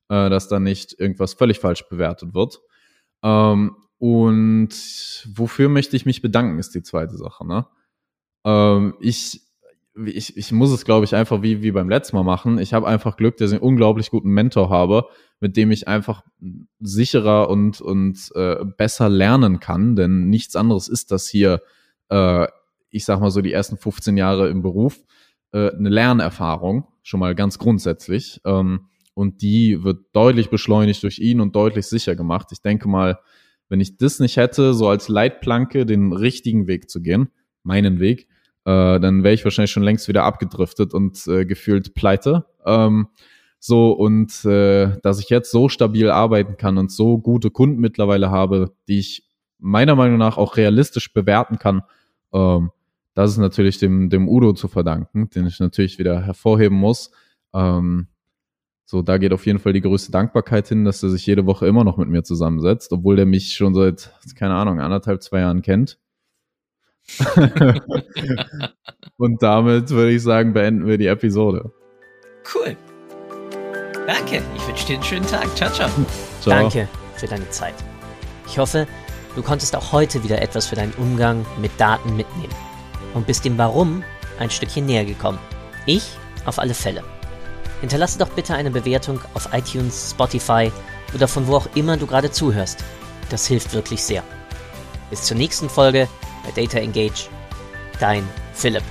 äh, 0.09 0.29
dass 0.29 0.47
da 0.47 0.59
nicht 0.59 0.99
irgendwas 0.99 1.33
völlig 1.33 1.59
falsch 1.59 1.87
bewertet 1.87 2.33
wird. 2.33 2.59
Ähm, 3.23 3.75
und 3.99 4.69
wofür 5.35 5.69
möchte 5.69 5.95
ich 5.95 6.05
mich 6.05 6.23
bedanken, 6.23 6.57
ist 6.57 6.73
die 6.73 6.81
zweite 6.81 7.15
Sache. 7.15 7.45
Ne? 7.45 7.67
Ähm, 8.43 8.95
ich, 8.99 9.41
ich, 10.05 10.37
ich 10.37 10.51
muss 10.51 10.71
es, 10.71 10.85
glaube 10.85 11.05
ich, 11.05 11.15
einfach 11.15 11.41
wie, 11.41 11.61
wie 11.61 11.71
beim 11.71 11.89
letzten 11.89 12.15
Mal 12.15 12.23
machen. 12.23 12.59
Ich 12.59 12.73
habe 12.73 12.87
einfach 12.87 13.17
Glück, 13.17 13.37
dass 13.37 13.51
ich 13.51 13.57
einen 13.57 13.67
unglaublich 13.67 14.09
guten 14.09 14.29
Mentor 14.29 14.69
habe, 14.69 15.05
mit 15.39 15.57
dem 15.57 15.71
ich 15.71 15.87
einfach 15.87 16.23
sicherer 16.79 17.49
und, 17.49 17.81
und 17.81 18.31
äh, 18.35 18.63
besser 18.77 19.09
lernen 19.09 19.59
kann. 19.59 19.95
Denn 19.95 20.29
nichts 20.29 20.55
anderes 20.55 20.87
ist 20.87 21.11
das 21.11 21.27
hier, 21.27 21.61
äh, 22.09 22.47
ich 22.89 23.05
sag 23.05 23.19
mal 23.19 23.31
so, 23.31 23.41
die 23.41 23.51
ersten 23.51 23.77
15 23.77 24.17
Jahre 24.17 24.49
im 24.49 24.61
Beruf, 24.61 25.03
äh, 25.51 25.71
eine 25.71 25.89
Lernerfahrung, 25.89 26.87
schon 27.03 27.19
mal 27.19 27.35
ganz 27.35 27.59
grundsätzlich. 27.59 28.39
Ähm, 28.45 28.87
und 29.13 29.41
die 29.41 29.83
wird 29.83 30.05
deutlich 30.13 30.49
beschleunigt 30.49 31.03
durch 31.03 31.19
ihn 31.19 31.41
und 31.41 31.55
deutlich 31.55 31.87
sicher 31.87 32.15
gemacht. 32.15 32.47
Ich 32.51 32.61
denke 32.61 32.87
mal, 32.87 33.19
wenn 33.67 33.81
ich 33.81 33.97
das 33.97 34.19
nicht 34.19 34.37
hätte, 34.37 34.73
so 34.73 34.87
als 34.87 35.09
Leitplanke 35.09 35.85
den 35.85 36.13
richtigen 36.13 36.67
Weg 36.67 36.89
zu 36.89 37.01
gehen, 37.01 37.29
meinen 37.63 37.99
Weg, 37.99 38.27
äh, 38.65 38.99
dann 38.99 39.23
wäre 39.23 39.33
ich 39.33 39.43
wahrscheinlich 39.43 39.71
schon 39.71 39.83
längst 39.83 40.07
wieder 40.07 40.23
abgedriftet 40.23 40.93
und 40.93 41.25
äh, 41.27 41.45
gefühlt 41.45 41.93
pleite. 41.93 42.45
Ähm, 42.65 43.07
so, 43.59 43.91
und 43.91 44.43
äh, 44.45 44.99
dass 45.03 45.19
ich 45.19 45.29
jetzt 45.29 45.51
so 45.51 45.69
stabil 45.69 46.09
arbeiten 46.09 46.57
kann 46.57 46.77
und 46.77 46.91
so 46.91 47.19
gute 47.19 47.51
Kunden 47.51 47.79
mittlerweile 47.79 48.31
habe, 48.31 48.73
die 48.87 48.99
ich 48.99 49.23
meiner 49.59 49.95
Meinung 49.95 50.17
nach 50.17 50.37
auch 50.37 50.57
realistisch 50.57 51.13
bewerten 51.13 51.59
kann, 51.59 51.83
ähm, 52.33 52.71
das 53.13 53.31
ist 53.31 53.37
natürlich 53.37 53.77
dem, 53.77 54.09
dem 54.09 54.27
Udo 54.27 54.53
zu 54.53 54.67
verdanken, 54.67 55.29
den 55.29 55.45
ich 55.45 55.59
natürlich 55.59 55.99
wieder 55.99 56.21
hervorheben 56.21 56.77
muss. 56.77 57.11
Ähm, 57.53 58.07
so, 58.85 59.01
da 59.01 59.17
geht 59.17 59.33
auf 59.33 59.45
jeden 59.45 59.59
Fall 59.59 59.73
die 59.73 59.81
größte 59.81 60.11
Dankbarkeit 60.11 60.67
hin, 60.67 60.83
dass 60.83 61.03
er 61.03 61.09
sich 61.09 61.25
jede 61.25 61.45
Woche 61.45 61.67
immer 61.67 61.83
noch 61.83 61.97
mit 61.97 62.09
mir 62.09 62.23
zusammensetzt, 62.23 62.91
obwohl 62.91 63.15
der 63.15 63.25
mich 63.25 63.53
schon 63.53 63.73
seit, 63.73 64.11
keine 64.35 64.55
Ahnung, 64.55 64.79
anderthalb, 64.79 65.21
zwei 65.21 65.39
Jahren 65.41 65.61
kennt. 65.61 65.97
Und 69.17 69.43
damit 69.43 69.89
würde 69.89 70.11
ich 70.11 70.23
sagen, 70.23 70.53
beenden 70.53 70.85
wir 70.85 70.97
die 70.97 71.07
Episode. 71.07 71.71
Cool. 72.53 72.75
Danke. 74.07 74.41
Ich 74.55 74.67
wünsche 74.67 74.87
dir 74.87 74.95
einen 74.95 75.03
schönen 75.03 75.27
Tag. 75.27 75.55
Ciao, 75.55 75.71
ciao. 75.71 75.89
Ciao. 76.41 76.61
Danke 76.61 76.87
für 77.15 77.27
deine 77.27 77.49
Zeit. 77.49 77.75
Ich 78.47 78.57
hoffe, 78.57 78.87
du 79.35 79.43
konntest 79.43 79.75
auch 79.75 79.91
heute 79.91 80.23
wieder 80.23 80.41
etwas 80.41 80.67
für 80.67 80.75
deinen 80.75 80.93
Umgang 80.93 81.45
mit 81.61 81.71
Daten 81.77 82.15
mitnehmen 82.15 82.53
und 83.13 83.27
bist 83.27 83.45
dem 83.45 83.57
Warum 83.57 84.03
ein 84.39 84.49
Stückchen 84.49 84.85
näher 84.85 85.05
gekommen. 85.05 85.39
Ich 85.85 86.17
auf 86.45 86.59
alle 86.59 86.73
Fälle. 86.73 87.03
Hinterlasse 87.81 88.19
doch 88.19 88.29
bitte 88.29 88.53
eine 88.53 88.71
Bewertung 88.71 89.19
auf 89.33 89.49
iTunes, 89.53 90.11
Spotify 90.11 90.71
oder 91.13 91.27
von 91.27 91.47
wo 91.47 91.55
auch 91.55 91.67
immer 91.75 91.97
du 91.97 92.07
gerade 92.07 92.31
zuhörst. 92.31 92.83
Das 93.29 93.47
hilft 93.47 93.73
wirklich 93.73 94.03
sehr. 94.03 94.23
Bis 95.09 95.23
zur 95.23 95.37
nächsten 95.37 95.69
Folge 95.69 96.07
bei 96.43 96.51
Data 96.51 96.79
Engage. 96.79 97.29
Dein 97.99 98.27
Philipp. 98.53 98.83